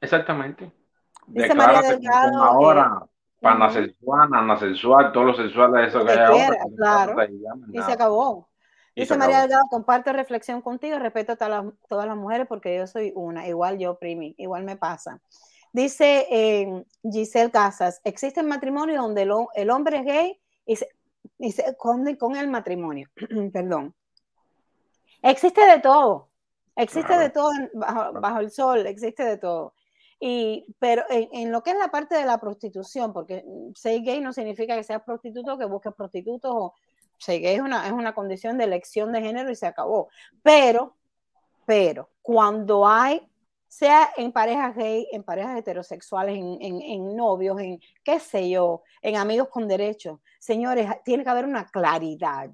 Exactamente. 0.00 0.70
Dice 1.26 1.54
María 1.54 1.82
Delgado. 1.82 2.42
Ahora, 2.42 3.02
panasexual, 3.40 4.28
anasexual, 4.32 5.12
todos 5.12 5.26
los 5.26 5.36
sexuales, 5.36 5.88
eso 5.88 6.04
que, 6.04 6.12
hay 6.12 6.18
ahora, 6.18 6.58
Claro. 6.76 7.16
Y 7.72 7.82
se 7.82 7.92
acabó. 7.92 8.48
Dice 8.94 9.16
María 9.16 9.42
Delgado, 9.42 9.62
comparte 9.70 10.12
reflexión 10.12 10.60
contigo, 10.60 10.98
respeto 10.98 11.32
a 11.32 11.36
todas 11.36 12.06
las, 12.06 12.16
mujeres 12.16 12.48
porque 12.48 12.76
yo 12.76 12.86
soy 12.88 13.12
una, 13.14 13.46
igual 13.46 13.78
yo, 13.78 13.96
Primi, 13.96 14.34
igual 14.38 14.64
me 14.64 14.76
pasa. 14.76 15.20
Dice 15.72 16.26
eh, 16.30 16.84
Giselle 17.02 17.52
Casas, 17.52 18.00
existe 18.02 18.42
matrimonio 18.42 19.00
donde 19.00 19.22
el 19.54 19.70
hombre 19.70 19.98
es 19.98 20.04
gay 20.04 20.40
y 20.66 20.76
se, 20.76 20.88
y 21.38 21.52
se 21.52 21.62
esconde 21.62 22.18
con 22.18 22.36
el 22.36 22.48
matrimonio. 22.48 23.08
Perdón. 23.52 23.94
Existe 25.22 25.64
de 25.66 25.80
todo, 25.80 26.28
existe 26.76 27.16
de 27.18 27.30
todo 27.30 27.50
bajo, 27.74 28.40
el 28.40 28.50
sol, 28.50 28.86
existe 28.86 29.24
de 29.24 29.36
todo. 29.36 29.74
Y, 30.20 30.66
pero 30.80 31.04
en, 31.10 31.52
lo 31.52 31.62
que 31.62 31.70
es 31.70 31.78
la 31.78 31.90
parte 31.90 32.16
de 32.16 32.24
la 32.24 32.38
prostitución, 32.38 33.12
porque 33.12 33.44
ser 33.74 34.00
gay 34.02 34.20
no 34.20 34.32
significa 34.32 34.74
que 34.74 34.82
seas 34.82 35.02
prostituto, 35.02 35.56
que 35.56 35.64
busques 35.64 35.94
prostitutos, 35.94 36.50
o 36.52 36.74
ser 37.18 37.40
gay 37.40 37.54
es 37.54 37.60
una, 37.60 37.86
es 37.86 37.92
una 37.92 38.14
condición 38.14 38.58
de 38.58 38.64
elección 38.64 39.12
de 39.12 39.22
género 39.22 39.50
y 39.50 39.54
se 39.54 39.66
acabó. 39.66 40.08
Pero, 40.42 40.96
pero, 41.66 42.10
cuando 42.20 42.86
hay, 42.86 43.28
sea 43.68 44.10
en 44.16 44.32
parejas 44.32 44.74
gay, 44.74 45.06
en 45.12 45.22
parejas 45.22 45.56
heterosexuales, 45.56 46.36
en, 46.36 46.58
en, 46.60 46.82
en 46.82 47.16
novios, 47.16 47.60
en 47.60 47.80
qué 48.02 48.18
sé 48.18 48.50
yo, 48.50 48.82
en 49.02 49.16
amigos 49.16 49.48
con 49.48 49.68
derechos, 49.68 50.18
señores, 50.40 50.90
tiene 51.04 51.22
que 51.22 51.30
haber 51.30 51.44
una 51.44 51.66
claridad. 51.66 52.50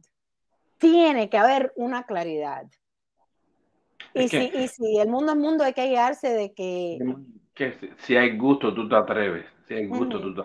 Tiene 0.76 1.30
que 1.30 1.38
haber 1.38 1.72
una 1.76 2.04
claridad. 2.04 2.66
Y, 4.12 4.28
si, 4.28 4.50
y 4.54 4.68
si 4.68 4.98
el 4.98 5.08
mundo 5.08 5.32
es 5.32 5.38
mundo, 5.38 5.64
hay 5.64 5.72
que 5.72 5.88
guiarse 5.88 6.28
de 6.28 6.52
que 6.52 6.98
que 7.54 7.94
si 7.98 8.16
hay 8.16 8.36
gusto, 8.36 8.74
tú 8.74 8.88
te 8.88 8.96
atreves. 8.96 9.46
Si 9.68 9.74
hay 9.74 9.86
gusto, 9.86 10.20
tú 10.20 10.34
te 10.34 10.42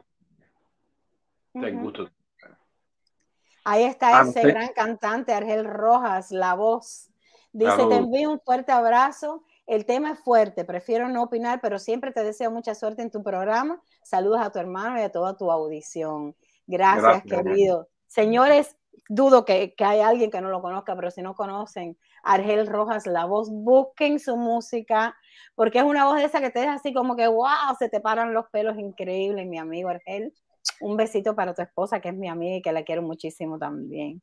Si 1.54 1.66
hay 1.66 1.74
gusto. 1.74 2.10
Ahí 3.66 3.84
está 3.84 4.22
ese 4.22 4.42
gran 4.42 4.70
cantante, 4.70 5.34
Argel 5.34 5.66
Rojas, 5.66 6.32
la 6.32 6.54
voz. 6.56 7.10
Dice, 7.52 7.86
te 7.88 7.96
envío 7.96 8.32
un 8.32 8.40
fuerte 8.40 8.72
abrazo. 8.72 9.44
El 9.66 9.86
tema 9.86 10.12
es 10.12 10.20
fuerte, 10.20 10.66
prefiero 10.66 11.10
no 11.10 11.22
opinar, 11.24 11.60
pero 11.62 11.78
siempre 11.78 12.12
te 12.12 12.24
deseo 12.24 12.50
mucha 12.50 12.74
suerte 12.74 13.04
en 13.04 13.12
tu 13.12 13.22
programa. 13.22 13.80
Saludos 14.02 14.40
a 14.42 14.52
tu 14.52 14.58
hermano 14.58 14.98
y 15.00 15.04
a 15.04 15.12
toda 15.12 15.38
tu 15.38 15.52
audición. 15.52 16.36
Gracias, 16.66 17.24
querido. 17.24 17.88
Señores, 18.08 18.76
dudo 19.08 19.46
que, 19.46 19.74
que 19.76 19.84
hay 19.84 20.00
alguien 20.02 20.32
que 20.32 20.42
no 20.42 20.50
lo 20.50 20.62
conozca, 20.62 20.96
pero 20.96 21.12
si 21.12 21.22
no 21.22 21.36
conocen, 21.36 21.98
Argel 22.24 22.68
Rojas, 22.68 23.08
la 23.08 23.26
voz, 23.26 23.50
busquen 23.50 24.20
su 24.20 24.38
música, 24.38 25.16
porque 25.56 25.80
es 25.80 25.84
una 25.84 26.06
voz 26.06 26.18
de 26.18 26.26
esa 26.26 26.42
que 26.42 26.50
te 26.50 26.60
deja 26.60 26.74
así 26.74 26.94
como 26.94 27.16
que, 27.16 27.28
wow, 27.28 27.76
se 27.78 27.90
te 27.90 28.00
paran 28.00 28.34
los 28.34 28.48
pelos, 28.50 28.78
increíble, 28.78 29.46
mi 29.46 29.58
amigo 29.58 29.90
Argel. 29.90 30.34
Un 30.82 30.98
besito 30.98 31.36
para 31.36 31.54
tu 31.54 31.62
esposa, 31.62 32.00
que 32.00 32.10
es 32.10 32.16
mi 32.16 32.28
amiga 32.28 32.58
y 32.58 32.62
que 32.62 32.72
la 32.72 32.84
quiero 32.84 33.02
muchísimo 33.02 33.58
también. 33.58 34.22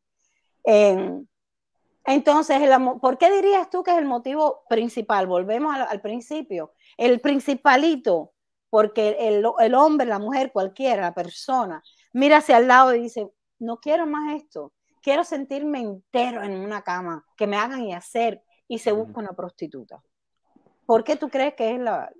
entonces, 2.04 2.60
¿por 3.00 3.18
qué 3.18 3.30
dirías 3.30 3.70
tú 3.70 3.82
que 3.82 3.92
es 3.92 3.98
el 3.98 4.04
motivo 4.04 4.62
principal? 4.68 5.26
Volvemos 5.26 5.74
al, 5.74 6.00
principio. 6.00 6.72
El 6.96 7.20
principalito, 7.20 8.32
porque 8.70 9.16
el, 9.18 9.44
el, 9.58 9.74
hombre, 9.74 10.06
la 10.06 10.18
mujer, 10.18 10.52
cualquiera, 10.52 11.02
la 11.02 11.14
persona, 11.14 11.82
mira 12.12 12.38
hacia 12.38 12.58
el 12.58 12.68
lado 12.68 12.94
y 12.94 13.02
dice, 13.02 13.30
no 13.58 13.78
quiero 13.78 14.06
más 14.06 14.34
esto 14.34 14.72
quiero 15.06 15.22
sentirme 15.22 15.78
entero 15.78 16.42
en 16.42 16.56
una 16.56 16.82
cama, 16.82 17.24
que 17.36 17.46
me 17.46 17.56
hagan 17.56 17.80
y 17.82 17.94
hacer, 17.94 18.42
y 18.66 18.80
se 18.80 18.90
busca 18.90 19.20
una 19.20 19.34
prostituta. 19.34 20.02
¿Por 20.84 21.04
qué 21.04 21.14
tú 21.14 21.28
crees 21.28 21.54
que 21.54 21.76
es 21.76 21.80
la... 21.80 22.10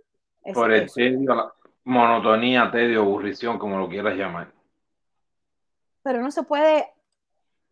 Por 0.55 0.71
el 0.71 0.89
tedio, 0.93 1.35
la 1.35 1.53
monotonía, 1.83 2.71
tedio, 2.71 3.01
aburrición, 3.01 3.59
como 3.59 3.77
lo 3.77 3.89
quieras 3.89 4.15
llamar. 4.15 4.53
Pero 6.05 6.21
no 6.21 6.31
se 6.31 6.45
puede 6.45 6.87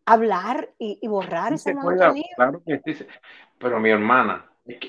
hablar 0.05 0.73
y, 0.77 1.07
borrar 1.07 1.53
esa 1.53 1.73
monotonía. 1.73 2.25
claro 2.35 2.61
que 2.65 2.81
sí, 2.93 3.05
pero 3.57 3.79
mi 3.79 3.91
hermana, 3.91 4.45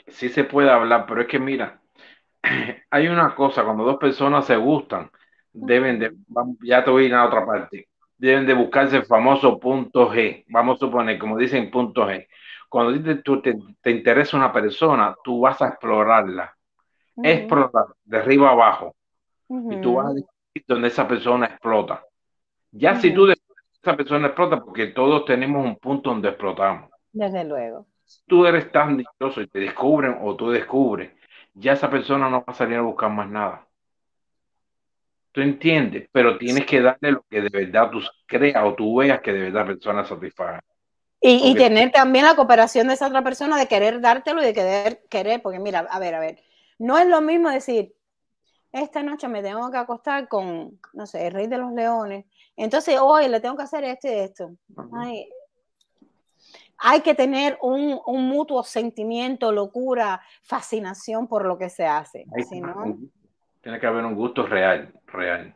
sí 0.09 0.29
se 0.29 0.43
puede 0.43 0.72
hablar, 0.72 1.07
pero 1.07 1.20
es 1.20 1.29
que 1.29 1.39
mira, 1.39 1.81
hay 2.91 3.07
una 3.07 3.33
cosa, 3.37 3.62
cuando 3.62 3.85
dos 3.85 3.99
personas 3.99 4.45
se 4.45 4.57
gustan, 4.57 5.09
deben 5.53 6.01
de, 6.01 6.16
ya 6.64 6.85
te 6.85 6.91
voy 6.91 7.05
a 7.05 7.07
ir 7.07 7.14
a 7.14 7.27
otra 7.27 7.47
parte, 7.47 7.89
deben 8.19 8.47
de 8.47 8.55
buscarse 8.55 8.97
el 8.97 9.07
famoso 9.07 9.59
punto 9.59 10.11
G, 10.11 10.45
vamos 10.49 10.77
a 10.77 10.87
suponer, 10.87 11.19
como 11.19 11.37
dicen 11.37 11.71
punto 11.71 12.07
G. 12.07 12.27
Cuando 12.69 13.14
te, 13.43 13.55
te, 13.83 13.91
interesa 13.91 14.37
una 14.37 14.53
persona, 14.53 15.14
tú 15.23 15.41
vas 15.41 15.61
a 15.62 15.69
explorarla, 15.69 16.57
explorar 17.23 17.87
de 18.05 18.19
arriba 18.19 18.51
abajo, 18.51 18.95
y 19.49 19.81
tú 19.81 19.95
vas 19.95 20.07
a 20.07 20.14
decir 20.14 20.64
donde 20.67 20.89
esa 20.89 21.07
persona 21.07 21.47
explota. 21.47 22.05
Ya 22.73 22.97
si 22.97 23.14
tú 23.14 23.29
esa 23.29 23.97
persona 23.97 24.27
explota, 24.27 24.61
porque 24.61 24.89
todos 24.89 25.25
tenemos 25.25 25.64
un 25.64 25.77
punto 25.77 26.11
donde 26.11 26.31
explotamos. 26.31 26.91
Desde 27.12 27.45
luego. 27.45 27.87
Tú 28.27 28.47
eres 28.47 28.71
tan 28.73 28.97
dichoso 28.97 29.41
y 29.41 29.47
te 29.47 29.61
descubren 29.61 30.19
o 30.21 30.35
tú 30.37 30.51
descubres, 30.51 31.12
ya 31.55 31.73
esa 31.73 31.89
persona 31.89 32.29
no 32.29 32.39
va 32.39 32.53
a 32.53 32.53
salir 32.53 32.77
a 32.77 32.83
buscar 32.83 33.11
más 33.11 33.29
nada. 33.29 33.66
Tú 35.37 35.43
entiendes, 35.43 36.09
pero 36.11 36.39
tienes 36.39 36.64
que 36.64 36.80
darle 36.80 37.12
lo 37.12 37.22
que 37.28 37.43
de 37.43 37.51
verdad 37.51 37.91
tú 37.91 38.01
creas 38.24 38.64
o 38.64 38.74
tú 38.74 38.97
veas 38.97 39.20
que 39.20 39.34
de 39.34 39.41
verdad 39.41 39.61
la 39.61 39.66
persona 39.66 40.03
satisfaga. 40.03 40.64
Y, 41.20 41.51
y, 41.51 41.55
tener 41.55 41.93
también 41.93 42.24
la 42.24 42.34
cooperación 42.34 42.89
de 42.89 42.95
esa 42.95 43.09
otra 43.09 43.22
persona 43.22 43.59
de 43.59 43.68
querer 43.68 44.01
dártelo 44.01 44.41
y 44.41 44.47
de 44.47 44.55
querer, 44.55 45.03
querer, 45.11 45.43
porque 45.43 45.59
mira, 45.59 45.80
a 45.91 45.99
ver, 45.99 46.14
a 46.14 46.20
ver, 46.20 46.43
no 46.78 46.97
es 46.97 47.07
lo 47.07 47.20
mismo 47.20 47.51
decir, 47.51 47.95
esta 48.72 49.03
noche 49.03 49.28
me 49.28 49.43
tengo 49.43 49.70
que 49.70 49.76
acostar 49.76 50.26
con, 50.26 50.80
no 50.95 51.05
sé, 51.05 51.26
el 51.26 51.34
rey 51.34 51.49
de 51.49 51.59
los 51.59 51.70
leones, 51.74 52.24
entonces 52.57 52.99
hoy 52.99 53.28
le 53.28 53.39
tengo 53.41 53.59
que 53.59 53.64
hacer 53.64 53.84
esto 53.84 54.09
y 54.09 54.12
esto. 54.12 54.57
hay 56.78 57.01
que 57.03 57.14
tener 57.14 57.59
un, 57.61 58.01
un, 58.07 58.26
mutuo 58.26 58.62
sentimiento, 58.62 59.53
locura, 59.53 60.22
fascinación 60.43 61.26
por 61.26 61.45
lo 61.45 61.59
que 61.59 61.68
se 61.68 61.84
hace. 61.84 62.24
Si 62.49 62.59
no, 62.59 62.97
tiene 63.67 63.81
que 63.81 63.87
haber 63.89 64.05
un 64.05 64.14
gusto 64.14 64.47
real, 64.47 64.95
real. 65.09 65.53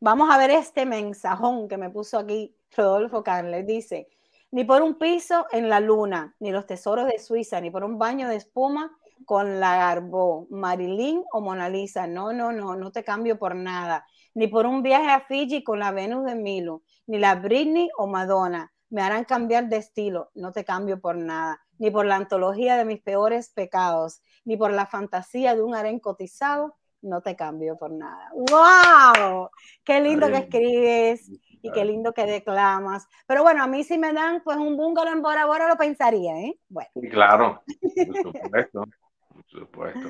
Vamos 0.00 0.28
a 0.28 0.38
ver 0.38 0.50
este 0.50 0.84
mensajón 0.84 1.68
que 1.68 1.76
me 1.76 1.88
puso 1.88 2.18
aquí 2.18 2.52
Rodolfo 2.76 3.22
Carles. 3.22 3.64
Dice, 3.64 4.08
ni 4.50 4.64
por 4.64 4.82
un 4.82 4.98
piso 4.98 5.46
en 5.52 5.68
la 5.68 5.78
luna, 5.78 6.34
ni 6.40 6.50
los 6.50 6.66
tesoros 6.66 7.06
de 7.06 7.20
Suiza, 7.20 7.60
ni 7.60 7.70
por 7.70 7.84
un 7.84 7.96
baño 7.96 8.26
de 8.26 8.34
espuma 8.34 8.90
con 9.24 9.60
la 9.60 9.76
Garbo, 9.76 10.48
Marilyn 10.50 11.22
o 11.32 11.40
Mona 11.40 11.68
Lisa. 11.68 12.08
No, 12.08 12.32
no, 12.32 12.50
no, 12.50 12.74
no 12.74 12.90
te 12.90 13.04
cambio 13.04 13.38
por 13.38 13.54
nada. 13.54 14.04
Ni 14.34 14.48
por 14.48 14.66
un 14.66 14.82
viaje 14.82 15.10
a 15.10 15.20
Fiji 15.20 15.62
con 15.62 15.78
la 15.78 15.92
Venus 15.92 16.24
de 16.24 16.34
Milo, 16.34 16.82
ni 17.06 17.20
la 17.20 17.36
Britney 17.36 17.88
o 17.96 18.08
Madonna. 18.08 18.72
Me 18.90 19.02
harán 19.02 19.22
cambiar 19.22 19.68
de 19.68 19.76
estilo. 19.76 20.32
No 20.34 20.50
te 20.50 20.64
cambio 20.64 21.00
por 21.00 21.16
nada. 21.16 21.60
Ni 21.78 21.92
por 21.92 22.04
la 22.04 22.16
antología 22.16 22.76
de 22.76 22.84
mis 22.84 23.00
peores 23.00 23.50
pecados 23.50 24.22
ni 24.44 24.56
por 24.56 24.72
la 24.72 24.86
fantasía 24.86 25.54
de 25.54 25.62
un 25.62 25.74
harén 25.74 25.98
cotizado, 25.98 26.76
no 27.02 27.20
te 27.20 27.36
cambio 27.36 27.76
por 27.76 27.90
nada. 27.90 28.30
¡Wow! 28.32 29.50
Qué 29.84 30.00
lindo 30.00 30.28
que 30.28 30.38
escribes 30.38 31.28
y 31.60 31.70
qué 31.72 31.84
lindo 31.84 32.12
que 32.12 32.24
declamas. 32.24 33.06
Pero 33.26 33.42
bueno, 33.42 33.62
a 33.62 33.66
mí 33.66 33.84
si 33.84 33.98
me 33.98 34.12
dan 34.12 34.42
pues 34.42 34.56
un 34.56 34.76
bungalow 34.76 35.12
en 35.12 35.22
Bora 35.22 35.46
Bora 35.46 35.68
lo 35.68 35.76
pensaría, 35.76 36.38
¿eh? 36.38 36.58
Bueno. 36.68 36.90
claro, 37.10 37.62
por 37.94 38.34
supuesto, 38.34 38.84
por 39.28 39.44
supuesto. 39.46 40.08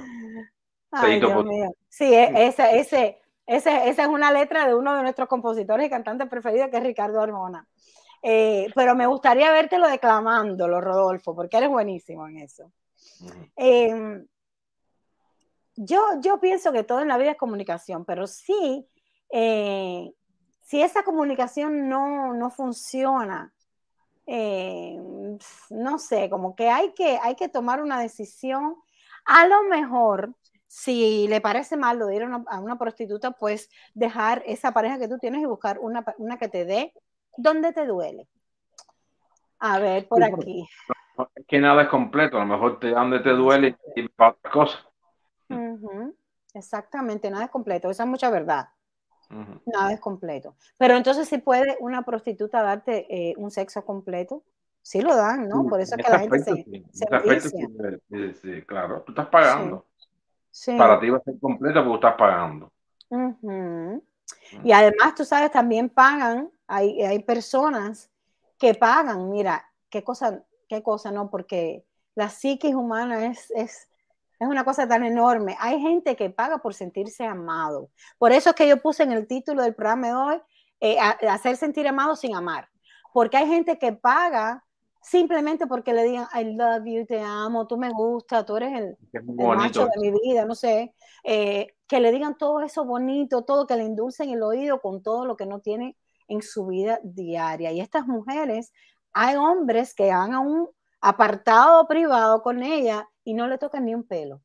Ay, 0.91 1.19
Dios 1.19 1.45
mío. 1.45 1.75
Sí, 1.89 2.13
e, 2.13 2.47
ese, 2.47 2.79
ese, 2.79 3.21
ese, 3.47 3.89
esa 3.89 4.03
es 4.03 4.09
una 4.09 4.31
letra 4.31 4.67
de 4.67 4.75
uno 4.75 4.95
de 4.95 5.03
nuestros 5.03 5.29
compositores 5.29 5.87
y 5.87 5.91
cantantes 5.91 6.29
preferidos, 6.29 6.69
que 6.69 6.77
es 6.77 6.83
Ricardo 6.83 7.21
Armona. 7.21 7.67
Eh, 8.23 8.69
pero 8.75 8.95
me 8.95 9.07
gustaría 9.07 9.51
vértelo 9.51 9.89
declamándolo, 9.89 10.81
Rodolfo, 10.81 11.35
porque 11.35 11.57
eres 11.57 11.71
buenísimo 11.71 12.29
en 12.29 12.39
eso. 12.39 12.71
Em, 13.57 14.27
yo, 15.77 16.03
yo 16.21 16.41
pienso 16.41 16.73
que 16.73 16.85
todo 16.85 17.01
en 17.01 17.09
la 17.09 17.19
vida 17.19 17.33
es 17.33 17.37
comunicación, 17.39 18.05
pero 18.05 18.27
sí, 18.27 18.87
eh, 19.31 20.13
si 20.63 20.83
esa 20.83 21.03
comunicación 21.03 21.89
no, 21.89 22.35
no 22.35 22.51
funciona, 22.51 23.53
eh, 24.27 24.99
no 25.71 25.99
sé, 25.99 26.31
como 26.31 26.55
que 26.55 26.69
hay, 26.69 26.93
que 26.93 27.19
hay 27.23 27.35
que 27.35 27.49
tomar 27.49 27.83
una 27.83 28.01
decisión. 28.01 28.77
A 29.25 29.47
lo 29.47 29.63
mejor, 29.65 30.35
si 30.67 31.27
le 31.29 31.41
parece 31.41 31.77
mal 31.77 31.99
lo 31.99 32.07
de 32.07 32.17
ir 32.17 32.23
a 32.23 32.27
una, 32.27 32.45
a 32.49 32.61
una, 32.61 32.79
prostituta, 32.79 33.33
pues 33.33 33.69
dejar 33.95 34.43
esa 34.47 34.73
pareja 34.73 34.99
que 34.99 35.09
tú 35.09 35.19
tienes 35.19 35.43
y 35.43 35.47
buscar 35.47 35.79
una, 35.79 36.05
una 36.19 36.39
que 36.39 36.49
te 36.49 36.65
dé 36.65 36.95
donde 37.37 37.73
te 37.73 37.87
duele. 37.87 38.29
A 39.59 39.79
ver, 39.79 40.09
por 40.09 40.25
aquí 40.25 40.67
que 41.47 41.59
nada 41.59 41.83
es 41.83 41.89
completo, 41.89 42.37
a 42.37 42.41
lo 42.41 42.47
mejor 42.47 42.79
te 42.79 42.91
donde 42.91 43.21
te 43.21 43.31
duele 43.31 43.77
y 43.97 44.09
para 44.09 44.33
otra 44.33 44.51
cosa. 44.51 44.79
Exactamente, 46.55 47.31
nada 47.31 47.45
es 47.45 47.51
completo, 47.51 47.91
esa 47.91 48.03
es 48.05 48.09
mucha 48.09 48.31
verdad. 48.31 48.69
Nada 49.65 49.93
es 49.93 50.01
completo. 50.01 50.57
Pero 50.79 50.95
entonces 50.95 51.27
si 51.29 51.39
puede 51.39 51.77
una 51.81 52.03
prostituta 52.03 52.63
darte 52.63 53.07
eh, 53.09 53.35
un 53.39 53.51
sexo 53.51 53.85
completo, 53.85 54.43
sí 54.83 55.01
lo 55.01 55.17
dan, 55.17 55.49
¿no? 55.49 55.67
Por 55.67 55.81
eso 55.81 55.97
es 55.97 56.05
que 56.05 56.13
la 56.13 56.19
gente 56.19 56.39
se, 56.39 56.65
sí. 56.65 58.35
Sí, 58.35 58.63
claro, 58.63 59.03
tú 59.03 59.13
estás 59.13 59.29
pagando. 59.29 59.87
Para 60.77 61.01
ti 61.01 61.09
va 61.09 61.19
a 61.19 61.23
ser 61.23 61.39
completo 61.41 61.83
porque 61.83 61.95
estás 61.95 62.15
pagando. 62.19 62.71
Y 64.63 64.73
además, 64.73 65.15
tú 65.17 65.25
sabes, 65.25 65.51
también 65.51 65.89
pagan, 65.89 66.51
hay, 66.67 67.03
hay 67.03 67.23
personas 67.23 68.11
que 68.59 68.75
pagan, 68.75 69.31
mira, 69.31 69.65
qué 69.89 70.05
cosa, 70.05 70.45
qué 70.73 70.83
cosa, 70.83 71.11
¿no? 71.11 71.29
Porque 71.29 71.85
la 72.15 72.31
psiquis 72.31 72.75
humana 72.75 73.27
es, 73.27 73.51
es, 73.51 73.89
es 74.41 74.49
una 74.49 74.65
cosa 74.65 74.89
tan 74.89 75.05
enorme. 75.05 75.55
Hay 75.61 75.79
gente 75.81 76.17
que 76.17 76.31
paga 76.31 76.59
por 76.59 76.73
sentirse 76.73 77.27
amado. 77.27 77.91
Por 78.17 78.33
eso 78.33 78.51
es 78.51 78.57
que 78.57 78.67
yo 78.67 78.81
puse 78.81 79.03
en 79.03 79.13
el 79.13 79.27
título 79.27 79.63
del 79.63 79.75
programa 79.75 80.07
de 80.07 80.15
hoy, 80.15 80.43
eh, 80.81 80.99
hacer 80.99 81.57
sentir 81.57 81.87
amado 81.87 82.17
sin 82.17 82.35
amar. 82.35 82.69
Porque 83.13 83.37
hay 83.37 83.47
gente 83.47 83.79
que 83.79 83.93
paga 83.93 84.65
simplemente 85.03 85.67
porque 85.67 85.93
le 85.93 86.05
digan, 86.05 86.27
I 86.35 86.45
love 86.55 86.85
you, 86.87 87.05
te 87.05 87.21
amo, 87.21 87.67
tú 87.67 87.77
me 87.77 87.91
gusta, 87.91 88.47
tú 88.47 88.57
eres 88.57 88.73
el, 88.73 88.97
macho 89.35 89.87
de 89.87 90.01
mi 90.01 90.11
vida, 90.11 90.47
no 90.47 90.55
sé. 90.55 90.95
Eh, 91.23 91.67
que 91.87 92.01
le 92.01 92.13
digan 92.13 92.39
todo 92.39 92.63
eso 92.63 92.87
bonito, 92.87 93.43
todo, 93.43 93.67
que 93.67 93.77
le 93.77 93.85
indulcen 93.85 94.31
el 94.31 94.43
oído 94.43 94.81
con 94.81 95.03
todo 95.03 95.27
lo 95.27 95.37
que 95.37 95.45
no 95.45 95.61
tiene 95.61 95.99
en 96.29 96.41
su 96.41 96.67
vida 96.67 96.99
diaria. 97.03 97.73
Y 97.73 97.81
estas 97.81 98.07
mujeres 98.07 98.73
hay 99.13 99.37
hombres 99.37 99.95
que 99.95 100.09
van 100.09 100.33
a 100.33 100.41
un 100.41 100.69
apartado 101.01 101.87
privado 101.87 102.43
con 102.43 102.63
ella 102.63 103.09
y 103.25 103.35
no 103.35 103.49
le 103.49 103.59
tocan 103.59 103.85
ni 103.85 103.95
un 103.95 104.05
pelo. 104.05 104.41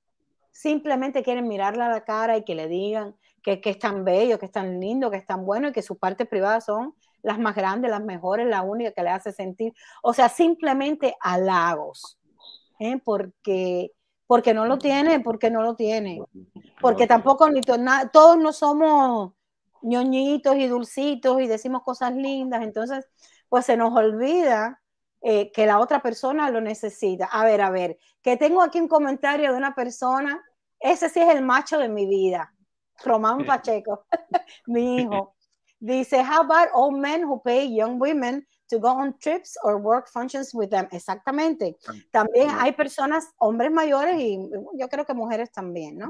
Simplemente 0.51 1.23
quieren 1.23 1.47
mirarla 1.47 1.85
a 1.85 1.89
la 1.89 2.03
cara 2.03 2.37
y 2.37 2.43
que 2.43 2.55
le 2.55 2.67
digan 2.67 3.15
que, 3.43 3.61
es 3.63 3.79
tan 3.79 4.03
bello, 4.03 4.39
que 4.39 4.47
es 4.47 4.51
tan 4.51 4.79
lindo, 4.79 5.09
que 5.09 5.17
es 5.17 5.25
tan 5.25 5.45
bueno 5.45 5.69
y 5.69 5.71
que 5.71 5.81
sus 5.81 5.97
partes 5.97 6.27
privadas 6.27 6.65
son 6.65 6.93
las 7.21 7.39
más 7.39 7.55
grandes, 7.55 7.91
las 7.91 8.03
mejores, 8.03 8.47
la 8.47 8.61
única 8.61 8.91
que 8.91 9.03
le 9.03 9.09
hace 9.09 9.31
sentir. 9.31 9.73
O 10.03 10.13
sea, 10.13 10.29
simplemente 10.29 11.15
halagos. 11.21 12.19
¿eh? 12.79 12.99
Porque, 13.03 13.91
porque 14.25 14.53
no 14.53 14.65
lo 14.65 14.77
tiene, 14.77 15.19
porque 15.21 15.49
no 15.49 15.61
lo 15.61 15.75
tiene. 15.75 16.21
Porque 16.81 17.07
tampoco 17.07 17.49
ni 17.49 17.61
todos 17.61 18.37
no 18.37 18.51
somos 18.51 19.33
ñoñitos 19.81 20.55
y 20.57 20.67
dulcitos 20.67 21.41
y 21.41 21.47
decimos 21.47 21.83
cosas 21.83 22.13
lindas. 22.15 22.63
Entonces, 22.63 23.05
pues 23.49 23.65
se 23.65 23.77
nos 23.77 23.95
olvida 23.95 24.81
eh, 25.21 25.51
que 25.51 25.65
la 25.65 25.79
otra 25.79 26.01
persona 26.01 26.49
lo 26.49 26.61
necesita. 26.61 27.25
A 27.25 27.43
ver, 27.43 27.61
a 27.61 27.69
ver, 27.69 27.97
que 28.21 28.37
tengo 28.37 28.61
aquí 28.61 28.79
un 28.79 28.87
comentario 28.87 29.51
de 29.51 29.57
una 29.57 29.73
persona, 29.73 30.43
ese 30.79 31.09
sí 31.09 31.19
es 31.19 31.33
el 31.33 31.43
macho 31.43 31.79
de 31.79 31.89
mi 31.89 32.05
vida, 32.05 32.53
Román 33.03 33.45
Pacheco, 33.45 34.05
mi 34.67 34.97
hijo. 35.01 35.35
Dice, 35.79 36.23
how 36.23 36.41
about 36.41 36.69
old 36.73 36.99
men 36.99 37.23
who 37.23 37.41
pay 37.43 37.67
young 37.71 37.99
women 37.99 38.47
to 38.67 38.79
go 38.79 38.89
on 38.89 39.15
trips 39.19 39.55
or 39.63 39.77
work 39.77 40.09
functions 40.09 40.51
with 40.53 40.69
them? 40.69 40.87
Exactamente. 40.91 41.77
También 42.11 42.49
hay 42.49 42.71
personas, 42.71 43.31
hombres 43.37 43.71
mayores 43.71 44.15
y 44.17 44.39
yo 44.73 44.89
creo 44.89 45.05
que 45.05 45.13
mujeres 45.13 45.51
también, 45.51 45.97
¿no? 45.97 46.09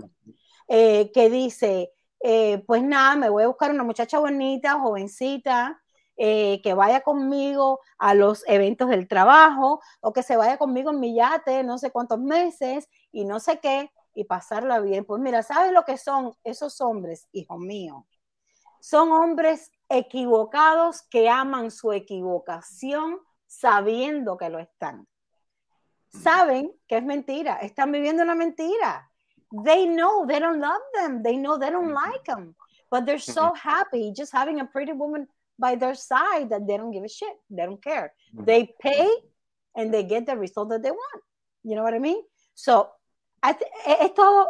Eh, 0.69 1.11
que 1.13 1.29
dice, 1.29 1.91
eh, 2.21 2.63
pues 2.65 2.81
nada, 2.81 3.15
me 3.17 3.29
voy 3.29 3.43
a 3.43 3.47
buscar 3.47 3.71
una 3.71 3.83
muchacha 3.83 4.19
bonita, 4.19 4.79
jovencita, 4.79 5.81
eh, 6.18 6.61
que 6.63 6.74
vaya 6.74 7.01
conmigo 7.01 7.80
a 7.97 8.13
los 8.13 8.43
eventos 8.47 8.89
del 8.89 9.07
trabajo 9.07 9.82
o 10.01 10.13
que 10.13 10.24
se 10.24 10.36
vaya 10.36 10.57
conmigo 10.57 10.89
en 10.89 10.99
mi 10.99 11.15
yate 11.15 11.63
no 11.63 11.78
sé 11.78 11.91
cuántos 11.91 12.20
meses 12.20 12.89
y 13.11 13.24
no 13.24 13.39
sé 13.39 13.59
qué 13.59 13.91
y 14.18 14.24
pasarla 14.24 14.80
bien. 14.80 15.05
Pues 15.05 15.22
mira, 15.22 15.43
¿sabes 15.43 15.72
lo 15.72 15.86
que 15.86 15.97
son 15.97 16.34
esos 16.43 16.82
hombres, 16.82 17.28
hijo 17.32 17.59
mío? 17.59 18.07
Son 18.82 19.11
hombres 19.11 19.72
equivocados 19.88 21.03
que 21.03 21.30
aman 21.30 21.70
su 21.70 21.93
equivocación 21.93 23.20
sabiendo 23.45 24.36
que 24.36 24.49
lo 24.49 24.57
están. 24.57 25.07
Saben 26.09 26.74
que 26.88 26.97
es 26.97 27.03
mentira, 27.03 27.57
están 27.57 27.91
viviendo 27.91 28.24
una 28.24 28.34
mentira. 28.34 29.11
They 29.63 29.86
know 29.86 30.26
they 30.26 30.39
don't 30.39 30.59
love 30.59 30.82
them, 30.95 31.22
they 31.22 31.38
know 31.38 31.59
they 31.59 31.70
don't 31.70 31.93
like 31.93 32.24
them, 32.26 32.55
but 32.89 33.05
they're 33.05 33.20
so 33.20 33.53
happy 33.53 34.11
just 34.18 34.34
having 34.34 34.59
a 34.59 34.65
pretty 34.65 34.93
woman 34.93 35.28
by 35.58 35.76
their 35.76 35.95
side 35.95 36.49
that 36.49 36.68
they 36.68 36.78
don't 36.78 36.91
give 36.91 37.03
a 37.03 37.10
shit. 37.10 37.36
They 37.49 37.66
don't 37.66 37.84
care. 37.84 38.14
Mm-hmm. 38.34 38.45
They 38.45 38.76
pay 38.80 39.10
and 39.76 39.93
they 39.93 40.03
get 40.03 40.26
the 40.26 40.38
result 40.38 40.70
that 40.70 40.84
they 40.84 40.91
want. 40.91 41.24
You 41.64 41.76
know 41.76 41.84
what 41.84 41.93
I 41.93 41.99
mean? 41.99 42.22
So, 42.53 42.89
e, 43.45 43.55
esto 44.01 44.49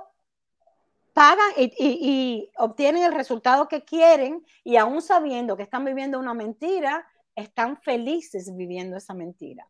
pagan 1.13 1.51
y, 1.57 2.51
obtienen 2.57 3.03
el 3.03 3.13
resultado 3.13 3.67
que 3.67 3.83
quieren 3.83 4.45
y 4.63 4.77
aún 4.77 5.01
sabiendo 5.01 5.57
que 5.57 5.63
están 5.63 5.83
viviendo 5.83 6.19
una 6.19 6.33
mentira, 6.33 7.07
están 7.35 7.77
felices 7.77 8.55
viviendo 8.55 8.97
esa 8.97 9.13
mentira. 9.13 9.67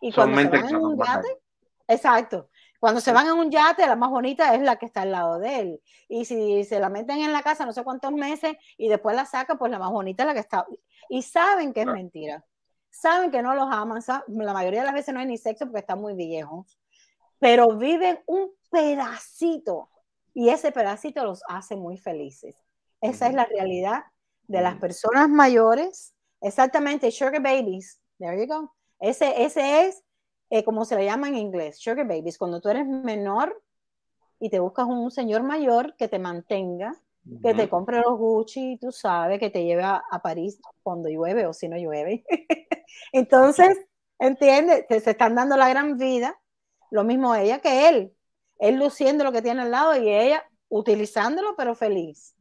Y 0.00 0.12
cuando 0.12 0.38
se 0.40 0.48
van 0.48 0.68
en 0.68 0.76
un 0.76 0.98
yate, 0.98 1.38
exacto, 1.88 2.50
cuando 2.82 3.00
se 3.00 3.12
van 3.12 3.28
en 3.28 3.34
un 3.34 3.48
yate, 3.48 3.86
la 3.86 3.94
más 3.94 4.10
bonita 4.10 4.56
es 4.56 4.60
la 4.60 4.74
que 4.74 4.86
está 4.86 5.02
al 5.02 5.12
lado 5.12 5.38
de 5.38 5.60
él. 5.60 5.82
Y 6.08 6.24
si 6.24 6.64
se 6.64 6.80
la 6.80 6.88
meten 6.88 7.20
en 7.20 7.32
la 7.32 7.40
casa 7.40 7.64
no 7.64 7.72
sé 7.72 7.84
cuántos 7.84 8.10
meses 8.10 8.56
y 8.76 8.88
después 8.88 9.14
la 9.14 9.24
saca, 9.24 9.54
pues 9.54 9.70
la 9.70 9.78
más 9.78 9.92
bonita 9.92 10.24
es 10.24 10.26
la 10.26 10.34
que 10.34 10.40
está. 10.40 10.66
Y 11.08 11.22
saben 11.22 11.72
que 11.72 11.82
es 11.82 11.86
mentira. 11.86 12.44
Saben 12.90 13.30
que 13.30 13.40
no 13.40 13.54
los 13.54 13.68
aman. 13.70 14.02
La 14.26 14.52
mayoría 14.52 14.80
de 14.80 14.86
las 14.86 14.94
veces 14.94 15.14
no 15.14 15.20
hay 15.20 15.26
ni 15.26 15.38
sexo 15.38 15.66
porque 15.66 15.78
están 15.78 16.00
muy 16.00 16.14
viejos. 16.14 16.76
Pero 17.38 17.76
viven 17.76 18.18
un 18.26 18.50
pedacito 18.68 19.88
y 20.34 20.48
ese 20.48 20.72
pedacito 20.72 21.22
los 21.22 21.44
hace 21.46 21.76
muy 21.76 21.98
felices. 21.98 22.56
Esa 23.00 23.28
es 23.28 23.34
la 23.34 23.44
realidad 23.44 24.02
de 24.48 24.60
las 24.60 24.76
personas 24.78 25.28
mayores, 25.28 26.16
exactamente, 26.40 27.12
sugar 27.12 27.40
babies, 27.40 28.00
there 28.18 28.36
you 28.36 28.52
go. 28.52 28.74
Ese, 28.98 29.44
ese 29.44 29.86
es, 29.86 30.02
eh, 30.52 30.64
como 30.64 30.84
se 30.84 30.96
le 30.96 31.04
llama 31.04 31.28
en 31.28 31.36
inglés, 31.36 31.78
sugar 31.78 32.06
babies, 32.06 32.38
cuando 32.38 32.60
tú 32.60 32.68
eres 32.68 32.86
menor 32.86 33.60
y 34.38 34.50
te 34.50 34.60
buscas 34.60 34.86
un 34.86 35.10
señor 35.10 35.42
mayor 35.42 35.96
que 35.96 36.08
te 36.08 36.18
mantenga, 36.18 36.94
que 37.40 37.54
te 37.54 37.68
compre 37.68 38.00
los 38.00 38.18
Gucci, 38.18 38.78
tú 38.80 38.90
sabes, 38.90 39.38
que 39.38 39.50
te 39.50 39.64
lleve 39.64 39.84
a, 39.84 40.02
París 40.22 40.60
cuando 40.82 41.08
llueve 41.08 41.46
o 41.46 41.52
si 41.52 41.68
no 41.68 41.76
llueve. 41.76 42.24
Entonces, 43.12 43.78
entiende, 44.18 44.84
se 44.88 45.10
están 45.10 45.36
dando 45.36 45.56
la 45.56 45.68
gran 45.68 45.96
vida, 45.96 46.40
lo 46.90 47.04
mismo 47.04 47.34
ella 47.34 47.60
que 47.60 47.88
él 47.88 48.12
él 48.62 48.78
luciendo 48.78 49.24
lo 49.24 49.32
que 49.32 49.42
tiene 49.42 49.62
al 49.62 49.72
lado 49.72 50.00
y 50.00 50.08
ella 50.08 50.44
utilizándolo, 50.68 51.54
pero 51.56 51.74
feliz. 51.74 52.36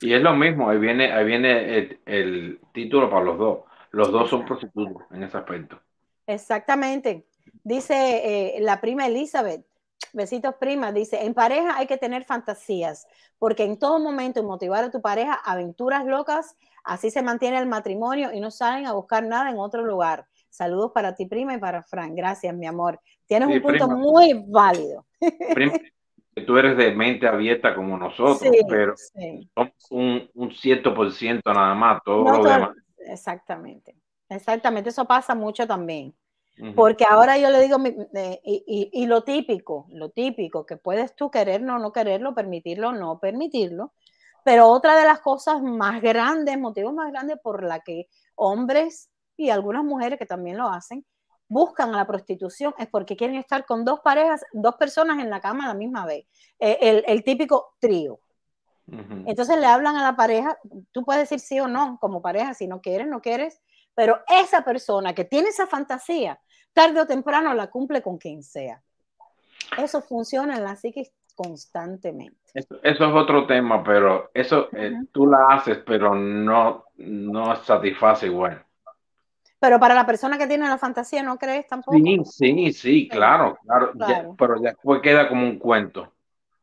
Y 0.00 0.14
es 0.14 0.22
lo 0.22 0.32
mismo, 0.34 0.70
ahí 0.70 0.78
viene, 0.78 1.12
ahí 1.12 1.24
viene 1.24 1.98
el, 2.06 2.60
título 2.72 3.10
para 3.10 3.24
los 3.24 3.38
dos. 3.38 3.58
Los 3.90 4.12
dos 4.12 4.30
son 4.30 4.44
prostitutos 4.44 5.02
en 5.10 5.24
ese 5.24 5.36
aspecto. 5.36 5.80
Exactamente. 6.26 7.26
Dice 7.62 8.56
eh, 8.56 8.60
la 8.60 8.80
prima 8.80 9.06
Elizabeth, 9.06 9.64
besitos 10.12 10.54
prima, 10.60 10.92
dice, 10.92 11.24
en 11.24 11.34
pareja 11.34 11.76
hay 11.76 11.86
que 11.86 11.96
tener 11.96 12.24
fantasías, 12.24 13.06
porque 13.38 13.64
en 13.64 13.78
todo 13.78 13.98
momento 13.98 14.42
motivar 14.42 14.84
a 14.84 14.90
tu 14.90 15.00
pareja 15.00 15.34
aventuras 15.34 16.04
locas, 16.04 16.56
así 16.84 17.10
se 17.10 17.22
mantiene 17.22 17.58
el 17.58 17.66
matrimonio 17.66 18.32
y 18.32 18.40
no 18.40 18.50
salen 18.50 18.86
a 18.86 18.92
buscar 18.92 19.24
nada 19.24 19.50
en 19.50 19.58
otro 19.58 19.84
lugar. 19.84 20.26
Saludos 20.50 20.92
para 20.92 21.14
ti, 21.14 21.26
prima, 21.26 21.54
y 21.54 21.58
para 21.58 21.82
Fran. 21.82 22.14
Gracias, 22.14 22.54
mi 22.54 22.66
amor. 22.66 23.00
Tienes 23.26 23.48
un 23.48 23.60
punto 23.60 23.88
muy 23.88 24.44
válido. 24.46 25.04
Prima, 25.52 25.72
tú 26.46 26.56
eres 26.56 26.76
de 26.76 26.92
mente 26.92 27.26
abierta 27.26 27.74
como 27.74 27.96
nosotros, 27.96 28.40
pero 28.68 28.94
somos 29.54 29.72
un, 29.90 30.30
un 30.34 30.50
ciento 30.52 30.94
nada 31.52 31.74
más, 31.74 32.02
todo 32.04 32.24
lo 32.24 32.44
demás. 32.44 32.70
Exactamente, 32.98 33.96
exactamente. 34.28 34.90
Eso 34.90 35.04
pasa 35.04 35.34
mucho 35.34 35.66
también. 35.66 36.14
Porque 36.76 37.04
ahora 37.08 37.36
yo 37.36 37.50
le 37.50 37.60
digo, 37.60 37.78
y, 38.44 38.90
y, 38.92 39.06
lo 39.06 39.24
típico, 39.24 39.88
lo 39.90 40.10
típico, 40.10 40.64
que 40.64 40.76
puedes 40.76 41.16
tú 41.16 41.28
quererlo 41.28 41.74
o 41.74 41.78
no 41.78 41.92
quererlo, 41.92 42.32
permitirlo 42.32 42.90
o 42.90 42.92
no 42.92 43.18
permitirlo, 43.18 43.92
pero 44.44 44.68
otra 44.68 44.96
de 44.96 45.04
las 45.04 45.20
cosas 45.20 45.60
más 45.62 46.00
grandes, 46.00 46.56
motivos 46.56 46.94
más 46.94 47.10
grandes 47.10 47.38
por 47.42 47.64
la 47.64 47.80
que 47.80 48.08
hombres 48.36 49.10
y 49.36 49.50
algunas 49.50 49.82
mujeres 49.82 50.16
que 50.16 50.26
también 50.26 50.58
lo 50.58 50.68
hacen, 50.68 51.04
buscan 51.48 51.94
a 51.94 51.98
la 51.98 52.06
prostitución 52.06 52.74
es 52.78 52.88
porque 52.88 53.16
quieren 53.16 53.36
estar 53.36 53.64
con 53.64 53.84
dos 53.84 54.00
parejas, 54.00 54.44
dos 54.52 54.76
personas 54.76 55.18
en 55.18 55.30
la 55.30 55.40
cama 55.40 55.64
a 55.64 55.68
la 55.68 55.74
misma 55.74 56.06
vez. 56.06 56.26
Eh, 56.58 57.02
el, 57.06 57.24
típico 57.24 57.74
trío. 57.78 58.20
Entonces 58.86 59.58
le 59.58 59.66
hablan 59.66 59.96
a 59.96 60.02
la 60.02 60.14
pareja, 60.14 60.58
tú 60.92 61.04
puedes 61.04 61.22
decir 61.22 61.40
sí 61.40 61.58
o 61.58 61.66
no 61.66 61.98
como 62.00 62.20
pareja, 62.20 62.52
si 62.52 62.66
no 62.66 62.82
quieres, 62.82 63.06
no 63.06 63.22
quieres, 63.22 63.62
pero 63.94 64.20
esa 64.26 64.64
persona 64.64 65.14
que 65.14 65.24
tiene 65.24 65.48
esa 65.48 65.66
fantasía, 65.66 66.38
tarde 66.72 67.00
o 67.00 67.06
temprano 67.06 67.54
la 67.54 67.68
cumple 67.68 68.02
con 68.02 68.18
quien 68.18 68.42
sea. 68.42 68.82
Eso 69.78 70.02
funciona 70.02 70.56
en 70.56 70.64
la 70.64 70.76
psiquis 70.76 71.12
constantemente. 71.34 72.38
Eso, 72.54 72.78
es 72.82 73.00
otro 73.00 73.46
tema, 73.46 73.82
pero 73.82 74.30
eso 74.32 74.68
eh, 74.72 74.92
tú 75.10 75.26
la 75.26 75.46
haces, 75.50 75.78
pero 75.78 76.14
no, 76.14 76.84
no 76.96 77.56
satisface 77.56 78.26
igual. 78.26 78.64
Pero 79.58 79.80
para 79.80 79.94
la 79.94 80.04
persona 80.04 80.36
que 80.36 80.46
tiene 80.46 80.68
la 80.68 80.78
fantasía, 80.78 81.22
¿no 81.22 81.38
crees 81.38 81.66
tampoco? 81.66 81.96
Sí, 81.96 82.20
sí, 82.24 82.72
sí, 82.72 83.08
claro, 83.08 83.58
claro. 83.96 84.34
pero 84.36 84.60
después 84.60 85.00
queda 85.00 85.28
como 85.28 85.42
un 85.42 85.58
cuento. 85.58 86.12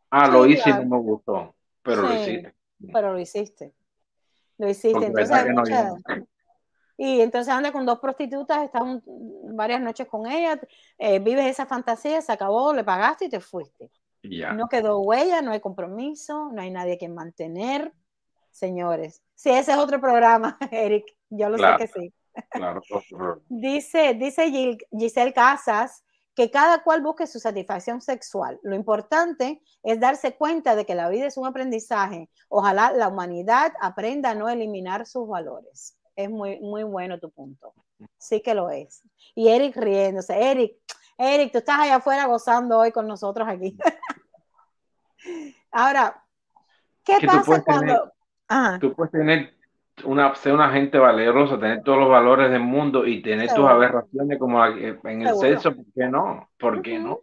Ah, 0.09 0.27
lo 0.27 0.45
hice 0.45 0.69
y 0.69 0.73
no 0.73 0.85
me 0.85 0.97
gustó, 0.97 1.55
pero 1.81 2.03
lo 2.03 2.13
hiciste. 2.13 2.53
Pero 2.93 3.13
lo 3.13 3.19
hiciste. 3.19 3.73
Lo 4.57 4.69
hiciste. 4.69 5.05
entonces, 5.07 6.27
Y 7.03 7.19
entonces 7.19 7.51
anda 7.51 7.71
con 7.71 7.83
dos 7.83 7.97
prostitutas, 7.97 8.63
estás 8.63 8.83
varias 9.55 9.81
noches 9.81 10.07
con 10.07 10.29
ellas, 10.29 10.59
eh, 10.99 11.17
vives 11.17 11.47
esa 11.47 11.65
fantasía, 11.65 12.21
se 12.21 12.31
acabó, 12.31 12.75
le 12.75 12.83
pagaste 12.83 13.25
y 13.25 13.29
te 13.29 13.39
fuiste. 13.39 13.89
No 14.21 14.67
quedó 14.67 14.99
huella, 14.99 15.41
no 15.41 15.51
hay 15.51 15.59
compromiso, 15.59 16.51
no 16.53 16.61
hay 16.61 16.69
nadie 16.69 16.99
que 16.99 17.09
mantener. 17.09 17.91
Señores, 18.51 19.23
sí, 19.33 19.49
ese 19.49 19.71
es 19.71 19.77
otro 19.79 19.99
programa, 19.99 20.59
Eric, 20.71 21.05
yo 21.31 21.49
lo 21.49 21.57
sé 21.57 21.65
que 21.79 21.87
sí. 21.87 22.13
dice, 23.49 24.13
dice 24.13 24.77
Giselle 24.91 25.33
Casas 25.33 26.03
que 26.35 26.51
cada 26.51 26.83
cual 26.83 27.01
busque 27.01 27.25
su 27.25 27.39
satisfacción 27.39 27.99
sexual. 27.99 28.59
Lo 28.61 28.75
importante 28.75 29.59
es 29.81 29.99
darse 29.99 30.35
cuenta 30.35 30.75
de 30.75 30.85
que 30.85 30.93
la 30.93 31.09
vida 31.09 31.25
es 31.25 31.35
un 31.35 31.47
aprendizaje. 31.47 32.29
Ojalá 32.47 32.91
la 32.91 33.07
humanidad 33.07 33.73
aprenda 33.81 34.29
a 34.29 34.35
no 34.35 34.49
eliminar 34.49 35.07
sus 35.07 35.27
valores. 35.27 35.97
Es 36.15 36.29
muy, 36.29 36.59
muy 36.59 36.83
bueno 36.83 37.19
tu 37.19 37.29
punto. 37.29 37.73
Sí 38.17 38.41
que 38.41 38.53
lo 38.53 38.69
es. 38.69 39.03
Y 39.35 39.47
Eric 39.47 39.75
riéndose. 39.77 40.51
Eric, 40.51 40.77
Eric, 41.17 41.51
tú 41.51 41.59
estás 41.59 41.79
allá 41.79 41.97
afuera 41.97 42.25
gozando 42.25 42.79
hoy 42.79 42.91
con 42.91 43.07
nosotros 43.07 43.47
aquí. 43.47 43.77
Ahora, 45.71 46.23
¿qué 47.03 47.17
pasa 47.25 47.63
cuando... 47.63 48.11
tú 48.79 48.93
puedes 48.93 49.11
tener 49.11 49.53
una, 50.03 50.33
ser 50.35 50.53
una 50.53 50.71
gente 50.71 50.97
valerosa, 50.97 51.59
tener 51.59 51.83
todos 51.83 51.99
los 51.99 52.09
valores 52.09 52.51
del 52.51 52.61
mundo 52.61 53.05
y 53.05 53.21
tener 53.21 53.53
tus 53.53 53.65
aberraciones 53.65 54.39
como 54.39 54.65
en 54.65 55.21
el 55.21 55.35
sexo, 55.35 55.75
¿por 55.75 55.85
qué 55.93 56.07
no? 56.07 56.49
¿Por 56.57 56.81
qué 56.81 56.99
no? 56.99 57.21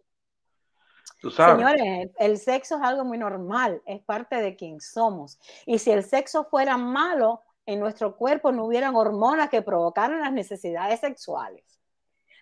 ¿Tú 1.20 1.30
sabes? 1.30 1.57
Señores, 1.57 2.11
el 2.18 2.39
sexo 2.39 2.76
es 2.76 2.82
algo 2.82 3.05
muy 3.05 3.18
normal, 3.18 3.82
es 3.86 4.01
parte 4.03 4.36
de 4.36 4.55
quien 4.55 4.80
somos. 4.80 5.41
Y 5.66 5.78
si 5.78 5.91
el 5.91 6.05
sexo 6.05 6.45
fuera 6.45 6.76
malo, 6.76 7.43
en 7.69 7.81
nuestro 7.81 8.16
cuerpo 8.16 8.51
no 8.51 8.64
hubieran 8.64 8.97
hormonas 8.97 9.51
que 9.51 9.61
provocaran 9.61 10.23
las 10.23 10.33
necesidades 10.33 11.01
sexuales. 11.01 11.79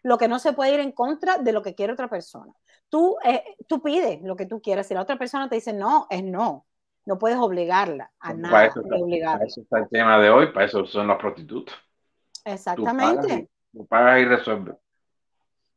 Lo 0.05 0.19
que 0.19 0.29
no 0.29 0.39
se 0.39 0.53
puede 0.53 0.75
ir 0.75 0.79
en 0.79 0.93
contra 0.93 1.39
de 1.39 1.53
lo 1.53 1.63
que 1.63 1.75
quiere 1.75 1.93
otra 1.93 2.07
persona. 2.07 2.55
Tú, 2.89 3.17
eh, 3.25 3.43
tú 3.67 3.83
pides 3.83 4.23
lo 4.23 4.37
que 4.37 4.47
tú 4.47 4.63
quieras. 4.63 4.87
Si 4.87 4.95
la 4.95 5.03
otra 5.03 5.19
persona 5.19 5.49
te 5.49 5.57
dice 5.57 5.73
no, 5.73 6.07
es 6.11 6.23
no. 6.23 6.65
No 7.07 7.19
puedes 7.19 7.39
obligarla 7.39 8.13
a 8.21 8.35
nada. 8.35 8.53
Para 8.53 8.67
eso, 8.67 8.83
está, 9.63 9.79
el 9.79 9.89
tema 9.89 10.21
de 10.21 10.31
hoy, 10.31 10.53
para 10.53 10.67
eso 10.67 10.87
son 10.87 11.09
las 11.09 11.19
prostitutas. 11.19 11.75
Exactamente. 12.45 13.51
Tú 13.73 13.85
pagas, 13.85 14.21
y, 14.21 14.27
resuelves. 14.27 14.77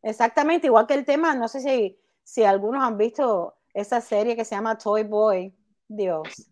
Exactamente, 0.03 0.67
igual 0.67 0.85
que 0.85 0.93
el 0.93 1.05
tema, 1.05 1.33
no 1.33 1.47
sé 1.47 1.61
si, 1.61 1.99
si 2.23 2.43
algunos 2.43 2.83
han 2.83 2.97
visto 2.97 3.55
esa 3.73 3.99
serie 3.99 4.35
que 4.35 4.45
se 4.45 4.53
llama 4.53 4.77
Toy 4.77 5.03
Boy. 5.03 5.55
Dios, 5.87 6.51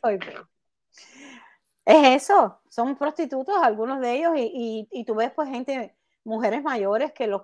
Toy 0.00 0.16
Boy. 0.18 0.46
Es 1.86 2.24
eso, 2.24 2.58
son 2.68 2.96
prostitutos 2.96 3.56
algunos 3.62 4.00
de 4.00 4.16
ellos 4.16 4.32
y, 4.36 4.42
y, 4.42 4.88
y 4.90 5.04
tú 5.04 5.14
ves 5.14 5.30
pues 5.30 5.48
gente, 5.48 5.94
mujeres 6.24 6.62
mayores 6.62 7.12
que 7.12 7.28
los... 7.28 7.42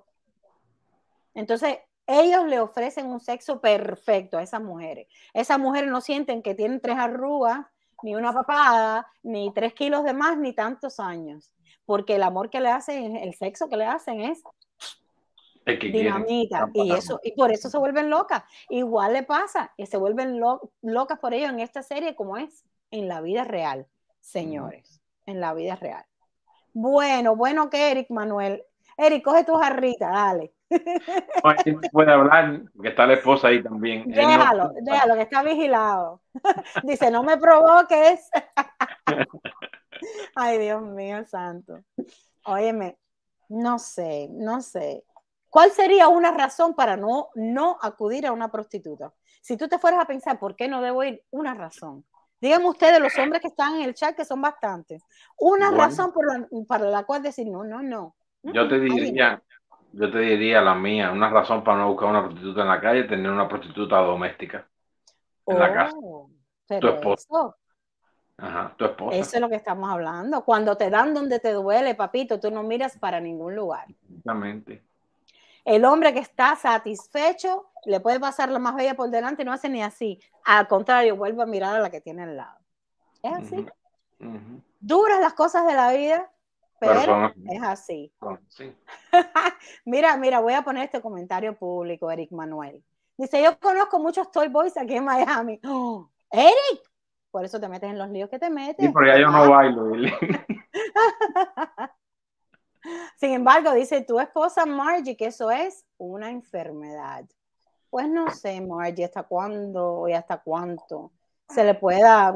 Entonces, 1.32 1.78
ellos 2.06 2.44
le 2.46 2.60
ofrecen 2.60 3.06
un 3.06 3.20
sexo 3.20 3.60
perfecto 3.60 4.36
a 4.36 4.42
esas 4.42 4.60
mujeres. 4.60 5.06
Esas 5.32 5.58
mujeres 5.58 5.90
no 5.90 6.00
sienten 6.00 6.42
que 6.42 6.54
tienen 6.54 6.80
tres 6.80 6.98
arrugas, 6.98 7.64
ni 8.02 8.16
una 8.16 8.32
papada, 8.32 9.06
ni 9.22 9.52
tres 9.54 9.74
kilos 9.74 10.02
de 10.02 10.12
más, 10.12 10.36
ni 10.36 10.52
tantos 10.52 10.98
años. 10.98 11.52
Porque 11.86 12.16
el 12.16 12.24
amor 12.24 12.50
que 12.50 12.60
le 12.60 12.68
hacen, 12.68 13.16
el 13.16 13.34
sexo 13.34 13.68
que 13.68 13.76
le 13.76 13.86
hacen 13.86 14.20
es 14.20 14.42
dinamita. 15.64 16.68
Y, 16.74 16.92
eso, 16.92 17.20
y 17.22 17.32
por 17.32 17.52
eso 17.52 17.70
se 17.70 17.78
vuelven 17.78 18.10
locas. 18.10 18.42
Igual 18.68 19.12
le 19.12 19.22
pasa, 19.22 19.72
y 19.76 19.86
se 19.86 19.96
vuelven 19.96 20.40
locas 20.82 21.18
por 21.20 21.32
ello 21.32 21.48
en 21.48 21.60
esta 21.60 21.82
serie, 21.82 22.16
como 22.16 22.36
es 22.36 22.64
en 22.90 23.06
la 23.06 23.20
vida 23.20 23.44
real, 23.44 23.86
señores. 24.22 25.02
En 25.26 25.40
la 25.40 25.52
vida 25.52 25.76
real. 25.76 26.04
Bueno, 26.72 27.36
bueno 27.36 27.68
que 27.68 27.90
Eric 27.90 28.10
Manuel. 28.10 28.64
Eric, 28.96 29.24
coge 29.24 29.44
tu 29.44 29.54
jarrita, 29.54 30.10
dale. 30.10 30.54
No, 30.70 31.80
puede 31.92 32.12
hablar, 32.12 32.62
que 32.80 32.88
está 32.88 33.06
la 33.06 33.14
esposa 33.14 33.48
ahí 33.48 33.62
también. 33.62 34.04
Déjalo, 34.06 34.72
déjalo, 34.80 35.14
que 35.14 35.22
está 35.22 35.42
vigilado. 35.42 36.22
Dice, 36.82 37.10
no 37.10 37.22
me 37.22 37.36
provoques. 37.36 38.30
Ay, 40.34 40.58
Dios 40.58 40.82
mío, 40.82 41.24
santo. 41.26 41.80
Óyeme, 42.44 42.98
no 43.48 43.78
sé, 43.78 44.28
no 44.30 44.62
sé. 44.62 45.04
¿Cuál 45.50 45.70
sería 45.70 46.08
una 46.08 46.30
razón 46.30 46.74
para 46.74 46.96
no, 46.96 47.28
no 47.34 47.76
acudir 47.82 48.26
a 48.26 48.32
una 48.32 48.50
prostituta? 48.50 49.12
Si 49.42 49.56
tú 49.56 49.68
te 49.68 49.78
fueras 49.78 50.00
a 50.00 50.06
pensar, 50.06 50.38
¿por 50.38 50.56
qué 50.56 50.68
no 50.68 50.80
debo 50.80 51.04
ir? 51.04 51.22
Una 51.30 51.54
razón. 51.54 52.04
Díganme 52.42 52.70
ustedes, 52.70 52.98
los 52.98 53.16
hombres 53.18 53.40
que 53.40 53.46
están 53.46 53.76
en 53.76 53.82
el 53.82 53.94
chat, 53.94 54.16
que 54.16 54.24
son 54.24 54.42
bastantes, 54.42 55.06
una 55.38 55.70
razón 55.70 56.12
por 56.12 56.26
la, 56.26 56.44
para 56.66 56.86
la 56.86 57.04
cual 57.04 57.22
decir 57.22 57.46
no, 57.46 57.62
no, 57.62 57.84
no. 57.84 58.16
Yo 58.42 58.68
te 58.68 58.80
diría, 58.80 59.40
yo 59.92 60.10
te 60.10 60.18
diría 60.18 60.60
la 60.60 60.74
mía, 60.74 61.12
una 61.12 61.30
razón 61.30 61.62
para 61.62 61.78
no 61.78 61.90
buscar 61.90 62.08
una 62.08 62.24
prostituta 62.24 62.62
en 62.62 62.66
la 62.66 62.80
calle, 62.80 63.04
tener 63.04 63.30
una 63.30 63.46
prostituta 63.46 63.98
doméstica 63.98 64.68
en 65.46 65.56
la 65.56 65.72
casa. 65.72 65.96
Oh, 65.96 66.28
tu 66.80 66.88
esposa. 66.88 67.54
Ajá, 68.38 68.74
tu 68.76 68.86
esposa. 68.86 69.16
Eso 69.16 69.36
es 69.36 69.40
lo 69.40 69.48
que 69.48 69.54
estamos 69.54 69.88
hablando. 69.88 70.44
Cuando 70.44 70.76
te 70.76 70.90
dan 70.90 71.14
donde 71.14 71.38
te 71.38 71.52
duele, 71.52 71.94
papito, 71.94 72.40
tú 72.40 72.50
no 72.50 72.64
miras 72.64 72.98
para 72.98 73.20
ningún 73.20 73.54
lugar. 73.54 73.86
Exactamente. 73.88 74.82
El 75.64 75.84
hombre 75.84 76.12
que 76.12 76.20
está 76.20 76.56
satisfecho 76.56 77.70
le 77.84 78.00
puede 78.00 78.18
pasar 78.18 78.50
la 78.50 78.58
más 78.58 78.74
bella 78.74 78.94
por 78.94 79.10
delante 79.10 79.42
y 79.42 79.44
no 79.44 79.52
hace 79.52 79.68
ni 79.68 79.82
así. 79.82 80.20
Al 80.44 80.66
contrario, 80.66 81.16
vuelve 81.16 81.42
a 81.42 81.46
mirar 81.46 81.76
a 81.76 81.80
la 81.80 81.90
que 81.90 82.00
tiene 82.00 82.24
al 82.24 82.36
lado. 82.36 82.58
Es 83.22 83.32
así. 83.32 83.66
Duras 84.80 85.20
las 85.20 85.34
cosas 85.34 85.66
de 85.66 85.74
la 85.74 85.92
vida, 85.92 86.30
pero, 86.80 87.32
es 87.48 87.62
así. 87.62 88.12
mira, 89.84 90.16
mira, 90.16 90.40
voy 90.40 90.54
a 90.54 90.62
poner 90.62 90.84
este 90.84 91.00
comentario 91.00 91.56
público, 91.56 92.10
Eric 92.10 92.32
Manuel. 92.32 92.82
Dice, 93.16 93.42
yo 93.42 93.58
conozco 93.60 94.00
muchos 94.00 94.30
Toy 94.32 94.48
Boys 94.48 94.76
aquí 94.76 94.96
en 94.96 95.04
Miami. 95.04 95.60
Eric, 96.30 96.90
por 97.30 97.44
eso 97.44 97.60
te 97.60 97.68
metes 97.68 97.90
en 97.90 97.98
los 97.98 98.10
líos 98.10 98.28
que 98.28 98.38
te 98.38 98.50
metes. 98.50 98.84
Sí, 98.84 98.92
porque 98.92 99.20
yo 99.20 99.28
no 99.28 99.48
bailo. 99.48 99.92
Sin 103.16 103.32
embargo, 103.32 103.72
dice 103.72 104.02
tu 104.02 104.18
esposa 104.18 104.66
Margie 104.66 105.16
que 105.16 105.26
eso 105.26 105.50
es 105.50 105.84
una 105.98 106.30
enfermedad. 106.30 107.24
Pues 107.90 108.08
no 108.08 108.30
sé, 108.30 108.60
Margie, 108.60 109.04
hasta 109.04 109.22
cuándo 109.22 110.08
y 110.08 110.12
hasta 110.14 110.38
cuánto 110.38 111.12
se 111.48 111.64
le 111.64 111.74
pueda, 111.74 112.34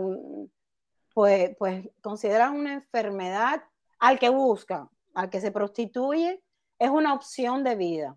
pues, 1.15 1.57
pues 1.57 1.89
considerar 2.03 2.51
una 2.51 2.75
enfermedad 2.75 3.63
al 3.99 4.19
que 4.19 4.29
busca, 4.29 4.91
al 5.15 5.31
que 5.31 5.41
se 5.41 5.51
prostituye, 5.51 6.43
es 6.79 6.91
una 6.91 7.15
opción 7.15 7.65
de 7.65 7.75
vida 7.75 8.17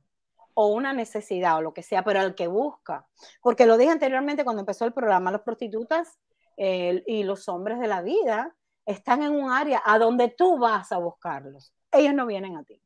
o 0.54 0.68
una 0.68 0.92
necesidad 0.92 1.58
o 1.58 1.62
lo 1.62 1.74
que 1.74 1.84
sea, 1.84 2.04
pero 2.04 2.20
al 2.20 2.36
que 2.36 2.48
busca. 2.48 3.08
Porque 3.42 3.66
lo 3.66 3.78
dije 3.78 3.92
anteriormente 3.92 4.44
cuando 4.44 4.60
empezó 4.60 4.84
el 4.84 4.94
programa, 4.94 5.32
las 5.32 5.42
prostitutas 5.42 6.20
y 6.58 7.24
los 7.24 7.48
hombres 7.48 7.80
de 7.80 7.88
la 7.88 8.02
vida 8.02 8.54
están 8.86 9.24
en 9.24 9.32
un 9.32 9.50
área 9.50 9.82
a 9.86 9.98
donde 9.98 10.28
tú 10.28 10.58
vas 10.58 10.92
a 10.92 10.98
buscarlos 10.98 11.74
ellos 11.92 12.14
no 12.14 12.26
vienen 12.26 12.58
a 12.58 12.64
ti. 12.64 12.82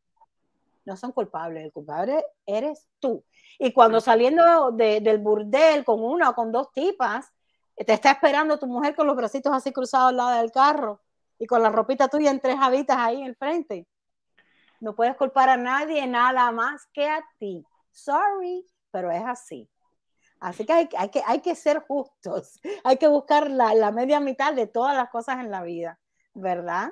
No 0.85 0.97
son 0.97 1.11
culpables, 1.11 1.63
el 1.63 1.71
culpable 1.71 2.25
eres 2.45 2.87
tú. 2.99 3.23
Y 3.57 3.71
cuando 3.71 4.01
saliendo 4.01 4.71
del 4.71 5.17
burdel 5.19 5.85
con 5.85 6.03
una 6.03 6.31
o 6.31 6.35
con 6.35 6.51
dos 6.51 6.71
tipas, 6.73 7.31
te 7.75 7.93
está 7.93 8.11
esperando 8.11 8.59
tu 8.59 8.67
mujer 8.67 8.95
con 8.95 9.07
los 9.07 9.15
bracitos 9.15 9.53
así 9.53 9.71
cruzados 9.71 10.09
al 10.09 10.17
lado 10.17 10.41
del 10.41 10.51
carro 10.51 11.01
y 11.39 11.47
con 11.47 11.63
la 11.63 11.69
ropita 11.69 12.07
tuya 12.07 12.31
en 12.31 12.39
tres 12.39 12.57
habitas 12.59 12.97
ahí 12.97 13.21
en 13.21 13.27
el 13.27 13.35
frente. 13.35 13.87
No 14.79 14.95
puedes 14.95 15.15
culpar 15.15 15.49
a 15.49 15.57
nadie 15.57 16.05
nada 16.07 16.51
más 16.51 16.87
que 16.93 17.07
a 17.07 17.23
ti. 17.39 17.65
Sorry, 17.91 18.67
pero 18.91 19.11
es 19.11 19.23
así. 19.25 19.69
Así 20.39 20.65
que 20.65 20.73
hay, 20.73 20.87
que 20.87 21.23
hay 21.25 21.39
que 21.39 21.55
ser 21.55 21.79
justos. 21.87 22.59
Hay 22.83 22.97
que 22.97 23.07
buscar 23.07 23.49
la, 23.49 23.73
la 23.73 23.91
media 23.91 24.19
mitad 24.19 24.53
de 24.53 24.67
todas 24.67 24.93
las 24.93 25.09
cosas 25.09 25.39
en 25.39 25.49
la 25.49 25.63
vida, 25.63 26.01
¿verdad? 26.33 26.91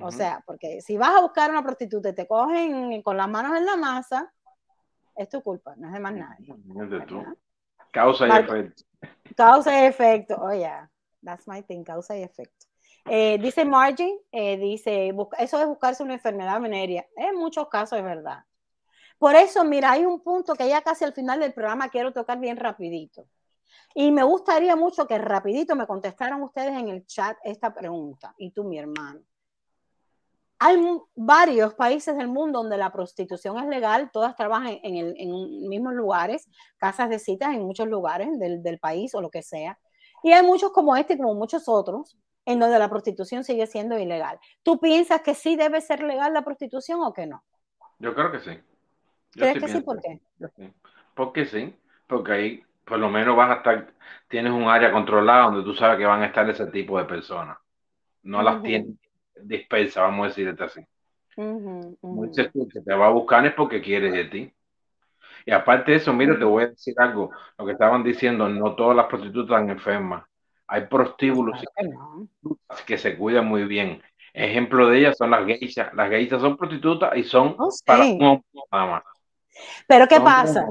O 0.00 0.10
sea, 0.10 0.42
porque 0.46 0.80
si 0.80 0.96
vas 0.96 1.16
a 1.16 1.20
buscar 1.20 1.50
una 1.50 1.62
prostituta 1.62 2.08
y 2.08 2.14
te 2.14 2.26
cogen 2.26 3.02
con 3.02 3.16
las 3.16 3.28
manos 3.28 3.56
en 3.56 3.64
la 3.64 3.76
masa, 3.76 4.32
es 5.14 5.28
tu 5.28 5.42
culpa, 5.42 5.74
no 5.76 5.88
es 5.88 5.94
de 5.94 6.00
más 6.00 6.14
nadie. 6.14 6.54
es 6.82 6.90
de 6.90 7.00
tú. 7.02 7.24
Causa 7.92 8.26
y 8.28 8.30
efecto. 8.30 8.82
Causa 9.36 9.82
y 9.82 9.86
efecto, 9.86 10.36
oh 10.40 10.52
yeah, 10.52 10.90
that's 11.22 11.48
my 11.48 11.62
thing, 11.62 11.82
causa 11.82 12.16
y 12.16 12.22
efecto. 12.22 12.66
Eh, 13.08 13.38
dice 13.38 13.64
Margie, 13.64 14.20
eh, 14.32 14.56
dice, 14.56 15.14
eso 15.38 15.60
es 15.60 15.66
buscarse 15.66 16.02
una 16.02 16.14
enfermedad 16.14 16.60
venérea. 16.60 17.06
En 17.16 17.36
muchos 17.36 17.68
casos 17.68 17.98
es 17.98 18.04
verdad. 18.04 18.44
Por 19.18 19.34
eso, 19.34 19.64
mira, 19.64 19.92
hay 19.92 20.04
un 20.04 20.20
punto 20.20 20.54
que 20.54 20.68
ya 20.68 20.82
casi 20.82 21.04
al 21.04 21.12
final 21.12 21.40
del 21.40 21.54
programa 21.54 21.88
quiero 21.88 22.12
tocar 22.12 22.38
bien 22.38 22.56
rapidito. 22.56 23.26
Y 23.94 24.10
me 24.10 24.22
gustaría 24.24 24.76
mucho 24.76 25.06
que 25.06 25.16
rapidito 25.18 25.74
me 25.74 25.86
contestaran 25.86 26.42
ustedes 26.42 26.74
en 26.74 26.88
el 26.88 27.06
chat 27.06 27.38
esta 27.42 27.72
pregunta, 27.72 28.34
y 28.36 28.50
tú, 28.50 28.64
mi 28.64 28.78
hermano. 28.78 29.20
Hay 30.58 30.78
varios 31.14 31.74
países 31.74 32.16
del 32.16 32.28
mundo 32.28 32.60
donde 32.60 32.78
la 32.78 32.90
prostitución 32.90 33.58
es 33.58 33.66
legal, 33.66 34.10
todas 34.10 34.34
trabajan 34.36 34.78
en, 34.82 34.96
el, 34.96 35.14
en 35.18 35.68
mismos 35.68 35.94
lugares, 35.94 36.48
casas 36.78 37.10
de 37.10 37.18
citas 37.18 37.54
en 37.54 37.62
muchos 37.62 37.88
lugares 37.88 38.38
del, 38.38 38.62
del, 38.62 38.78
país 38.78 39.14
o 39.14 39.20
lo 39.20 39.30
que 39.30 39.42
sea. 39.42 39.78
Y 40.22 40.32
hay 40.32 40.44
muchos 40.44 40.72
como 40.72 40.96
este, 40.96 41.18
como 41.18 41.34
muchos 41.34 41.68
otros, 41.68 42.16
en 42.46 42.58
donde 42.58 42.78
la 42.78 42.88
prostitución 42.88 43.44
sigue 43.44 43.66
siendo 43.66 43.98
ilegal. 43.98 44.38
¿Tú 44.62 44.80
piensas 44.80 45.20
que 45.20 45.34
sí 45.34 45.56
debe 45.56 45.80
ser 45.80 46.02
legal 46.02 46.32
la 46.32 46.42
prostitución 46.42 47.00
o 47.02 47.12
que 47.12 47.26
no? 47.26 47.44
Yo 47.98 48.14
creo 48.14 48.32
que 48.32 48.40
sí. 48.40 48.58
¿Crees 49.32 49.62
que 49.62 49.68
sí? 49.68 49.80
¿Por 49.80 50.00
qué? 50.00 50.20
Sí. 50.56 50.72
Porque 51.14 51.46
sí, 51.46 51.76
porque 52.06 52.32
ahí 52.32 52.64
por 52.84 52.98
lo 52.98 53.10
menos 53.10 53.36
vas 53.36 53.50
a 53.50 53.54
estar, 53.54 53.92
tienes 54.28 54.52
un 54.52 54.68
área 54.68 54.92
controlada 54.92 55.46
donde 55.46 55.64
tú 55.64 55.74
sabes 55.74 55.98
que 55.98 56.06
van 56.06 56.22
a 56.22 56.26
estar 56.26 56.48
ese 56.48 56.66
tipo 56.66 56.98
de 56.98 57.04
personas. 57.04 57.58
No 58.22 58.42
las 58.42 58.62
tienes 58.62 58.96
dispersa, 59.42 60.02
vamos 60.02 60.24
a 60.24 60.28
decirte 60.28 60.64
así. 60.64 60.80
Muchas 62.02 62.48
que 62.52 62.80
te 62.80 62.94
va 62.94 63.06
a 63.06 63.10
buscar 63.10 63.44
es 63.46 63.54
porque 63.54 63.80
quiere 63.82 64.10
de 64.10 64.24
ti. 64.24 64.52
Y 65.44 65.52
aparte 65.52 65.92
de 65.92 65.98
eso, 65.98 66.12
mira, 66.12 66.36
te 66.36 66.44
voy 66.44 66.64
a 66.64 66.68
decir 66.68 66.94
algo, 66.98 67.30
lo 67.56 67.66
que 67.66 67.72
estaban 67.72 68.02
diciendo, 68.02 68.48
no 68.48 68.74
todas 68.74 68.96
las 68.96 69.06
prostitutas 69.06 69.56
están 69.56 69.70
enfermas. 69.70 70.24
Hay 70.66 70.86
prostíbulos 70.86 71.62
que 72.86 72.98
se 72.98 73.16
cuidan 73.16 73.46
muy 73.46 73.64
bien. 73.64 74.02
Ejemplo 74.32 74.88
de 74.88 74.98
ellas 74.98 75.16
son 75.16 75.30
las 75.30 75.46
geishas. 75.46 75.94
Las 75.94 76.10
geishas 76.10 76.40
son 76.40 76.56
prostitutas 76.56 77.16
y 77.16 77.22
son 77.22 77.54
oh, 77.58 77.70
para 77.84 78.04
un 78.04 78.42
nada 78.72 78.86
más. 78.86 79.02
Pero 79.86 80.08
¿qué 80.08 80.20
pasa? 80.20 80.66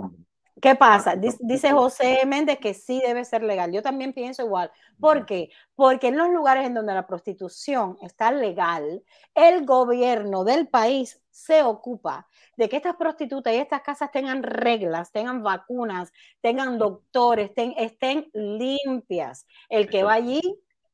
¿Qué 0.61 0.73
pasa? 0.73 1.15
Dice 1.15 1.71
José 1.71 2.25
Méndez 2.25 2.59
que 2.59 2.73
sí 2.73 3.01
debe 3.05 3.25
ser 3.25 3.43
legal. 3.43 3.73
Yo 3.73 3.81
también 3.81 4.13
pienso 4.13 4.43
igual. 4.43 4.71
¿Por 4.99 5.25
qué? 5.25 5.49
Porque 5.75 6.07
en 6.07 6.17
los 6.17 6.29
lugares 6.29 6.65
en 6.65 6.73
donde 6.73 6.93
la 6.93 7.05
prostitución 7.05 7.97
está 8.01 8.31
legal, 8.31 9.03
el 9.33 9.65
gobierno 9.65 10.45
del 10.45 10.67
país 10.67 11.21
se 11.29 11.61
ocupa 11.63 12.27
de 12.55 12.69
que 12.69 12.77
estas 12.77 12.95
prostitutas 12.95 13.53
y 13.53 13.57
estas 13.57 13.81
casas 13.81 14.11
tengan 14.11 14.43
reglas, 14.43 15.11
tengan 15.11 15.43
vacunas, 15.43 16.13
tengan 16.39 16.77
doctores, 16.77 17.51
estén 17.55 18.29
limpias. 18.33 19.45
El 19.67 19.89
que 19.89 20.03
va 20.03 20.13
allí 20.13 20.41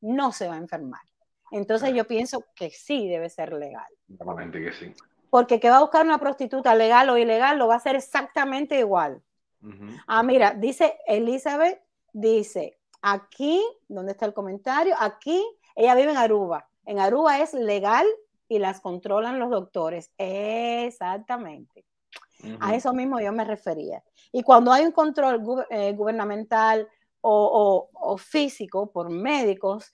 no 0.00 0.32
se 0.32 0.48
va 0.48 0.54
a 0.54 0.58
enfermar. 0.58 1.02
Entonces 1.52 1.94
yo 1.94 2.04
pienso 2.06 2.44
que 2.56 2.70
sí 2.70 3.08
debe 3.08 3.30
ser 3.30 3.52
legal. 3.52 3.86
que 4.50 4.72
sí. 4.72 4.92
Porque 5.30 5.60
que 5.60 5.70
va 5.70 5.76
a 5.76 5.82
buscar 5.82 6.04
una 6.04 6.18
prostituta 6.18 6.74
legal 6.74 7.08
o 7.10 7.16
ilegal 7.16 7.58
lo 7.58 7.68
va 7.68 7.74
a 7.74 7.76
hacer 7.76 7.94
exactamente 7.94 8.78
igual. 8.78 9.22
Ah, 10.06 10.22
mira, 10.22 10.54
dice 10.54 10.98
Elizabeth, 11.06 11.80
dice, 12.12 12.78
aquí, 13.00 13.62
¿dónde 13.88 14.12
está 14.12 14.26
el 14.26 14.34
comentario? 14.34 14.94
Aquí, 14.98 15.44
ella 15.74 15.94
vive 15.94 16.10
en 16.10 16.16
Aruba. 16.16 16.68
En 16.84 16.98
Aruba 16.98 17.40
es 17.40 17.54
legal 17.54 18.06
y 18.48 18.58
las 18.58 18.80
controlan 18.80 19.38
los 19.38 19.50
doctores. 19.50 20.10
Exactamente. 20.18 21.84
A 22.60 22.74
eso 22.74 22.92
mismo 22.92 23.20
yo 23.20 23.32
me 23.32 23.44
refería. 23.44 24.02
Y 24.32 24.42
cuando 24.42 24.72
hay 24.72 24.84
un 24.84 24.92
control 24.92 25.42
eh, 25.70 25.92
gubernamental 25.92 26.88
o, 27.20 28.16
físico 28.18 28.90
por 28.90 29.10
médicos, 29.10 29.92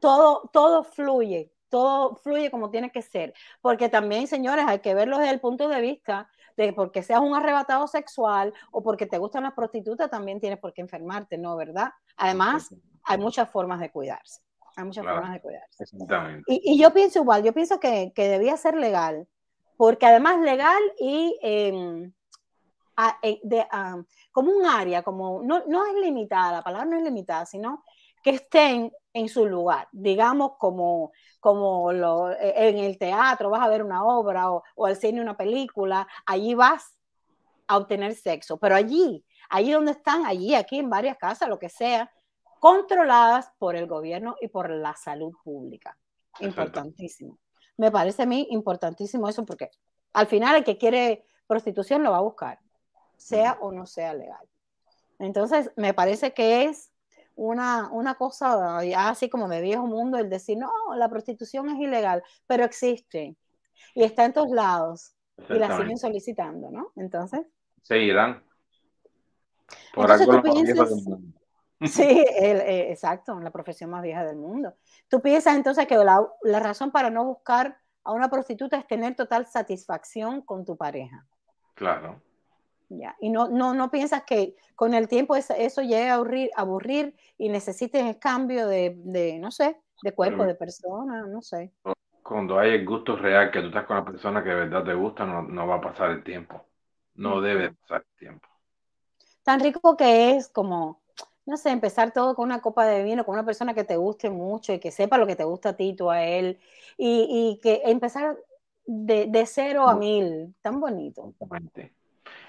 todo, 0.00 0.48
todo 0.52 0.82
fluye, 0.82 1.52
todo 1.68 2.14
fluye 2.16 2.50
como 2.50 2.70
tiene 2.70 2.90
que 2.90 3.02
ser. 3.02 3.34
Porque 3.60 3.88
también, 3.88 4.26
señores, 4.26 4.64
hay 4.66 4.78
que 4.78 4.94
verlo 4.94 5.18
desde 5.18 5.34
el 5.34 5.40
punto 5.40 5.68
de 5.68 5.80
vista 5.80 6.28
de 6.56 6.72
porque 6.72 7.02
seas 7.02 7.20
un 7.20 7.34
arrebatado 7.34 7.86
sexual 7.86 8.52
o 8.70 8.82
porque 8.82 9.06
te 9.06 9.18
gustan 9.18 9.44
las 9.44 9.52
prostitutas, 9.52 10.10
también 10.10 10.40
tienes 10.40 10.58
por 10.58 10.72
qué 10.72 10.80
enfermarte, 10.80 11.38
¿no? 11.38 11.56
¿Verdad? 11.56 11.90
Además, 12.16 12.74
hay 13.04 13.18
muchas 13.18 13.50
formas 13.50 13.80
de 13.80 13.90
cuidarse. 13.90 14.40
Hay 14.76 14.84
muchas 14.84 15.04
formas 15.04 15.32
de 15.32 15.40
cuidarse. 15.40 15.84
Y, 16.46 16.80
yo 16.80 16.92
pienso 16.92 17.20
igual, 17.20 17.42
yo 17.42 17.52
pienso 17.52 17.78
que, 17.78 18.12
debía 18.16 18.56
ser 18.56 18.74
legal, 18.74 19.28
porque 19.76 20.06
además 20.06 20.40
legal 20.40 20.80
y 20.98 21.38
em, 21.42 22.12
eh, 23.22 23.40
de, 23.42 23.66
como 24.30 24.50
un 24.50 24.64
área, 24.66 25.02
como 25.02 25.42
no, 25.42 25.64
no 25.66 25.86
es 25.86 25.94
limitada, 25.94 26.52
la 26.52 26.62
palabra 26.62 26.86
no 26.86 26.96
es 26.96 27.02
limitada, 27.02 27.44
sino 27.44 27.82
que 28.22 28.30
estén 28.30 28.92
en 29.12 29.28
su 29.28 29.46
lugar, 29.46 29.88
digamos 29.92 30.52
como, 30.58 31.12
como 31.40 31.92
lo, 31.92 32.30
e, 32.32 32.68
en 32.68 32.78
el 32.78 32.98
teatro 32.98 33.50
vas 33.50 33.62
a 33.62 33.68
ver 33.68 33.82
una 33.82 34.04
obra 34.04 34.50
o, 34.50 34.62
o 34.74 34.86
al 34.86 34.96
cine 34.96 35.20
una 35.20 35.36
película, 35.36 36.08
allí 36.24 36.54
vas 36.54 36.96
a 37.66 37.76
obtener 37.76 38.14
sexo, 38.14 38.56
pero 38.58 38.74
allí, 38.74 39.24
allí 39.50 39.72
donde 39.72 39.92
están, 39.92 40.24
allí, 40.24 40.54
aquí 40.54 40.78
en 40.78 40.88
varias 40.88 41.18
casas, 41.18 41.48
lo 41.48 41.58
que 41.58 41.68
sea, 41.68 42.10
controladas 42.60 43.50
por 43.58 43.74
el 43.74 43.86
gobierno 43.86 44.36
y 44.40 44.48
por 44.48 44.70
la 44.70 44.94
salud 44.94 45.32
pública. 45.42 45.98
Importantísimo. 46.40 47.38
Me 47.76 47.90
parece 47.90 48.22
a 48.22 48.26
mí 48.26 48.46
importantísimo 48.50 49.28
eso 49.28 49.44
porque 49.44 49.70
al 50.12 50.28
final 50.28 50.56
el 50.56 50.64
que 50.64 50.78
quiere 50.78 51.26
prostitución 51.48 52.02
lo 52.02 52.12
va 52.12 52.18
a 52.18 52.22
buscar, 52.22 52.60
sea 53.16 53.58
o 53.60 53.72
no 53.72 53.86
sea 53.86 54.14
legal. 54.14 54.48
Entonces, 55.18 55.72
me 55.76 55.92
parece 55.92 56.34
que 56.34 56.64
es 56.64 56.91
una, 57.36 57.88
una 57.90 58.14
cosa 58.14 58.84
ya 58.84 59.08
así 59.08 59.28
como 59.28 59.48
de 59.48 59.60
viejo 59.60 59.86
mundo 59.86 60.18
el 60.18 60.28
decir, 60.28 60.58
no, 60.58 60.70
la 60.96 61.08
prostitución 61.08 61.68
es 61.70 61.78
ilegal, 61.78 62.22
pero 62.46 62.64
existe 62.64 63.36
y 63.94 64.02
está 64.02 64.24
en 64.24 64.32
todos 64.32 64.50
lados 64.50 65.14
y 65.48 65.54
la 65.54 65.76
siguen 65.76 65.98
solicitando, 65.98 66.70
¿no? 66.70 66.92
Entonces. 66.96 67.40
Seguirán. 67.82 68.42
Por 69.94 70.10
algo 70.10 70.42
Sí, 71.84 72.02
eh, 72.04 72.92
exacto, 72.92 73.40
la 73.40 73.50
profesión 73.50 73.90
más 73.90 74.02
vieja 74.02 74.24
del 74.24 74.36
mundo. 74.36 74.74
Tú 75.08 75.20
piensas 75.20 75.56
entonces 75.56 75.86
que 75.88 75.96
la, 75.96 76.24
la, 76.42 76.60
razón 76.60 76.92
para 76.92 77.10
no 77.10 77.24
buscar 77.24 77.76
a 78.04 78.12
una 78.12 78.30
prostituta 78.30 78.76
es 78.76 78.86
tener 78.86 79.16
total 79.16 79.46
satisfacción 79.46 80.42
con 80.42 80.64
tu 80.64 80.76
pareja. 80.76 81.26
Claro. 81.74 82.22
Ya. 82.98 83.16
Y 83.20 83.30
no, 83.30 83.48
no, 83.48 83.74
no 83.74 83.90
piensas 83.90 84.24
que 84.24 84.54
con 84.74 84.94
el 84.94 85.08
tiempo 85.08 85.34
eso, 85.36 85.54
eso 85.56 85.82
llegue 85.82 86.08
a 86.08 86.14
aburrir, 86.14 86.50
aburrir 86.56 87.14
y 87.38 87.48
necesites 87.48 88.04
el 88.04 88.18
cambio 88.18 88.66
de, 88.66 88.94
de, 88.96 89.38
no 89.38 89.50
sé, 89.50 89.80
de 90.02 90.12
cuerpo, 90.12 90.44
de 90.44 90.54
persona, 90.54 91.26
no 91.26 91.40
sé. 91.40 91.72
Cuando 92.22 92.58
hay 92.58 92.72
el 92.72 92.84
gusto 92.84 93.16
real, 93.16 93.50
que 93.50 93.60
tú 93.60 93.68
estás 93.68 93.86
con 93.86 93.96
la 93.96 94.04
persona 94.04 94.42
que 94.42 94.50
de 94.50 94.54
verdad 94.56 94.84
te 94.84 94.94
gusta, 94.94 95.24
no, 95.24 95.42
no 95.42 95.66
va 95.66 95.76
a 95.76 95.80
pasar 95.80 96.10
el 96.10 96.22
tiempo. 96.22 96.64
No 97.14 97.40
debe 97.40 97.72
pasar 97.72 98.04
el 98.10 98.18
tiempo. 98.18 98.48
Tan 99.42 99.60
rico 99.60 99.96
que 99.96 100.36
es 100.36 100.48
como, 100.48 101.00
no 101.46 101.56
sé, 101.56 101.70
empezar 101.70 102.12
todo 102.12 102.34
con 102.34 102.44
una 102.46 102.60
copa 102.60 102.86
de 102.86 103.02
vino, 103.02 103.24
con 103.24 103.34
una 103.34 103.44
persona 103.44 103.74
que 103.74 103.84
te 103.84 103.96
guste 103.96 104.30
mucho 104.30 104.72
y 104.72 104.78
que 104.78 104.90
sepa 104.90 105.18
lo 105.18 105.26
que 105.26 105.36
te 105.36 105.44
gusta 105.44 105.70
a 105.70 105.76
ti, 105.76 105.94
tú 105.94 106.10
a 106.10 106.22
él, 106.22 106.58
y, 106.96 107.26
y 107.28 107.60
que 107.60 107.82
empezar 107.84 108.36
de, 108.86 109.26
de 109.26 109.46
cero 109.46 109.88
a 109.88 109.94
mil, 109.96 110.54
tan 110.60 110.80
bonito. 110.80 111.28
Exactamente. 111.28 111.92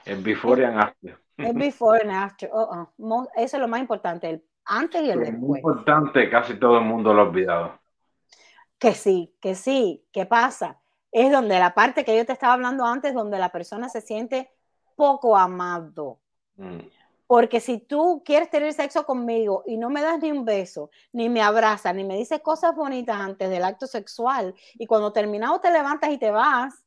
El 0.05 0.21
before 0.21 0.65
and 0.65 0.79
after. 0.79 1.19
El 1.37 1.53
before 1.53 2.01
and 2.01 2.11
after. 2.11 2.49
Oh, 2.51 2.87
oh. 2.97 3.27
Eso 3.35 3.57
es 3.57 3.61
lo 3.61 3.67
más 3.67 3.79
importante, 3.79 4.29
el 4.29 4.43
antes 4.65 5.01
y 5.01 5.09
el 5.09 5.19
después. 5.19 5.39
Muy 5.39 5.59
importante, 5.59 6.29
casi 6.29 6.55
todo 6.55 6.77
el 6.77 6.85
mundo 6.85 7.13
lo 7.13 7.21
ha 7.21 7.25
olvidado. 7.25 7.79
Que 8.77 8.93
sí, 8.93 9.35
que 9.41 9.55
sí, 9.55 10.05
¿qué 10.11 10.25
pasa? 10.25 10.79
Es 11.11 11.31
donde 11.31 11.59
la 11.59 11.73
parte 11.73 12.03
que 12.03 12.17
yo 12.17 12.25
te 12.25 12.33
estaba 12.33 12.53
hablando 12.53 12.85
antes, 12.85 13.13
donde 13.13 13.39
la 13.39 13.49
persona 13.49 13.89
se 13.89 14.01
siente 14.01 14.51
poco 14.95 15.37
amado. 15.37 16.19
Mm. 16.55 16.79
Porque 17.27 17.59
si 17.59 17.79
tú 17.79 18.21
quieres 18.25 18.49
tener 18.49 18.73
sexo 18.73 19.05
conmigo 19.05 19.63
y 19.65 19.77
no 19.77 19.89
me 19.89 20.01
das 20.01 20.19
ni 20.19 20.31
un 20.31 20.43
beso, 20.43 20.91
ni 21.11 21.29
me 21.29 21.41
abrazas, 21.41 21.95
ni 21.95 22.03
me 22.03 22.17
dices 22.17 22.41
cosas 22.41 22.75
bonitas 22.75 23.17
antes 23.17 23.49
del 23.49 23.63
acto 23.63 23.87
sexual, 23.87 24.53
y 24.75 24.85
cuando 24.85 25.13
terminado 25.13 25.59
te 25.59 25.71
levantas 25.71 26.11
y 26.11 26.17
te 26.17 26.31
vas, 26.31 26.83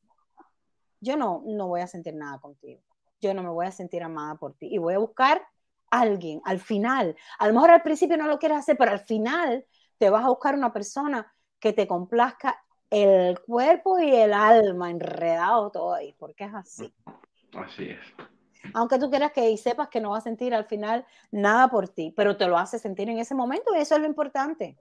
yo 1.01 1.17
no, 1.17 1.43
no 1.47 1.69
voy 1.69 1.81
a 1.81 1.87
sentir 1.87 2.15
nada 2.15 2.39
contigo 2.39 2.83
yo 3.21 3.35
no 3.35 3.43
me 3.43 3.51
voy 3.51 3.67
a 3.67 3.73
sentir 3.73 4.03
amada 4.03 4.37
por 4.37 4.55
ti. 4.55 4.69
Y 4.71 4.79
voy 4.79 4.95
a 4.95 4.99
buscar 4.99 5.43
a 5.91 6.01
alguien 6.01 6.41
al 6.45 6.61
final. 6.61 7.17
A 7.39 7.49
lo 7.49 7.55
mejor 7.55 7.71
al 7.71 7.83
principio 7.83 8.17
no 8.17 8.27
lo 8.27 8.39
quieres 8.39 8.59
hacer, 8.59 8.77
pero 8.77 8.93
al 8.93 9.01
final 9.01 9.65
te 9.99 10.11
vas 10.11 10.25
a 10.25 10.29
buscar 10.29 10.55
una 10.55 10.73
persona 10.73 11.33
que 11.59 11.73
te 11.73 11.87
complazca 11.87 12.63
el 12.91 13.41
cuerpo 13.41 13.99
y 13.99 14.15
el 14.15 14.33
alma 14.33 14.91
enredado 14.91 15.71
todo 15.71 15.95
ahí, 15.95 16.15
porque 16.19 16.45
es 16.45 16.55
así. 16.55 16.95
Así 17.55 17.91
es. 17.91 18.01
Aunque 18.75 18.99
tú 18.99 19.11
quieras 19.11 19.33
que 19.33 19.51
y 19.51 19.57
sepas 19.57 19.89
que 19.89 20.01
no 20.01 20.11
va 20.11 20.19
a 20.19 20.23
sentir 20.23 20.55
al 20.55 20.65
final 20.65 21.07
nada 21.31 21.69
por 21.69 21.89
ti, 21.89 22.13
pero 22.17 22.37
te 22.37 22.47
lo 22.47 22.59
hace 22.59 22.79
sentir 22.79 23.09
en 23.09 23.19
ese 23.19 23.35
momento 23.35 23.75
y 23.75 23.81
eso 23.81 23.95
es 23.95 24.01
lo 24.01 24.07
importante. 24.07 24.77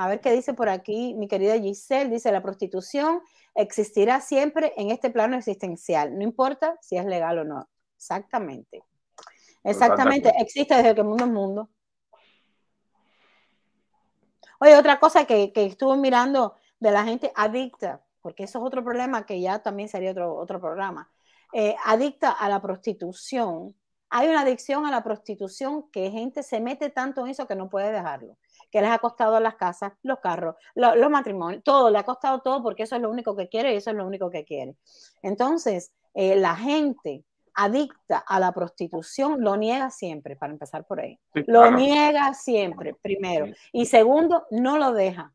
A 0.00 0.06
ver 0.06 0.20
qué 0.20 0.30
dice 0.30 0.54
por 0.54 0.68
aquí 0.68 1.14
mi 1.14 1.26
querida 1.26 1.58
Giselle. 1.58 2.08
Dice, 2.08 2.30
la 2.30 2.40
prostitución 2.40 3.20
existirá 3.56 4.20
siempre 4.20 4.72
en 4.76 4.92
este 4.92 5.10
plano 5.10 5.36
existencial, 5.36 6.16
no 6.16 6.22
importa 6.22 6.78
si 6.80 6.96
es 6.96 7.04
legal 7.04 7.40
o 7.40 7.44
no. 7.44 7.68
Exactamente. 7.96 8.84
Exactamente, 9.64 10.32
existe 10.38 10.76
desde 10.76 10.94
que 10.94 11.00
el 11.00 11.06
mundo 11.08 11.24
es 11.24 11.30
mundo. 11.30 11.68
Oye, 14.60 14.76
otra 14.76 15.00
cosa 15.00 15.24
que, 15.24 15.52
que 15.52 15.66
estuve 15.66 15.96
mirando 15.96 16.54
de 16.78 16.92
la 16.92 17.02
gente 17.02 17.32
adicta, 17.34 18.00
porque 18.22 18.44
eso 18.44 18.60
es 18.60 18.64
otro 18.64 18.84
problema 18.84 19.26
que 19.26 19.40
ya 19.40 19.58
también 19.64 19.88
sería 19.88 20.12
otro, 20.12 20.36
otro 20.36 20.60
programa, 20.60 21.10
eh, 21.52 21.74
adicta 21.84 22.30
a 22.30 22.48
la 22.48 22.62
prostitución. 22.62 23.74
Hay 24.10 24.28
una 24.28 24.42
adicción 24.42 24.86
a 24.86 24.92
la 24.92 25.02
prostitución 25.02 25.90
que 25.90 26.08
gente 26.12 26.44
se 26.44 26.60
mete 26.60 26.88
tanto 26.88 27.22
en 27.22 27.32
eso 27.32 27.48
que 27.48 27.56
no 27.56 27.68
puede 27.68 27.90
dejarlo 27.90 28.38
que 28.70 28.80
les 28.80 28.90
ha 28.90 28.98
costado 28.98 29.40
las 29.40 29.54
casas, 29.56 29.92
los 30.02 30.20
carros, 30.20 30.56
los 30.74 31.10
matrimonios, 31.10 31.62
todo, 31.62 31.90
le 31.90 31.98
ha 31.98 32.02
costado 32.02 32.40
todo 32.40 32.62
porque 32.62 32.82
eso 32.84 32.96
es 32.96 33.02
lo 33.02 33.10
único 33.10 33.36
que 33.36 33.48
quiere 33.48 33.72
y 33.72 33.76
eso 33.76 33.90
es 33.90 33.96
lo 33.96 34.06
único 34.06 34.30
que 34.30 34.44
quiere. 34.44 34.76
Entonces, 35.22 35.92
eh, 36.14 36.36
la 36.36 36.56
gente 36.56 37.24
adicta 37.54 38.18
a 38.18 38.38
la 38.38 38.52
prostitución 38.52 39.42
lo 39.42 39.56
niega 39.56 39.90
siempre, 39.90 40.36
para 40.36 40.52
empezar 40.52 40.86
por 40.86 41.00
ahí. 41.00 41.18
lo 41.32 41.70
niega 41.72 42.32
siempre, 42.34 42.94
primero. 42.94 43.46
Y 43.72 43.86
segundo, 43.86 44.46
no 44.50 44.78
lo 44.78 44.92
deja. 44.92 45.32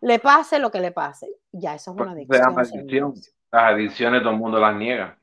Le 0.00 0.18
pase 0.18 0.58
lo 0.58 0.72
que 0.72 0.80
le 0.80 0.90
pase. 0.90 1.28
Ya, 1.52 1.76
eso 1.76 1.92
es 1.92 2.00
una 2.00 2.10
adicción. 2.10 3.14
Las 3.52 3.72
adicciones 3.74 4.22
todo 4.22 4.32
el 4.32 4.38
mundo 4.38 4.58
las 4.58 4.74
niega. 4.74 5.16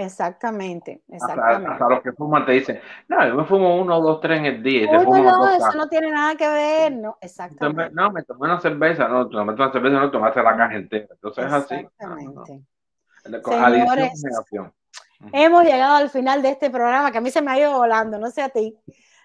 Exactamente, 0.00 1.02
exactamente. 1.08 1.72
Hasta, 1.72 1.88
los 1.90 2.02
que 2.02 2.12
fuman 2.12 2.46
te 2.46 2.52
dicen, 2.52 2.80
no, 3.06 3.28
yo 3.28 3.34
me 3.34 3.44
fumo 3.44 3.78
uno, 3.78 4.00
dos, 4.00 4.18
tres 4.20 4.38
en 4.38 4.46
el 4.46 4.62
día. 4.62 4.90
no, 4.90 5.48
eso 5.50 5.72
no 5.76 5.88
tiene 5.88 6.10
nada 6.10 6.34
que 6.36 6.48
ver, 6.48 6.92
no, 6.92 7.18
exactamente. 7.20 7.94
No, 7.94 8.10
me 8.10 8.22
tomé 8.22 8.46
una 8.46 8.58
cerveza, 8.60 9.08
no, 9.08 9.28
tú 9.28 9.36
tomaste 9.36 9.62
una 9.62 9.72
cerveza, 9.72 10.00
no 10.00 10.10
tomaste 10.10 10.42
la 10.42 10.56
caja 10.56 10.74
entera. 10.74 11.06
Entonces 11.10 11.44
es 11.44 11.52
así. 11.52 11.74
Exactamente. 11.74 12.62
Señores, 13.44 14.24
hemos 15.34 15.64
llegado 15.64 15.96
al 15.96 16.08
final 16.08 16.40
de 16.40 16.48
este 16.48 16.70
programa 16.70 17.12
que 17.12 17.18
a 17.18 17.20
mí 17.20 17.30
se 17.30 17.42
me 17.42 17.50
ha 17.50 17.58
ido 17.58 17.76
volando, 17.76 18.18
no 18.18 18.30
sé 18.30 18.40
a 18.40 18.48
ti. 18.48 18.74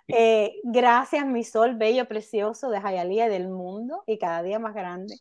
Eh, 0.09 0.55
gracias, 0.63 1.25
mi 1.25 1.45
sol 1.45 1.75
bello, 1.75 2.05
precioso 2.05 2.69
de 2.69 2.81
Jayalía 2.81 3.29
del 3.29 3.47
mundo 3.47 4.03
y 4.07 4.17
cada 4.17 4.43
día 4.43 4.59
más 4.59 4.73
grande. 4.73 5.15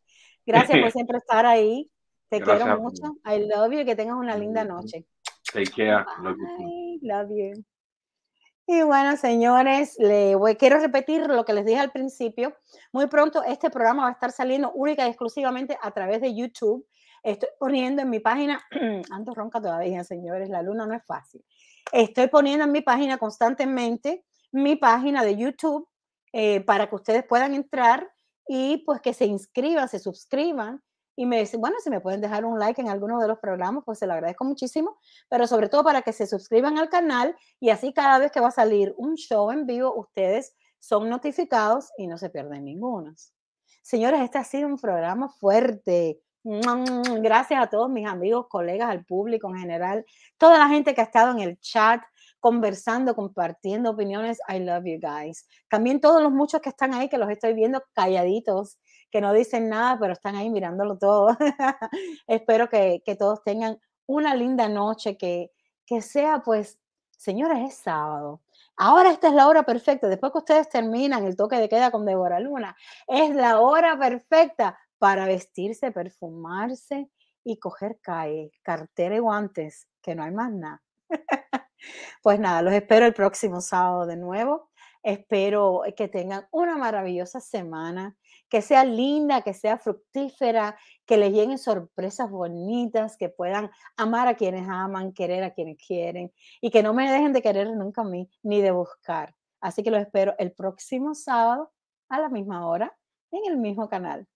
Gracias 0.44 0.80
por 0.80 0.90
siempre 0.92 1.18
estar 1.18 1.46
ahí. 1.46 1.88
Te 2.28 2.40
quiero 2.40 2.80
mucho. 2.80 3.16
I 3.24 3.46
love 3.46 3.72
you 3.72 3.80
y 3.80 3.84
que 3.84 3.94
tengas 3.94 4.16
una 4.16 4.36
linda 4.36 4.64
noche. 4.64 5.07
Take 5.53 5.72
care. 5.72 6.05
Love 7.03 7.28
you. 7.30 7.64
Y 8.66 8.82
bueno, 8.82 9.16
señores, 9.18 9.97
le 9.99 10.36
quiero 10.59 10.78
repetir 10.78 11.26
lo 11.26 11.45
que 11.45 11.53
les 11.53 11.66
dije 11.66 11.80
al 11.80 11.92
principio. 11.92 12.57
Muy 12.92 13.09
pronto 13.09 13.42
este 13.42 13.68
programa 13.68 14.05
va 14.05 14.09
a 14.09 14.12
estar 14.12 14.32
saliendo 14.32 14.72
única 14.72 15.05
y 15.07 15.11
exclusivamente 15.11 15.76
a 15.82 15.90
través 15.90 16.22
de 16.22 16.34
YouTube. 16.34 16.86
Estoy 17.22 17.51
poniendo 17.59 18.01
en 18.01 18.09
mi 18.09 18.20
página, 18.20 18.64
ando 19.11 19.34
ronca 19.34 19.61
todavía, 19.61 20.03
señores, 20.03 20.49
la 20.49 20.62
luna 20.62 20.86
no 20.86 20.95
es 20.95 21.05
fácil. 21.05 21.45
Estoy 21.92 22.28
poniendo 22.28 22.64
en 22.64 22.72
mi 22.72 22.80
página 22.80 23.18
constantemente 23.18 24.24
mi 24.51 24.76
página 24.76 25.22
de 25.24 25.36
YouTube 25.36 25.86
eh, 26.32 26.61
para 26.61 26.88
que 26.88 26.95
ustedes 26.95 27.24
puedan 27.24 27.53
entrar 27.53 28.11
y 28.47 28.78
pues 28.78 29.01
que 29.01 29.12
se 29.12 29.26
inscriban, 29.26 29.88
se 29.88 29.99
suscriban 29.99 30.82
y 31.16 31.26
me 31.26 31.38
dicen, 31.38 31.60
bueno, 31.60 31.76
si 31.82 31.90
me 31.90 32.00
pueden 32.00 32.20
dejar 32.20 32.44
un 32.44 32.58
like 32.58 32.80
en 32.80 32.88
alguno 32.88 33.20
de 33.20 33.28
los 33.28 33.38
programas, 33.38 33.84
pues 33.84 33.98
se 33.98 34.06
lo 34.06 34.14
agradezco 34.14 34.44
muchísimo, 34.44 34.98
pero 35.28 35.46
sobre 35.46 35.68
todo 35.68 35.84
para 35.84 36.02
que 36.02 36.12
se 36.12 36.26
suscriban 36.26 36.78
al 36.78 36.88
canal 36.88 37.36
y 37.60 37.70
así 37.70 37.92
cada 37.92 38.18
vez 38.18 38.32
que 38.32 38.40
va 38.40 38.48
a 38.48 38.52
salir 38.52 38.94
un 38.96 39.14
show 39.16 39.50
en 39.50 39.66
vivo, 39.66 39.94
ustedes 39.94 40.56
son 40.78 41.08
notificados 41.08 41.90
y 41.96 42.06
no 42.06 42.18
se 42.18 42.30
pierden 42.30 42.64
ninguno. 42.64 43.14
Señores, 43.82 44.20
este 44.20 44.38
ha 44.38 44.44
sido 44.44 44.66
un 44.68 44.78
programa 44.78 45.28
fuerte. 45.28 46.20
Gracias 46.42 47.62
a 47.62 47.68
todos 47.68 47.88
mis 47.88 48.06
amigos, 48.06 48.48
colegas, 48.48 48.90
al 48.90 49.04
público 49.04 49.48
en 49.48 49.56
general, 49.56 50.04
toda 50.36 50.58
la 50.58 50.68
gente 50.68 50.94
que 50.94 51.00
ha 51.00 51.04
estado 51.04 51.32
en 51.32 51.40
el 51.40 51.58
chat, 51.58 52.02
conversando, 52.38 53.14
compartiendo 53.14 53.92
opiniones. 53.92 54.38
I 54.48 54.58
love 54.58 54.84
you 54.84 55.00
guys. 55.00 55.48
También 55.70 56.02
todos 56.02 56.22
los 56.22 56.32
muchos 56.32 56.60
que 56.60 56.68
están 56.68 56.92
ahí, 56.92 57.08
que 57.08 57.16
los 57.16 57.30
estoy 57.30 57.54
viendo 57.54 57.82
calladitos 57.94 58.78
que 59.14 59.20
no 59.20 59.32
dicen 59.32 59.68
nada, 59.68 59.96
pero 60.00 60.12
están 60.12 60.34
ahí 60.34 60.50
mirándolo 60.50 60.98
todo. 60.98 61.28
Espero 62.26 62.68
que, 62.68 63.00
todos 63.16 63.44
tengan 63.44 63.78
una 64.06 64.34
linda 64.34 64.68
noche, 64.68 65.16
que, 65.16 65.52
que 65.86 66.02
sea 66.02 66.42
pues, 66.44 66.80
señores, 67.16 67.58
es 67.60 67.76
sábado. 67.76 68.42
Ahora 68.76 69.12
esta 69.12 69.28
es 69.28 69.34
la 69.34 69.46
hora 69.46 69.62
perfecta. 69.62 70.08
Después 70.08 70.32
que 70.32 70.38
ustedes 70.38 70.68
terminan 70.68 71.24
el 71.26 71.36
toque 71.36 71.58
de 71.58 71.68
queda 71.68 71.92
con 71.92 72.04
Débora 72.04 72.40
Luna, 72.40 72.76
es 73.06 73.32
la 73.36 73.60
hora 73.60 73.96
perfecta 73.96 74.76
para 74.98 75.26
vestirse, 75.26 75.92
perfumarse 75.92 77.08
y 77.44 77.60
coger 77.60 78.00
cae, 78.02 78.50
cartera 78.62 79.14
y 79.14 79.20
guantes, 79.20 79.86
que 80.02 80.16
no 80.16 80.24
hay 80.24 80.32
más 80.32 80.50
nada. 80.50 80.82
pues 82.20 82.40
nada, 82.40 82.62
los 82.62 82.74
espero 82.74 83.06
el 83.06 83.14
próximo 83.14 83.60
sábado 83.60 84.06
de 84.06 84.16
nuevo. 84.16 84.70
Espero 85.04 85.82
que 85.96 86.08
tengan 86.08 86.48
una 86.50 86.76
maravillosa 86.76 87.38
semana 87.38 88.16
que 88.49 88.62
sea 88.62 88.84
linda, 88.84 89.42
que 89.42 89.55
sea 89.55 89.78
fructífera, 89.78 90.76
que 91.07 91.16
les 91.16 91.32
lleguen 91.32 91.59
sorpresas 91.59 92.30
bonitas, 92.30 93.16
que 93.16 93.28
puedan 93.28 93.70
amar 93.97 94.28
a 94.28 94.34
quienes 94.34 94.68
aman, 94.68 95.12
querer 95.12 95.42
a 95.45 95.53
quienes 95.53 95.76
quieren 95.78 96.32
y 96.61 96.70
que 96.70 96.82
no 96.82 96.95
me 96.95 97.11
dejen 97.11 97.32
de 97.32 97.42
querer 97.42 97.70
nunca 97.70 98.03
a 98.03 98.05
mí 98.05 98.28
ni 98.42 98.61
de 98.61 98.70
buscar. 98.70 99.34
Así 99.61 99.82
que 99.82 99.90
los 99.90 100.01
espero 100.01 100.34
el 100.38 100.53
próximo 100.53 101.14
sábado 101.14 101.72
a 102.09 102.20
la 102.20 102.28
misma 102.28 102.66
hora 102.66 102.97
en 103.30 103.51
el 103.51 103.57
mismo 103.57 103.88
canal. 103.88 104.26